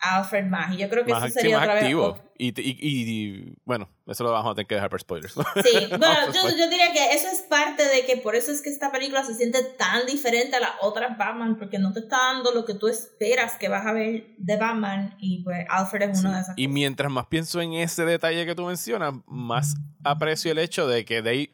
a 0.00 0.16
Alfred 0.18 0.44
más. 0.44 0.74
Y 0.74 0.78
yo 0.78 0.88
creo 0.90 1.04
que 1.06 1.10
Más, 1.12 1.24
eso 1.24 1.32
sería 1.32 1.56
más 1.56 1.64
otra 1.64 1.74
vez. 1.76 1.84
activo. 1.84 2.18
Y, 2.36 2.48
y, 2.60 2.70
y- 2.78 3.10
y, 3.10 3.54
bueno, 3.64 3.88
eso 4.06 4.22
lo 4.24 4.32
vamos 4.32 4.52
a 4.52 4.54
tener 4.54 4.66
que 4.66 4.74
dejar 4.74 4.90
por 4.90 5.00
spoilers. 5.00 5.32
Sí, 5.32 5.86
bueno, 5.98 6.32
yo, 6.32 6.56
yo 6.56 6.68
diría 6.68 6.92
que 6.92 7.12
eso 7.14 7.26
es 7.32 7.40
parte 7.48 7.84
de 7.88 8.04
que 8.04 8.18
por 8.18 8.34
eso 8.34 8.52
es 8.52 8.60
que 8.60 8.68
esta 8.68 8.92
película 8.92 9.24
se 9.24 9.34
siente 9.34 9.62
tan 9.78 10.04
diferente 10.06 10.56
a 10.56 10.60
las 10.60 10.70
otras 10.82 11.16
Batman, 11.16 11.56
porque 11.58 11.78
no 11.78 11.92
te 11.94 12.00
está 12.00 12.16
dando 12.32 12.52
lo 12.52 12.66
que 12.66 12.74
tú 12.74 12.88
esperas 12.88 13.54
que 13.58 13.68
vas 13.68 13.86
a 13.86 13.92
ver 13.92 14.26
de 14.36 14.56
Batman, 14.58 15.16
y 15.20 15.42
pues 15.42 15.64
Alfred 15.70 16.10
es 16.10 16.20
uno 16.20 16.34
de 16.34 16.40
esas 16.40 16.54
Y 16.58 16.68
mientras 16.68 17.10
más 17.10 17.26
pienso 17.26 17.60
en 17.62 17.72
ese 17.74 18.04
detalle 18.04 18.44
que 18.44 18.54
tú 18.54 18.66
mencionas, 18.66 19.14
más 19.26 19.74
aprecio 20.04 20.52
el 20.52 20.58
hecho 20.58 20.86
de 20.86 21.04
que 21.06 21.22
they 21.22 21.50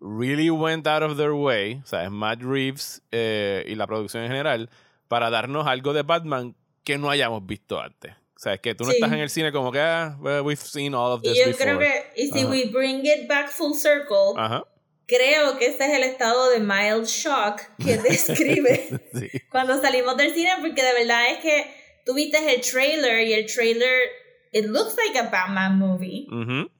really 0.00 0.50
went 0.50 0.86
out 0.86 1.02
of 1.02 1.16
their 1.16 1.32
way, 1.32 1.80
o 1.82 1.86
sea, 1.86 2.04
es 2.04 2.10
Matt 2.10 2.40
Reeves 2.42 3.02
eh, 3.12 3.64
y 3.68 3.74
la 3.74 3.86
producción 3.86 4.22
en 4.24 4.28
general, 4.30 4.70
para 5.08 5.30
darnos 5.30 5.66
algo 5.66 5.92
de 5.92 6.02
Batman 6.02 6.54
que 6.84 6.96
no 6.98 7.10
hayamos 7.10 7.44
visto 7.46 7.80
antes. 7.80 8.12
O 8.36 8.38
sea, 8.42 8.54
es 8.54 8.60
que 8.60 8.74
tú 8.74 8.84
no 8.84 8.90
Sí. 8.90 8.96
estás 8.96 9.12
en 9.12 9.18
el 9.18 9.28
cine 9.28 9.52
como 9.52 9.70
que, 9.70 9.80
ah, 9.80 10.16
well, 10.20 10.40
we've 10.40 10.56
seen 10.60 10.94
all 10.94 11.12
of 11.12 11.20
Y 11.22 11.28
this 11.28 11.38
yo 11.38 11.46
before. 11.48 11.64
creo 11.64 11.78
que, 11.78 12.22
y 12.22 12.28
si 12.30 12.40
Ajá. 12.40 12.48
we 12.50 12.64
bring 12.72 13.04
it 13.04 13.28
back 13.28 13.50
full 13.50 13.74
circle, 13.74 14.32
Ajá, 14.38 14.64
creo 15.06 15.58
que 15.58 15.66
ese 15.66 15.84
es 15.84 15.90
el 15.98 16.04
estado 16.04 16.48
de 16.50 16.60
mild 16.60 17.04
shock 17.04 17.60
que 17.84 17.98
describe 17.98 19.00
sí. 19.12 19.28
cuando 19.50 19.80
salimos 19.82 20.16
del 20.16 20.32
cine, 20.34 20.50
porque 20.60 20.82
de 20.82 20.92
verdad 20.94 21.30
es 21.32 21.38
que 21.40 21.74
tú 22.06 22.14
viste 22.14 22.38
el 22.54 22.62
trailer 22.62 23.26
y 23.26 23.34
el 23.34 23.44
trailer, 23.46 24.08
it 24.52 24.64
looks 24.64 24.96
like 24.96 25.18
a 25.18 25.24
Batman 25.28 25.78
movie, 25.78 26.26
Ujú. 26.30 26.70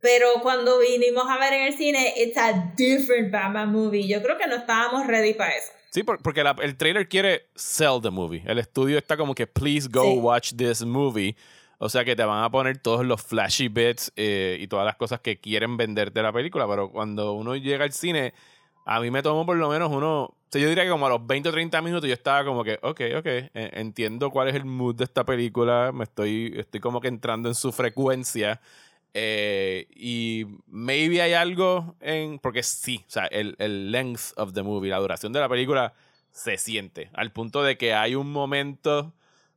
Pero 0.00 0.26
cuando 0.42 0.78
vinimos 0.78 1.24
a 1.28 1.38
ver 1.38 1.52
en 1.52 1.62
el 1.66 1.74
cine, 1.76 2.14
it's 2.16 2.36
a 2.38 2.72
different 2.76 3.30
Batman 3.30 3.70
movie. 3.72 4.06
Yo 4.08 4.22
creo 4.22 4.36
que 4.38 4.46
no 4.46 4.56
estábamos 4.56 5.06
ready 5.06 5.34
para 5.34 5.50
eso. 5.52 5.68
Sí, 5.90 6.02
por- 6.02 6.22
porque 6.22 6.44
la- 6.44 6.56
el 6.62 6.76
trailer 6.76 7.08
quiere 7.08 7.46
sell 7.54 8.00
the 8.02 8.10
movie. 8.10 8.42
El 8.46 8.58
estudio 8.58 8.96
está 8.98 9.16
como 9.16 9.34
que, 9.34 9.46
please 9.46 9.88
go 9.90 10.04
Sí. 10.04 10.18
watch 10.18 10.52
this 10.54 10.84
movie. 10.84 11.36
O 11.78 11.88
sea 11.88 12.04
que 12.04 12.14
te 12.14 12.22
van 12.24 12.44
a 12.44 12.50
poner 12.50 12.78
todos 12.78 13.04
los 13.06 13.22
flashy 13.22 13.68
bits 13.68 14.12
eh, 14.16 14.58
y 14.60 14.68
todas 14.68 14.84
las 14.84 14.96
cosas 14.96 15.20
que 15.20 15.38
quieren 15.40 15.76
venderte 15.76 16.22
la 16.22 16.32
película. 16.32 16.68
Pero 16.68 16.90
cuando 16.92 17.32
uno 17.32 17.56
llega 17.56 17.84
al 17.84 17.92
cine, 17.92 18.34
a 18.86 19.00
mí 19.00 19.10
me 19.10 19.22
tomó 19.22 19.44
por 19.46 19.56
lo 19.56 19.68
menos 19.68 19.90
uno. 19.90 20.22
O 20.24 20.36
sea, 20.52 20.60
yo 20.60 20.68
diría 20.68 20.84
que 20.84 20.90
como 20.90 21.06
a 21.06 21.10
los 21.10 21.26
20 21.26 21.48
o 21.48 21.52
30 21.52 21.80
minutos 21.80 22.06
yo 22.06 22.14
estaba 22.14 22.44
como 22.44 22.62
que, 22.64 22.74
ok, 22.82 23.00
ok, 23.18 23.26
eh, 23.26 23.50
entiendo 23.54 24.30
cuál 24.30 24.48
es 24.48 24.54
el 24.56 24.64
mood 24.64 24.94
de 24.96 25.04
esta 25.04 25.24
película. 25.24 25.90
Me 25.92 26.04
estoy, 26.04 26.52
estoy 26.56 26.80
como 26.80 27.00
que 27.00 27.08
entrando 27.08 27.48
en 27.48 27.54
su 27.54 27.72
frecuencia. 27.72 28.60
Eh, 29.14 29.86
y 29.94 30.46
maybe 30.66 31.20
hay 31.22 31.32
algo 31.32 31.96
en. 32.00 32.38
Porque 32.38 32.62
sí, 32.62 33.04
o 33.06 33.10
sea, 33.10 33.26
el, 33.26 33.56
el 33.58 33.90
length 33.90 34.32
of 34.36 34.52
the 34.52 34.62
movie, 34.62 34.90
la 34.90 34.98
duración 34.98 35.32
de 35.32 35.40
la 35.40 35.48
película, 35.48 35.92
se 36.32 36.56
siente. 36.58 37.10
Al 37.14 37.32
punto 37.32 37.62
de 37.62 37.76
que 37.76 37.94
hay 37.94 38.14
un 38.14 38.30
momento 38.32 39.12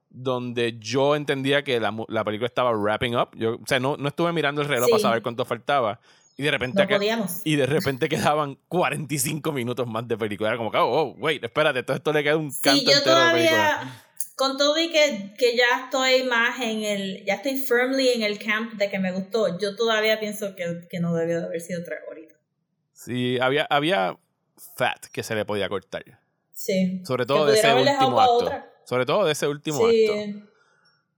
donde 0.10 0.78
yo 0.80 1.16
entendía 1.16 1.64
que 1.64 1.80
la, 1.80 1.96
la 2.08 2.24
película 2.24 2.48
estaba 2.48 2.72
wrapping 2.72 3.16
up. 3.16 3.30
Yo, 3.36 3.56
o 3.56 3.68
sea, 3.68 3.80
no, 3.80 3.98
no 3.98 4.08
estuve 4.08 4.32
mirando 4.32 4.62
el 4.62 4.68
reloj 4.68 4.86
Sí. 4.86 4.92
para 4.92 5.02
saber 5.02 5.22
cuánto 5.24 5.46
faltaba. 5.46 6.00
Y 6.36 6.44
de 6.44 6.52
repente. 6.52 6.86
No 6.88 7.26
y 7.44 7.56
de 7.56 7.66
repente 7.68 8.10
quedaban 8.10 8.58
45 8.68 9.52
minutos 9.52 9.88
más 9.88 10.08
de 10.08 10.18
película. 10.18 10.50
Era 10.50 10.58
como 10.58 10.72
que, 10.72 10.78
oh, 10.78 10.90
oh, 10.90 11.16
wait, 11.20 11.44
espérate, 11.44 11.84
todo 11.84 11.96
esto 11.98 12.12
le 12.12 12.24
queda 12.24 12.38
un 12.38 12.52
canto 12.62 12.80
Sí, 12.80 12.86
yo 12.86 12.92
entero 12.98 13.20
de 13.20 13.32
película. 13.34 14.04
Con 14.36 14.58
todo 14.58 14.78
y 14.80 14.90
que, 14.92 15.34
que 15.38 15.56
ya 15.56 15.84
estoy 15.86 16.24
más 16.24 16.60
en 16.60 16.84
el, 16.84 17.24
ya 17.26 17.36
estoy 17.36 17.58
firmly 17.58 18.10
en 18.10 18.24
el 18.24 18.40
camp 18.40 18.74
de 18.74 18.90
que 18.90 19.00
me 19.00 19.12
gustó, 19.12 19.60
yo 19.60 19.76
todavía 19.76 20.20
pienso 20.20 20.56
que, 20.56 20.88
que 20.90 21.00
no 21.00 21.14
debió 21.14 21.40
de 21.40 21.46
haber 21.46 21.62
sido 21.62 21.84
tres 21.84 22.00
horitas. 22.10 22.38
Sí, 22.94 23.38
había, 23.40 23.66
había 23.70 24.18
fat 24.76 25.06
que 25.12 25.24
se 25.24 25.36
le 25.36 25.46
podía 25.46 25.70
cortar. 25.70 26.04
Sí. 26.54 27.02
Sobre 27.06 27.26
todo 27.26 27.46
de 27.46 27.54
ese 27.60 27.74
último 27.74 28.20
acto. 28.20 28.52
Sobre 28.86 29.06
todo 29.06 29.26
de 29.26 29.32
ese 29.34 29.48
último 29.48 29.78
acto. 29.86 29.92
Sí. 29.92 30.44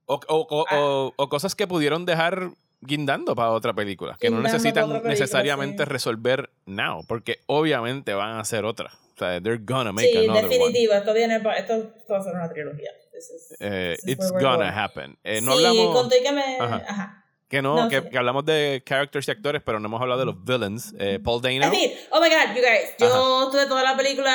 O, 0.07 0.15
o- 0.27 0.47
o- 0.49 0.65
Ah. 0.69 1.11
o- 1.17 1.29
cosas 1.29 1.55
que 1.55 1.67
pudieron 1.67 2.05
dejar 2.05 2.51
guindando 2.81 3.35
para 3.35 3.51
otra 3.51 3.73
película. 3.73 4.17
Que 4.19 4.29
no 4.29 4.37
Guindando 4.37 4.53
necesitan 4.57 4.83
pa' 4.83 4.87
otra 4.87 4.99
película, 5.01 5.11
necesariamente 5.11 5.83
sí. 5.83 5.89
resolver 5.89 6.49
now. 6.65 7.03
Porque 7.07 7.39
obviamente 7.47 8.13
van 8.13 8.31
a 8.33 8.39
hacer 8.41 8.65
otra. 8.65 8.91
O 9.15 9.17
sea, 9.17 9.41
they're 9.41 9.61
gonna 9.63 9.91
make 9.91 10.09
Sí, 10.09 10.17
another 10.17 10.45
one. 10.45 10.57
definitivo. 10.57 10.93
Esto 10.93 11.13
viene 11.13 11.35
esto 11.57 11.93
va 12.11 12.17
a 12.17 12.21
ser 12.23 12.33
una 12.35 12.49
trilogía. 12.49 12.91
This 13.15 13.29
is- 13.29 13.55
Eh, 13.59 13.95
this 14.03 14.15
it's 14.15 14.31
gonna 14.31 14.69
happen. 14.83 15.17
Eh, 15.23 15.41
no 15.41 15.53
sí, 15.57 15.65
hablamos... 15.65 15.95
con 15.95 16.09
todo 16.09 16.19
y 16.19 16.23
que 16.23 16.31
me... 16.31 16.57
Ajá. 16.59 16.83
Ajá. 16.87 17.21
Que 17.47 17.61
no, 17.61 17.75
No, 17.75 17.89
que, 17.89 18.01
sí. 18.01 18.09
que 18.09 18.17
hablamos 18.17 18.43
de 18.43 18.81
characters 18.85 19.27
y 19.27 19.31
actores, 19.31 19.61
pero 19.63 19.79
no 19.79 19.85
hemos 19.87 20.01
hablado 20.01 20.19
de 20.19 20.25
los 20.25 20.43
villains. 20.43 20.95
Eh, 20.97 21.19
Paul 21.23 21.41
Dano. 21.43 21.55
I 21.67 21.69
mean, 21.69 21.91
oh 22.11 22.19
my 22.19 22.27
god, 22.27 22.55
you 22.55 22.61
guys, 22.61 22.95
yo 22.99 23.43
estuve 23.45 23.67
toda 23.67 23.83
la 23.83 23.95
película 23.95 24.33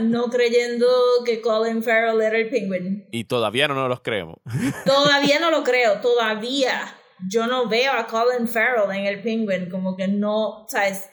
no 0.00 0.24
creyendo 0.28 0.86
que 1.24 1.40
Colin 1.40 1.82
Farrell 1.84 2.20
era 2.20 2.36
el 2.36 2.50
penguin. 2.50 3.06
Y 3.12 3.24
todavía 3.24 3.68
no 3.68 3.74
nos 3.74 3.88
los 3.88 4.00
creemos. 4.00 4.36
Todavía 4.84 5.38
no 5.38 5.50
lo 5.50 5.62
creo, 5.62 6.00
todavía. 6.00 6.94
Yo 7.30 7.46
no 7.46 7.68
veo 7.68 7.92
a 7.92 8.08
Colin 8.08 8.48
Farrell 8.48 8.90
en 8.90 9.06
el 9.06 9.22
penguin, 9.22 9.70
como 9.70 9.96
que 9.96 10.08
no, 10.08 10.66
¿sabes? 10.68 11.08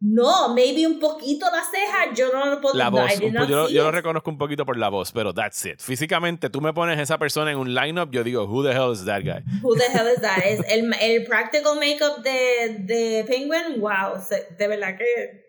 No, 0.00 0.54
maybe 0.54 0.86
un 0.86 1.00
poquito 1.00 1.46
la 1.50 1.62
ceja, 1.64 2.14
yo 2.14 2.32
no 2.32 2.46
lo 2.46 2.60
puedo 2.60 2.74
La 2.76 2.84
no, 2.84 2.98
voz. 2.98 3.20
Not 3.20 3.48
yo, 3.48 3.68
yo 3.68 3.82
lo 3.82 3.90
reconozco 3.90 4.30
un 4.30 4.38
poquito 4.38 4.64
por 4.64 4.76
la 4.76 4.88
voz, 4.88 5.10
pero 5.10 5.34
that's 5.34 5.64
it. 5.66 5.80
Físicamente, 5.80 6.50
tú 6.50 6.60
me 6.60 6.72
pones 6.72 7.00
esa 7.00 7.18
persona 7.18 7.50
en 7.50 7.58
un 7.58 7.74
lineup, 7.74 8.10
yo 8.12 8.22
digo, 8.22 8.44
who 8.44 8.62
the 8.62 8.72
hell 8.72 8.92
is 8.92 9.04
that 9.04 9.22
guy? 9.22 9.42
Who 9.60 9.74
the 9.74 9.90
hell 9.92 10.06
is 10.06 10.20
that? 10.20 10.38
Es 10.44 10.60
el, 10.68 10.92
el 11.00 11.24
practical 11.24 11.74
makeup 11.76 12.22
de, 12.22 12.78
de 12.84 13.24
Penguin, 13.26 13.80
wow, 13.80 14.22
de 14.56 14.68
verdad 14.68 14.96
que 14.96 15.48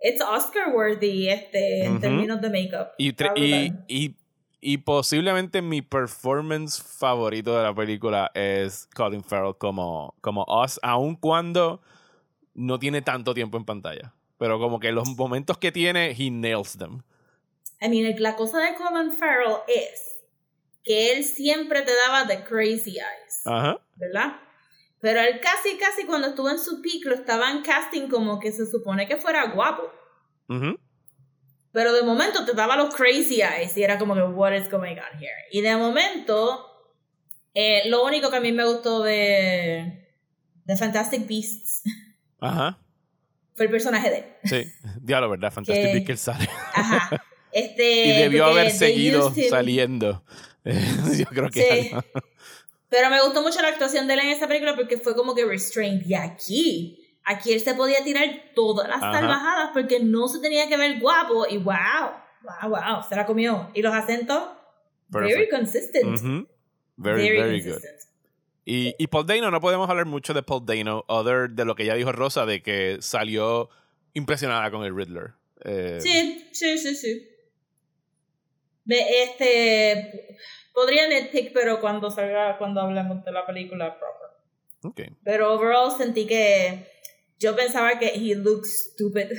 it's 0.00 0.22
Oscar 0.22 0.72
worthy 0.72 1.28
este, 1.28 1.84
en 1.84 1.92
Ujú. 1.92 2.00
términos 2.00 2.40
de 2.40 2.50
makeup. 2.50 2.88
Y, 2.98 3.12
y, 3.34 3.72
y, 3.88 4.14
y 4.60 4.78
posiblemente 4.78 5.60
mi 5.60 5.82
performance 5.82 6.80
favorito 6.80 7.56
de 7.56 7.64
la 7.64 7.74
película 7.74 8.30
es 8.34 8.88
Colin 8.94 9.24
Farrell 9.24 9.56
como, 9.58 10.14
como 10.20 10.44
Oz, 10.46 10.78
aun 10.82 11.16
cuando 11.16 11.80
no 12.58 12.78
tiene 12.78 13.02
tanto 13.02 13.34
tiempo 13.34 13.56
en 13.56 13.64
pantalla. 13.64 14.14
Pero 14.36 14.58
como 14.58 14.80
que 14.80 14.92
los 14.92 15.08
momentos 15.16 15.58
que 15.58 15.72
tiene, 15.72 16.10
he 16.10 16.30
nails 16.30 16.76
them. 16.76 17.02
I 17.80 17.88
mean, 17.88 18.14
la 18.20 18.36
cosa 18.36 18.58
de 18.58 18.74
Colin 18.74 19.12
Farrell 19.12 19.58
es 19.68 20.16
que 20.82 21.12
él 21.12 21.24
siempre 21.24 21.82
te 21.82 21.92
daba 21.94 22.26
the 22.26 22.42
crazy 22.44 22.98
eyes, 22.98 23.46
Ajá. 23.46 23.80
¿verdad? 23.96 24.40
Pero 25.00 25.20
él 25.20 25.40
casi, 25.40 25.76
casi 25.76 26.04
cuando 26.04 26.28
estuvo 26.28 26.50
en 26.50 26.58
su 26.58 26.82
peak 26.82 27.04
lo 27.04 27.14
estaban 27.14 27.62
casting 27.62 28.08
como 28.08 28.40
que 28.40 28.50
se 28.50 28.66
supone 28.66 29.06
que 29.06 29.16
fuera 29.16 29.52
guapo. 29.52 29.92
Ujú. 30.48 30.78
Pero 31.70 31.92
de 31.92 32.02
momento 32.02 32.44
te 32.44 32.54
daba 32.54 32.76
los 32.76 32.92
crazy 32.94 33.40
eyes 33.40 33.76
y 33.76 33.84
era 33.84 33.98
como 33.98 34.14
que, 34.14 34.22
what 34.22 34.52
is 34.52 34.68
going 34.68 34.96
on 34.96 35.22
here? 35.22 35.46
Y 35.52 35.60
de 35.60 35.76
momento, 35.76 36.66
eh, 37.54 37.88
lo 37.88 38.04
único 38.04 38.30
que 38.30 38.38
a 38.38 38.40
mí 38.40 38.50
me 38.50 38.64
gustó 38.64 39.02
de, 39.02 40.08
de 40.64 40.76
Fantastic 40.76 41.28
Beasts 41.28 41.82
Ajá. 42.40 42.78
fue 43.56 43.66
el 43.66 43.70
personaje 43.72 44.10
de 44.10 44.16
él. 44.18 44.24
Sí. 44.44 44.72
Diablo, 45.02 45.30
¿verdad? 45.30 45.52
Fantastic 45.52 45.84
Que- 45.84 45.92
Beasts 45.92 46.06
que 46.06 46.12
él 46.12 46.18
sale. 46.18 46.48
Ajá. 46.74 47.24
Este, 47.50 48.04
y 48.04 48.12
debió 48.12 48.44
haber 48.44 48.70
seguido 48.70 49.30
him- 49.34 49.48
saliendo. 49.48 50.22
Yo 50.64 51.24
creo 51.26 51.48
que 51.50 51.62
Sí. 51.62 51.90
algo- 51.94 52.04
Pero 52.90 53.08
me 53.10 53.22
gustó 53.22 53.40
mucho 53.42 53.60
la 53.62 53.68
actuación 53.68 54.06
de 54.06 54.14
él 54.14 54.20
en 54.20 54.28
esta 54.28 54.46
película 54.46 54.76
porque 54.76 54.98
fue 54.98 55.16
como 55.16 55.34
que 55.34 55.46
restrained. 55.46 56.04
Y 56.06 56.14
aquí, 56.14 57.16
aquí 57.24 57.52
él 57.54 57.60
se 57.60 57.72
podía 57.74 58.04
tirar 58.04 58.26
todas 58.54 58.86
las 58.86 59.00
salvajadas 59.00 59.70
porque 59.72 59.98
no 60.00 60.28
se 60.28 60.40
tenía 60.40 60.68
que 60.68 60.76
ver 60.76 61.00
guapo. 61.00 61.46
Y 61.48 61.56
wow, 61.56 61.74
wow, 62.42 62.70
wow, 62.70 63.02
se 63.08 63.16
la 63.16 63.24
comió. 63.24 63.70
Y 63.74 63.80
los 63.80 63.94
acentos, 63.94 64.42
very 65.08 65.30
Perfect. 65.32 65.50
consistent. 65.52 66.04
Ujú. 66.20 66.48
Very, 66.96 67.30
very, 67.30 67.60
good. 67.62 67.72
consistent. 67.72 68.02
Y, 68.70 68.94
y 68.98 69.06
Paul 69.06 69.26
Dano, 69.26 69.50
no 69.50 69.62
podemos 69.62 69.88
hablar 69.88 70.04
mucho 70.04 70.34
de 70.34 70.42
Paul 70.42 70.66
Dano, 70.66 71.02
other 71.08 71.48
de 71.48 71.64
lo 71.64 71.74
que 71.74 71.86
ya 71.86 71.94
dijo 71.94 72.12
Rosa, 72.12 72.44
de 72.44 72.62
que 72.62 72.98
salió 73.00 73.70
impresionada 74.12 74.70
con 74.70 74.84
el 74.84 74.94
Riddler. 74.94 75.30
Eh, 75.64 75.98
Sí, 76.02 76.50
sí, 76.52 76.76
sí, 76.76 76.94
sí. 76.94 77.28
Este, 78.86 80.36
podría 80.74 81.08
nitpick, 81.08 81.54
pero 81.54 81.80
cuando 81.80 82.10
salga, 82.10 82.58
cuando 82.58 82.82
hablemos 82.82 83.24
de 83.24 83.32
la 83.32 83.46
película 83.46 83.98
proper. 83.98 84.28
ok. 84.82 85.16
Pero 85.24 85.54
overall 85.54 85.90
sentí 85.96 86.26
que 86.26 86.86
yo 87.38 87.56
pensaba 87.56 87.98
que 87.98 88.08
he 88.08 88.34
looks 88.34 88.92
stupid. 88.92 89.30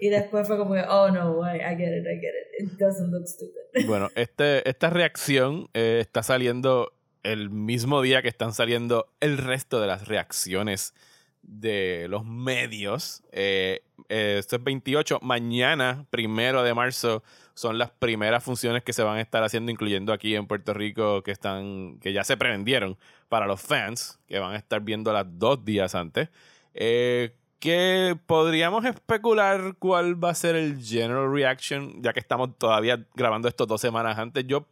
y 0.00 0.08
después 0.08 0.46
fue 0.46 0.56
como 0.56 0.74
que, 0.74 0.84
oh 0.88 1.10
no, 1.10 1.40
I, 1.42 1.56
I 1.56 1.76
get 1.76 1.98
it, 1.98 2.06
I 2.06 2.20
get 2.20 2.32
it. 2.60 2.72
It 2.72 2.78
doesn't 2.78 3.10
look 3.10 3.26
stupid. 3.26 3.86
Bueno, 3.88 4.08
este, 4.14 4.68
esta 4.68 4.88
reacción 4.88 5.68
eh, 5.74 5.98
está 6.00 6.22
saliendo 6.22 6.92
el 7.24 7.50
mismo 7.50 8.00
día 8.02 8.22
que 8.22 8.28
están 8.28 8.54
saliendo 8.54 9.08
el 9.20 9.38
resto 9.38 9.80
de 9.80 9.88
las 9.88 10.06
reacciones 10.06 10.94
de 11.42 12.06
los 12.08 12.24
medios. 12.24 13.22
Eh, 13.32 13.82
eh, 14.08 14.36
esto 14.38 14.56
es 14.56 14.64
28. 14.64 15.18
Mañana, 15.22 16.06
primero 16.10 16.62
de 16.62 16.74
marzo, 16.74 17.22
son 17.54 17.78
las 17.78 17.90
primeras 17.90 18.44
funciones 18.44 18.82
que 18.82 18.92
se 18.92 19.02
van 19.02 19.18
a 19.18 19.20
estar 19.20 19.42
haciendo, 19.42 19.72
incluyendo 19.72 20.12
aquí 20.12 20.34
en 20.36 20.46
Puerto 20.46 20.74
Rico, 20.74 21.22
que 21.22 21.32
están, 21.32 21.98
que 22.00 22.12
ya 22.12 22.24
se 22.24 22.36
prevendieron 22.36 22.96
para 23.28 23.46
los 23.46 23.60
fans, 23.60 24.20
que 24.26 24.38
van 24.38 24.54
a 24.54 24.56
estar 24.56 24.80
viendo 24.80 25.12
las 25.12 25.26
dos 25.38 25.64
días 25.64 25.94
antes. 25.94 26.28
Eh, 26.74 27.34
que 27.58 28.18
podríamos 28.26 28.84
especular 28.84 29.76
cuál 29.78 30.22
va 30.22 30.30
a 30.30 30.34
ser 30.34 30.54
el 30.54 30.78
general 30.78 31.32
reaction, 31.32 32.02
ya 32.02 32.12
que 32.12 32.20
estamos 32.20 32.58
todavía 32.58 33.06
grabando 33.14 33.48
esto 33.48 33.64
dos 33.64 33.80
semanas 33.80 34.18
antes. 34.18 34.46
Yo, 34.46 34.66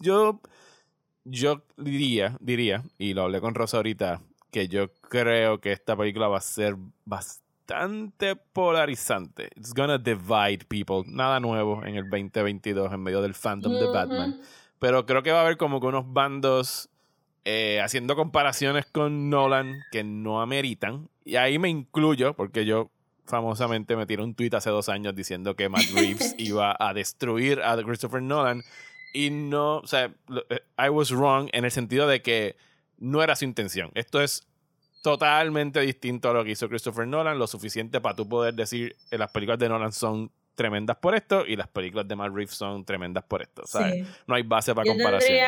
yo, 0.00 0.40
yo 1.28 1.62
diría, 1.76 2.36
diría, 2.40 2.84
y 2.98 3.14
lo 3.14 3.22
hablé 3.22 3.40
con 3.40 3.54
Rosa 3.54 3.78
ahorita, 3.78 4.20
que 4.50 4.68
yo 4.68 4.92
creo 4.94 5.60
que 5.60 5.72
esta 5.72 5.96
película 5.96 6.28
va 6.28 6.38
a 6.38 6.40
ser 6.40 6.76
bastante 7.04 8.36
polarizante. 8.36 9.50
It's 9.56 9.74
gonna 9.74 9.98
divide 9.98 10.64
people. 10.68 11.02
Nada 11.06 11.40
nuevo 11.40 11.84
en 11.84 11.96
el 11.96 12.08
2022 12.08 12.92
en 12.92 13.00
medio 13.00 13.20
del 13.20 13.34
fandom 13.34 13.72
de 13.72 13.86
Batman. 13.86 14.40
Pero 14.78 15.04
creo 15.04 15.22
que 15.22 15.32
va 15.32 15.38
a 15.38 15.42
haber 15.42 15.56
como 15.56 15.80
que 15.80 15.86
unos 15.86 16.12
bandos 16.12 16.88
eh, 17.44 17.80
haciendo 17.82 18.14
comparaciones 18.14 18.86
con 18.86 19.28
Nolan 19.28 19.82
que 19.90 20.04
no 20.04 20.40
ameritan. 20.40 21.08
Y 21.24 21.36
ahí 21.36 21.58
me 21.58 21.68
incluyo, 21.68 22.34
porque 22.34 22.64
yo 22.64 22.90
famosamente 23.24 23.96
me 23.96 24.06
tiré 24.06 24.22
un 24.22 24.34
tweet 24.34 24.50
hace 24.54 24.70
dos 24.70 24.88
años 24.88 25.16
diciendo 25.16 25.56
que 25.56 25.68
Matt 25.68 25.84
Reeves 25.94 26.36
iba 26.38 26.76
a 26.78 26.94
destruir 26.94 27.60
a 27.62 27.76
Christopher 27.82 28.22
Nolan. 28.22 28.62
Y 29.16 29.30
no, 29.30 29.78
o 29.78 29.86
sea, 29.86 30.12
eh, 30.50 30.60
I 30.78 30.90
was 30.90 31.10
wrong 31.10 31.48
en 31.52 31.64
el 31.64 31.70
sentido 31.70 32.06
de 32.06 32.20
que 32.20 32.56
no 32.98 33.22
era 33.22 33.34
su 33.34 33.46
intención. 33.46 33.90
Esto 33.94 34.20
es 34.20 34.46
totalmente 35.02 35.80
distinto 35.80 36.28
a 36.28 36.34
lo 36.34 36.44
que 36.44 36.50
hizo 36.50 36.68
Christopher 36.68 37.06
Nolan, 37.06 37.38
lo 37.38 37.46
suficiente 37.46 38.00
para 38.00 38.14
tú 38.14 38.28
poder 38.28 38.52
decir 38.52 38.94
que 39.08 39.16
las 39.16 39.30
películas 39.30 39.58
de 39.58 39.70
Nolan 39.70 39.92
son 39.92 40.30
tremendas 40.54 40.96
por 40.96 41.14
esto 41.14 41.46
y 41.46 41.56
las 41.56 41.68
películas 41.68 42.06
de 42.06 42.16
Matt 42.16 42.34
Reeves 42.34 42.54
son 42.54 42.84
tremendas 42.84 43.24
por 43.24 43.40
esto. 43.40 43.62
No 44.26 44.34
hay 44.34 44.42
base 44.42 44.74
para 44.74 44.86
comparación. 44.86 45.38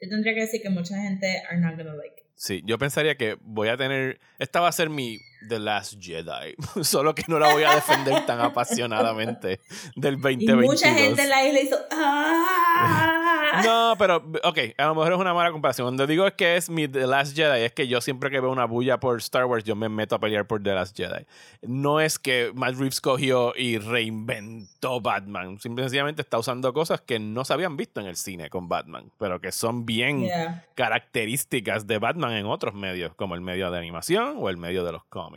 yo 0.00 0.08
tendría 0.08 0.34
que 0.34 0.40
decir 0.40 0.62
que 0.62 0.70
mucha 0.70 0.96
gente 0.96 1.42
are 1.48 1.60
not 1.60 1.76
gonna 1.76 1.94
like 1.94 2.22
Sí, 2.34 2.60
yo 2.64 2.76
pensaría 2.76 3.16
que 3.16 3.36
voy 3.40 3.68
a 3.68 3.76
tener. 3.76 4.18
Esta 4.40 4.60
va 4.60 4.66
a 4.66 4.72
ser 4.72 4.90
mi 4.90 5.20
The 5.48 5.58
Last 5.58 5.94
Jedi. 6.00 6.54
Solo 6.82 7.14
que 7.14 7.24
no 7.28 7.38
la 7.38 7.52
voy 7.52 7.64
a 7.64 7.74
defender 7.74 8.24
tan 8.26 8.40
apasionadamente 8.40 9.60
del 9.96 10.20
2022. 10.20 10.64
Y 10.64 10.66
mucha 10.66 10.94
gente 10.94 11.22
en 11.22 11.30
la 11.30 11.46
isla 11.46 11.60
hizo. 11.60 11.76
¡Ah! 11.90 13.62
No, 13.64 13.94
pero, 13.98 14.16
ok, 14.44 14.58
a 14.78 14.86
lo 14.86 14.94
mejor 14.94 15.12
es 15.12 15.18
una 15.18 15.34
mala 15.34 15.52
comparación. 15.52 15.86
Cuando 15.86 16.06
digo 16.06 16.26
es 16.26 16.34
que 16.34 16.56
es 16.56 16.70
mi 16.70 16.88
The 16.88 17.06
Last 17.06 17.36
Jedi, 17.36 17.64
es 17.64 17.72
que 17.72 17.86
yo 17.86 18.00
siempre 18.00 18.30
que 18.30 18.40
veo 18.40 18.50
una 18.50 18.64
bulla 18.64 18.98
por 18.98 19.18
Star 19.18 19.44
Wars, 19.44 19.64
yo 19.64 19.76
me 19.76 19.88
meto 19.88 20.14
a 20.14 20.18
pelear 20.18 20.46
por 20.46 20.62
The 20.62 20.74
Last 20.74 20.96
Jedi. 20.96 21.26
No 21.62 22.00
es 22.00 22.18
que 22.18 22.50
Matt 22.54 22.76
Reeves 22.76 23.00
cogió 23.00 23.54
y 23.56 23.78
reinventó 23.78 25.00
Batman. 25.00 25.58
Simplemente 25.60 26.22
está 26.22 26.38
usando 26.38 26.72
cosas 26.72 27.00
que 27.00 27.18
no 27.18 27.44
se 27.44 27.52
habían 27.52 27.76
visto 27.76 28.00
en 28.00 28.06
el 28.06 28.16
cine 28.16 28.48
con 28.48 28.68
Batman, 28.68 29.10
pero 29.18 29.40
que 29.40 29.52
son 29.52 29.84
bien 29.84 30.28
características 30.74 31.86
de 31.86 31.98
Batman 31.98 32.32
en 32.32 32.46
otros 32.46 32.74
medios, 32.74 33.14
como 33.14 33.34
el 33.34 33.40
medio 33.40 33.70
de 33.70 33.78
animación 33.78 34.36
o 34.38 34.48
el 34.48 34.56
medio 34.56 34.84
de 34.84 34.92
los 34.92 35.04
cómics. 35.04 35.31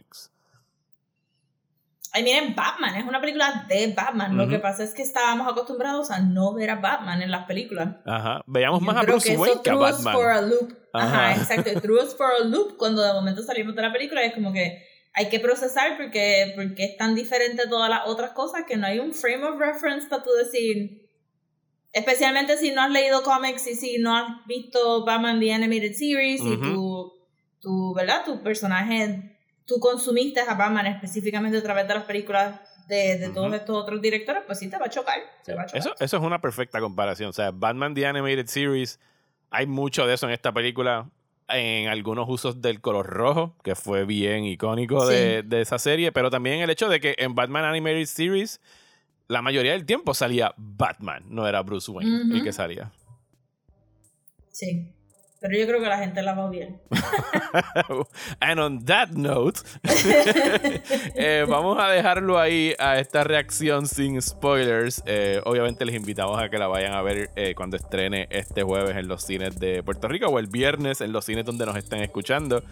Ay, 2.15 2.23
miren, 2.23 2.55
Batman 2.55 2.95
es 2.95 3.05
una 3.05 3.19
película 3.19 3.65
de 3.67 3.93
Batman. 3.93 4.37
Lo 4.37 4.47
que 4.47 4.57
pasa 4.57 4.85
es 4.85 4.93
que 4.93 5.01
estábamos 5.01 5.51
acostumbrados 5.51 6.11
a 6.11 6.19
no 6.19 6.53
ver 6.53 6.69
a 6.69 6.77
Batman 6.77 7.21
en 7.21 7.29
las 7.29 7.45
películas. 7.45 7.97
Ajá. 8.05 8.41
Veíamos 8.47 8.81
más 8.81 8.95
a 8.95 9.01
Bruce 9.01 9.35
Wayne 9.35 9.61
que 9.61 9.69
a 9.69 9.75
Batman. 9.75 10.13
For 10.13 10.29
a 10.29 10.41
loop. 10.41 10.73
Ajá, 10.93 11.35
exacto. 11.35 11.81
Threw 11.81 12.01
us 12.01 12.15
for 12.15 12.27
a 12.39 12.45
loop 12.45 12.77
cuando 12.77 13.01
de 13.01 13.11
momento 13.11 13.43
salimos 13.43 13.75
de 13.75 13.81
la 13.81 13.91
película 13.91 14.23
es 14.23 14.33
como 14.33 14.53
que 14.53 14.81
hay 15.11 15.27
que 15.27 15.41
procesar 15.41 15.97
porque, 15.97 16.53
porque 16.55 16.85
es 16.85 16.95
tan 16.95 17.15
diferente 17.15 17.63
a 17.63 17.69
todas 17.69 17.89
las 17.89 18.03
otras 18.05 18.31
cosas 18.31 18.63
que 18.65 18.77
no 18.77 18.87
hay 18.87 18.99
un 18.99 19.13
frame 19.13 19.43
of 19.43 19.59
reference 19.59 20.07
para 20.07 20.23
tú 20.23 20.29
decir. 20.41 21.09
Especialmente 21.91 22.55
si 22.55 22.71
no 22.71 22.81
has 22.81 22.91
leído 22.91 23.23
cómics 23.23 23.67
y 23.67 23.75
si 23.75 23.97
no 23.97 24.15
has 24.15 24.45
visto 24.47 25.03
Batman 25.03 25.41
The 25.41 25.53
Animated 25.53 25.95
Series 25.95 26.39
y 26.39 26.55
tu, 26.55 27.11
tu, 27.59 27.93
¿verdad? 27.93 28.23
Tu 28.23 28.41
personaje 28.41 29.34
tú 29.65 29.79
consumiste 29.79 30.39
a 30.39 30.53
Batman 30.53 30.87
específicamente 30.87 31.57
a 31.57 31.63
través 31.63 31.87
de 31.87 31.93
las 31.93 32.03
películas 32.03 32.59
de, 32.87 33.17
de 33.17 33.29
todos 33.29 33.53
estos 33.53 33.75
otros 33.75 34.01
directores, 34.01 34.43
pues 34.45 34.59
sí 34.59 34.69
te 34.69 34.77
va 34.77 34.85
a 34.85 34.89
chocar. 34.89 35.19
Eso, 35.73 35.93
eso 35.99 36.17
es 36.17 36.23
una 36.23 36.39
perfecta 36.39 36.79
comparación. 36.79 37.29
O 37.29 37.33
sea, 37.33 37.51
Batman 37.51 37.93
The 37.93 38.05
Animated 38.05 38.47
Series, 38.47 38.99
hay 39.49 39.65
mucho 39.65 40.05
de 40.05 40.13
eso 40.13 40.27
en 40.27 40.33
esta 40.33 40.51
película. 40.53 41.09
En 41.47 41.89
algunos 41.89 42.25
usos 42.27 42.59
del 42.59 42.81
color 42.81 43.05
rojo, 43.05 43.55
que 43.63 43.75
fue 43.75 44.03
bien 44.05 44.45
icónico 44.45 45.05
de, 45.05 45.43
de 45.43 45.61
esa 45.61 45.77
serie, 45.77 46.11
pero 46.11 46.31
también 46.31 46.61
el 46.61 46.71
hecho 46.71 46.89
de 46.89 46.99
que 46.99 47.13
en 47.19 47.35
Batman 47.35 47.65
Animated 47.65 48.05
Series 48.05 48.59
la 49.27 49.41
mayoría 49.41 49.71
del 49.71 49.85
tiempo 49.85 50.13
salía 50.13 50.53
Batman, 50.57 51.23
no 51.27 51.47
era 51.47 51.61
Bruce 51.61 51.91
Wayne 51.91 52.35
el 52.35 52.43
que 52.43 52.53
salía. 52.53 52.91
Sí. 54.51 54.91
Pero 55.41 55.57
yo 55.57 55.67
creo 55.67 55.81
que 55.81 55.87
la 55.87 55.97
gente 55.97 56.21
la 56.21 56.33
va 56.33 56.49
bien. 56.49 56.79
And 58.39 58.59
on 58.59 58.85
that 58.85 59.09
note, 59.09 59.59
eh, 61.15 61.45
vamos 61.47 61.77
a 61.79 61.89
dejarlo 61.89 62.39
ahí 62.39 62.73
a 62.79 62.99
esta 62.99 63.23
reacción 63.23 63.85
sin 63.85 64.21
spoilers. 64.21 65.03
Eh, 65.05 65.41
obviamente 65.43 65.85
les 65.85 65.95
invitamos 65.95 66.41
a 66.41 66.49
que 66.49 66.57
la 66.57 66.67
vayan 66.67 66.93
a 66.93 67.01
ver 67.01 67.29
eh, 67.35 67.53
cuando 67.53 67.75
estrene 67.75 68.27
este 68.31 68.63
jueves 68.63 68.95
en 68.95 69.07
los 69.07 69.23
cines 69.23 69.59
de 69.59 69.83
Puerto 69.83 70.07
Rico 70.07 70.27
o 70.27 70.39
el 70.39 70.47
viernes 70.47 71.01
en 71.01 71.11
los 71.11 71.25
cines 71.25 71.45
donde 71.45 71.65
nos 71.65 71.75
estén 71.75 72.01
escuchando. 72.01 72.63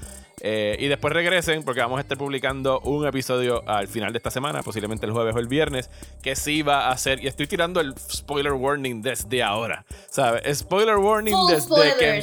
y 0.42 0.88
después 0.88 1.14
regresen 1.14 1.64
porque 1.64 1.82
vamos 1.82 1.98
a 1.98 2.02
estar 2.02 2.18
publicando 2.18 2.80
un 2.82 3.06
episodio 3.06 3.68
al 3.68 3.88
final 3.88 4.12
de 4.14 4.18
esta 4.18 4.32
semana, 4.32 4.62
posiblemente 4.64 5.06
el 5.06 5.12
jueves 5.12 5.36
o 5.36 5.40
el 5.40 5.48
viernes, 5.48 5.90
que 6.22 6.36
sí 6.36 6.62
va 6.64 6.90
a 6.90 6.98
ser, 6.98 7.24
y 7.24 7.28
estoy 7.28 7.48
tirando 7.48 7.80
el 7.80 7.94
spoiler 7.98 8.54
warning 8.54 9.02
desde 9.02 9.44
ahora, 9.44 9.86
¿sabes? 10.10 10.60
Spoiler 10.60 10.98
warning 10.98 11.36
desde 11.50 11.98
que 11.98 12.22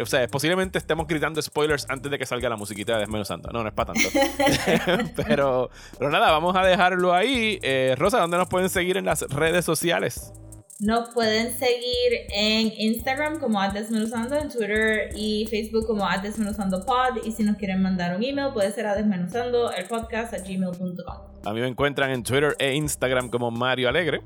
o 0.00 0.06
sea, 0.06 0.26
posiblemente 0.28 0.78
estemos 0.78 1.06
gritando 1.06 1.40
spoilers 1.40 1.86
antes 1.88 2.10
de 2.10 2.18
que 2.18 2.26
salga 2.26 2.48
la 2.48 2.56
musiquita 2.56 2.94
de 2.94 3.00
Desmenuzando. 3.00 3.50
No, 3.50 3.62
no 3.62 3.68
es 3.68 3.74
para 3.74 3.92
tanto. 3.92 4.08
pero, 5.26 5.70
pero 5.98 6.10
nada, 6.10 6.30
vamos 6.30 6.56
a 6.56 6.64
dejarlo 6.64 7.14
ahí. 7.14 7.58
Eh, 7.62 7.94
Rosa, 7.98 8.18
¿dónde 8.18 8.36
nos 8.36 8.48
pueden 8.48 8.68
seguir 8.68 8.96
en 8.96 9.04
las 9.04 9.22
redes 9.22 9.64
sociales? 9.64 10.32
Nos 10.80 11.08
pueden 11.08 11.58
seguir 11.58 12.28
en 12.32 12.72
Instagram 12.76 13.40
como 13.40 13.60
Desmenuzando, 13.72 14.36
en 14.36 14.48
Twitter 14.48 15.10
y 15.16 15.46
Facebook 15.50 15.88
como 15.88 16.06
Desmenuzando 16.22 16.86
Pod. 16.86 17.24
Y 17.24 17.32
si 17.32 17.42
nos 17.42 17.56
quieren 17.56 17.82
mandar 17.82 18.16
un 18.16 18.22
email, 18.22 18.52
puede 18.52 18.70
ser 18.70 18.86
a 18.86 18.94
desmenuzando 18.94 19.72
el 19.72 19.86
podcast 19.86 20.34
a 20.34 20.38
gmail.com. 20.38 21.16
A 21.44 21.52
mí 21.52 21.60
me 21.60 21.66
encuentran 21.66 22.10
en 22.10 22.22
Twitter 22.22 22.54
e 22.60 22.74
Instagram 22.74 23.28
como 23.28 23.50
Mario 23.50 23.88
Alegre. 23.88 24.20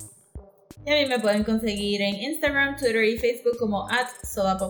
Y 0.85 0.91
a 0.91 0.95
mí 0.97 1.07
me 1.07 1.19
pueden 1.21 1.45
conseguir 1.45 2.03
en 2.03 2.17
Instagram, 2.17 2.77
Twitter 2.77 3.05
y 3.05 3.19
Facebook 3.19 3.57
como 3.59 3.89
at 3.89 4.09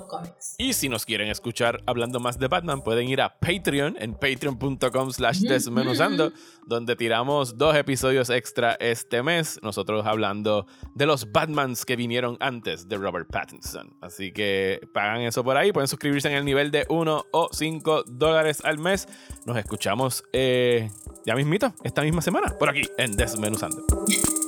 Comics. 0.08 0.56
Y 0.58 0.72
si 0.72 0.88
nos 0.88 1.04
quieren 1.04 1.28
escuchar 1.28 1.82
hablando 1.86 2.20
más 2.20 2.38
de 2.38 2.48
Batman, 2.48 2.82
pueden 2.82 3.08
ir 3.08 3.20
a 3.20 3.38
Patreon 3.38 3.96
en 3.98 4.14
patreon.com 4.14 5.10
slash 5.10 5.40
desmenuzando, 5.40 6.32
donde 6.66 6.96
tiramos 6.96 7.56
dos 7.56 7.76
episodios 7.76 8.30
extra 8.30 8.76
este 8.80 9.22
mes, 9.22 9.58
nosotros 9.62 10.06
hablando 10.06 10.66
de 10.94 11.06
los 11.06 11.32
Batmans 11.32 11.84
que 11.84 11.96
vinieron 11.96 12.36
antes 12.40 12.88
de 12.88 12.96
Robert 12.96 13.28
Pattinson. 13.30 13.96
Así 14.00 14.32
que 14.32 14.80
pagan 14.92 15.22
eso 15.22 15.44
por 15.44 15.56
ahí, 15.56 15.72
pueden 15.72 15.88
suscribirse 15.88 16.28
en 16.28 16.34
el 16.34 16.44
nivel 16.44 16.70
de 16.70 16.86
1 16.88 17.26
o 17.30 17.48
5 17.52 18.04
dólares 18.06 18.60
al 18.64 18.78
mes. 18.78 19.08
Nos 19.46 19.56
escuchamos 19.56 20.24
eh, 20.32 20.90
ya 21.24 21.34
mismito, 21.34 21.72
esta 21.84 22.02
misma 22.02 22.22
semana, 22.22 22.56
por 22.58 22.68
aquí 22.68 22.82
en 22.98 23.16
Desmenuzando. 23.16 23.84